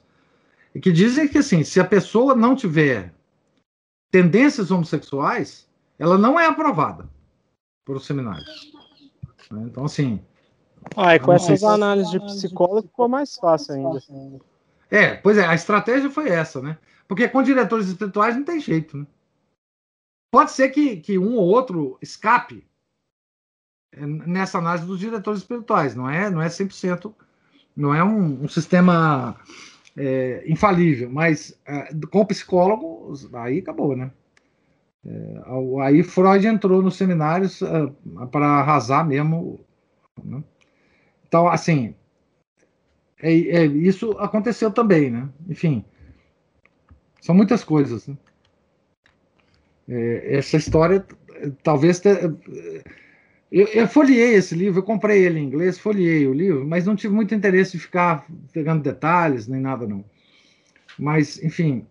[0.73, 3.13] e que dizem que assim, se a pessoa não tiver
[4.11, 5.67] tendências homossexuais,
[5.97, 7.09] ela não é aprovada
[7.85, 8.71] por os seminários.
[9.51, 9.63] Né?
[9.65, 10.21] Então, assim.
[10.95, 13.99] Ah, e com essas análises de psicólogo ficou mais fácil ainda.
[14.89, 16.77] É, pois é, a estratégia foi essa, né?
[17.07, 19.05] Porque com diretores espirituais não tem jeito, né?
[20.31, 22.68] Pode ser que, que um ou outro escape é,
[23.97, 27.13] nessa análise dos diretores espirituais, não é, não é 100%,
[27.75, 29.35] não é um, um sistema
[29.97, 34.11] é, infalível, mas é, com psicólogos, aí acabou, né?
[35.05, 35.41] É,
[35.81, 37.93] aí Freud entrou nos seminários uh,
[38.31, 39.65] para arrasar mesmo.
[40.23, 40.43] Né?
[41.27, 41.95] Então, assim,
[43.21, 45.29] é, é, isso aconteceu também, né?
[45.47, 45.85] Enfim,
[47.21, 48.07] são muitas coisas.
[48.07, 48.17] Né?
[49.87, 51.05] É, essa história,
[51.63, 52.01] talvez.
[53.51, 56.95] Eu, eu folhei esse livro, eu comprei ele em inglês, folhei o livro, mas não
[56.95, 60.05] tive muito interesse de ficar pegando detalhes nem nada, não.
[60.97, 61.87] Mas, enfim,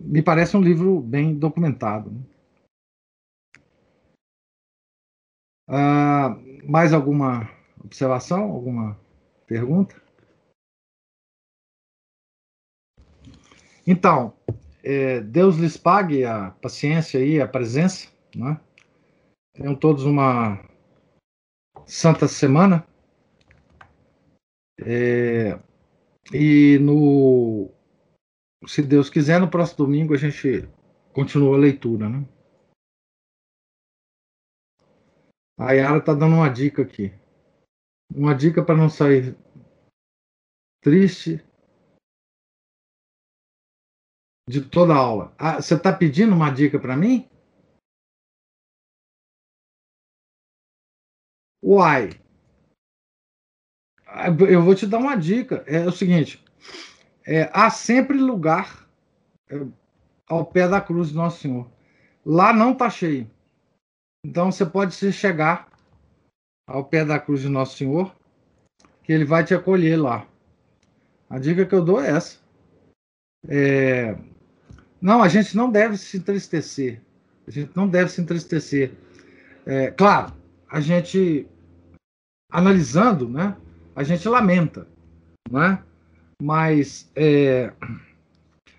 [0.00, 2.10] me parece um livro bem documentado.
[2.10, 2.20] Né?
[5.68, 7.48] Ah, mais alguma
[7.82, 8.50] observação?
[8.50, 8.98] Alguma
[9.46, 10.00] pergunta?
[13.86, 14.34] Então,
[14.82, 18.08] é, Deus lhes pague a paciência e a presença.
[18.34, 18.60] Né?
[19.56, 20.62] Tenham todos uma
[21.86, 22.86] santa semana.
[24.78, 25.58] É,
[26.30, 27.70] e no
[28.66, 30.68] se Deus quiser, no próximo domingo a gente
[31.14, 32.28] continua a leitura, né?
[35.58, 37.14] A Yara tá dando uma dica aqui.
[38.14, 39.34] Uma dica para não sair
[40.82, 41.42] triste
[44.46, 45.34] de toda a aula.
[45.38, 47.26] Ah, você está pedindo uma dica para mim?
[51.66, 52.10] Uai.
[54.48, 55.64] Eu vou te dar uma dica.
[55.66, 56.40] É o seguinte:
[57.26, 58.88] é, há sempre lugar
[59.50, 59.66] é,
[60.28, 61.68] ao pé da cruz de Nosso Senhor.
[62.24, 63.28] Lá não está cheio.
[64.24, 65.68] Então você pode se chegar
[66.68, 68.14] ao pé da cruz de Nosso Senhor,
[69.02, 70.24] que Ele vai te acolher lá.
[71.28, 72.38] A dica que eu dou é essa.
[73.48, 74.16] É...
[75.00, 77.02] Não, a gente não deve se entristecer.
[77.46, 78.92] A gente não deve se entristecer.
[79.64, 80.32] É, claro,
[80.68, 81.48] a gente
[82.50, 83.56] analisando, né?
[83.94, 84.86] A gente lamenta,
[85.50, 85.82] não é?
[86.42, 87.72] Mas é,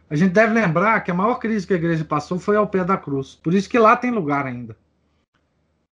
[0.10, 2.84] a gente deve lembrar que a maior crise que a igreja passou foi ao pé
[2.84, 3.36] da cruz.
[3.36, 4.78] Por isso que lá tem lugar ainda.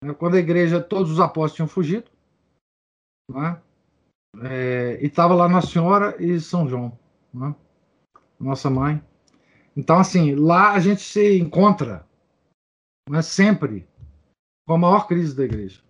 [0.04, 2.10] É, quando a igreja, todos os apóstolos tinham fugido,
[3.32, 3.60] né?
[4.44, 6.98] é, e estava lá Nossa Senhora e São João,
[7.34, 7.56] né?
[8.40, 9.02] nossa mãe.
[9.76, 12.06] Então, assim, lá a gente se encontra
[13.10, 13.88] né, sempre
[14.68, 15.82] com a maior crise da igreja.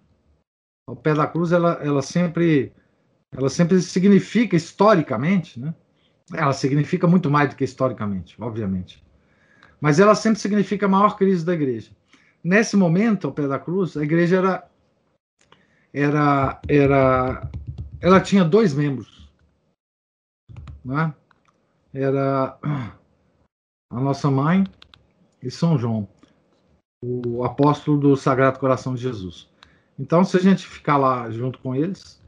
[0.88, 2.72] Ao pé da cruz, ela, ela sempre
[3.32, 5.74] ela sempre significa historicamente, né?
[6.34, 9.04] Ela significa muito mais do que historicamente, obviamente.
[9.80, 11.92] Mas ela sempre significa a maior crise da igreja.
[12.44, 14.70] Nesse momento, ao pé da cruz, a igreja era
[15.94, 17.52] era era
[18.02, 19.32] ela tinha dois membros,
[20.84, 21.14] né?
[21.94, 22.58] Era
[23.92, 24.66] a nossa mãe
[25.42, 26.08] e São João,
[27.04, 29.50] o apóstolo do Sagrado Coração de Jesus.
[29.98, 32.22] Então, se a gente ficar lá junto com eles,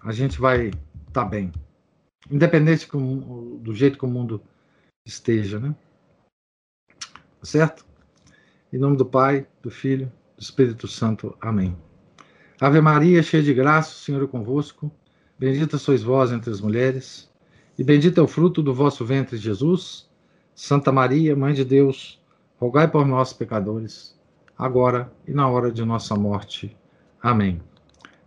[0.00, 0.80] a gente vai estar
[1.12, 1.52] tá bem.
[2.30, 4.40] Independente do jeito que o mundo
[5.04, 5.74] esteja, né?
[7.42, 7.84] Certo?
[8.72, 11.36] Em nome do Pai, do Filho, do Espírito Santo.
[11.40, 11.76] Amém.
[12.60, 14.92] Ave Maria, cheia de graça, o Senhor é convosco.
[15.38, 17.30] Bendita sois vós entre as mulheres,
[17.78, 20.06] e bendito é o fruto do vosso ventre, Jesus.
[20.54, 22.22] Santa Maria, Mãe de Deus,
[22.58, 24.14] rogai por nós, pecadores,
[24.60, 26.76] agora e na hora de nossa morte.
[27.22, 27.62] Amém.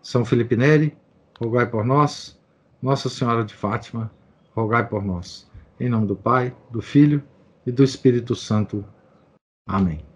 [0.01, 0.97] São Felipe Neri,
[1.39, 2.39] rogai por nós.
[2.81, 4.11] Nossa Senhora de Fátima,
[4.55, 5.49] rogai por nós.
[5.79, 7.23] Em nome do Pai, do Filho
[7.65, 8.83] e do Espírito Santo.
[9.67, 10.12] Amém.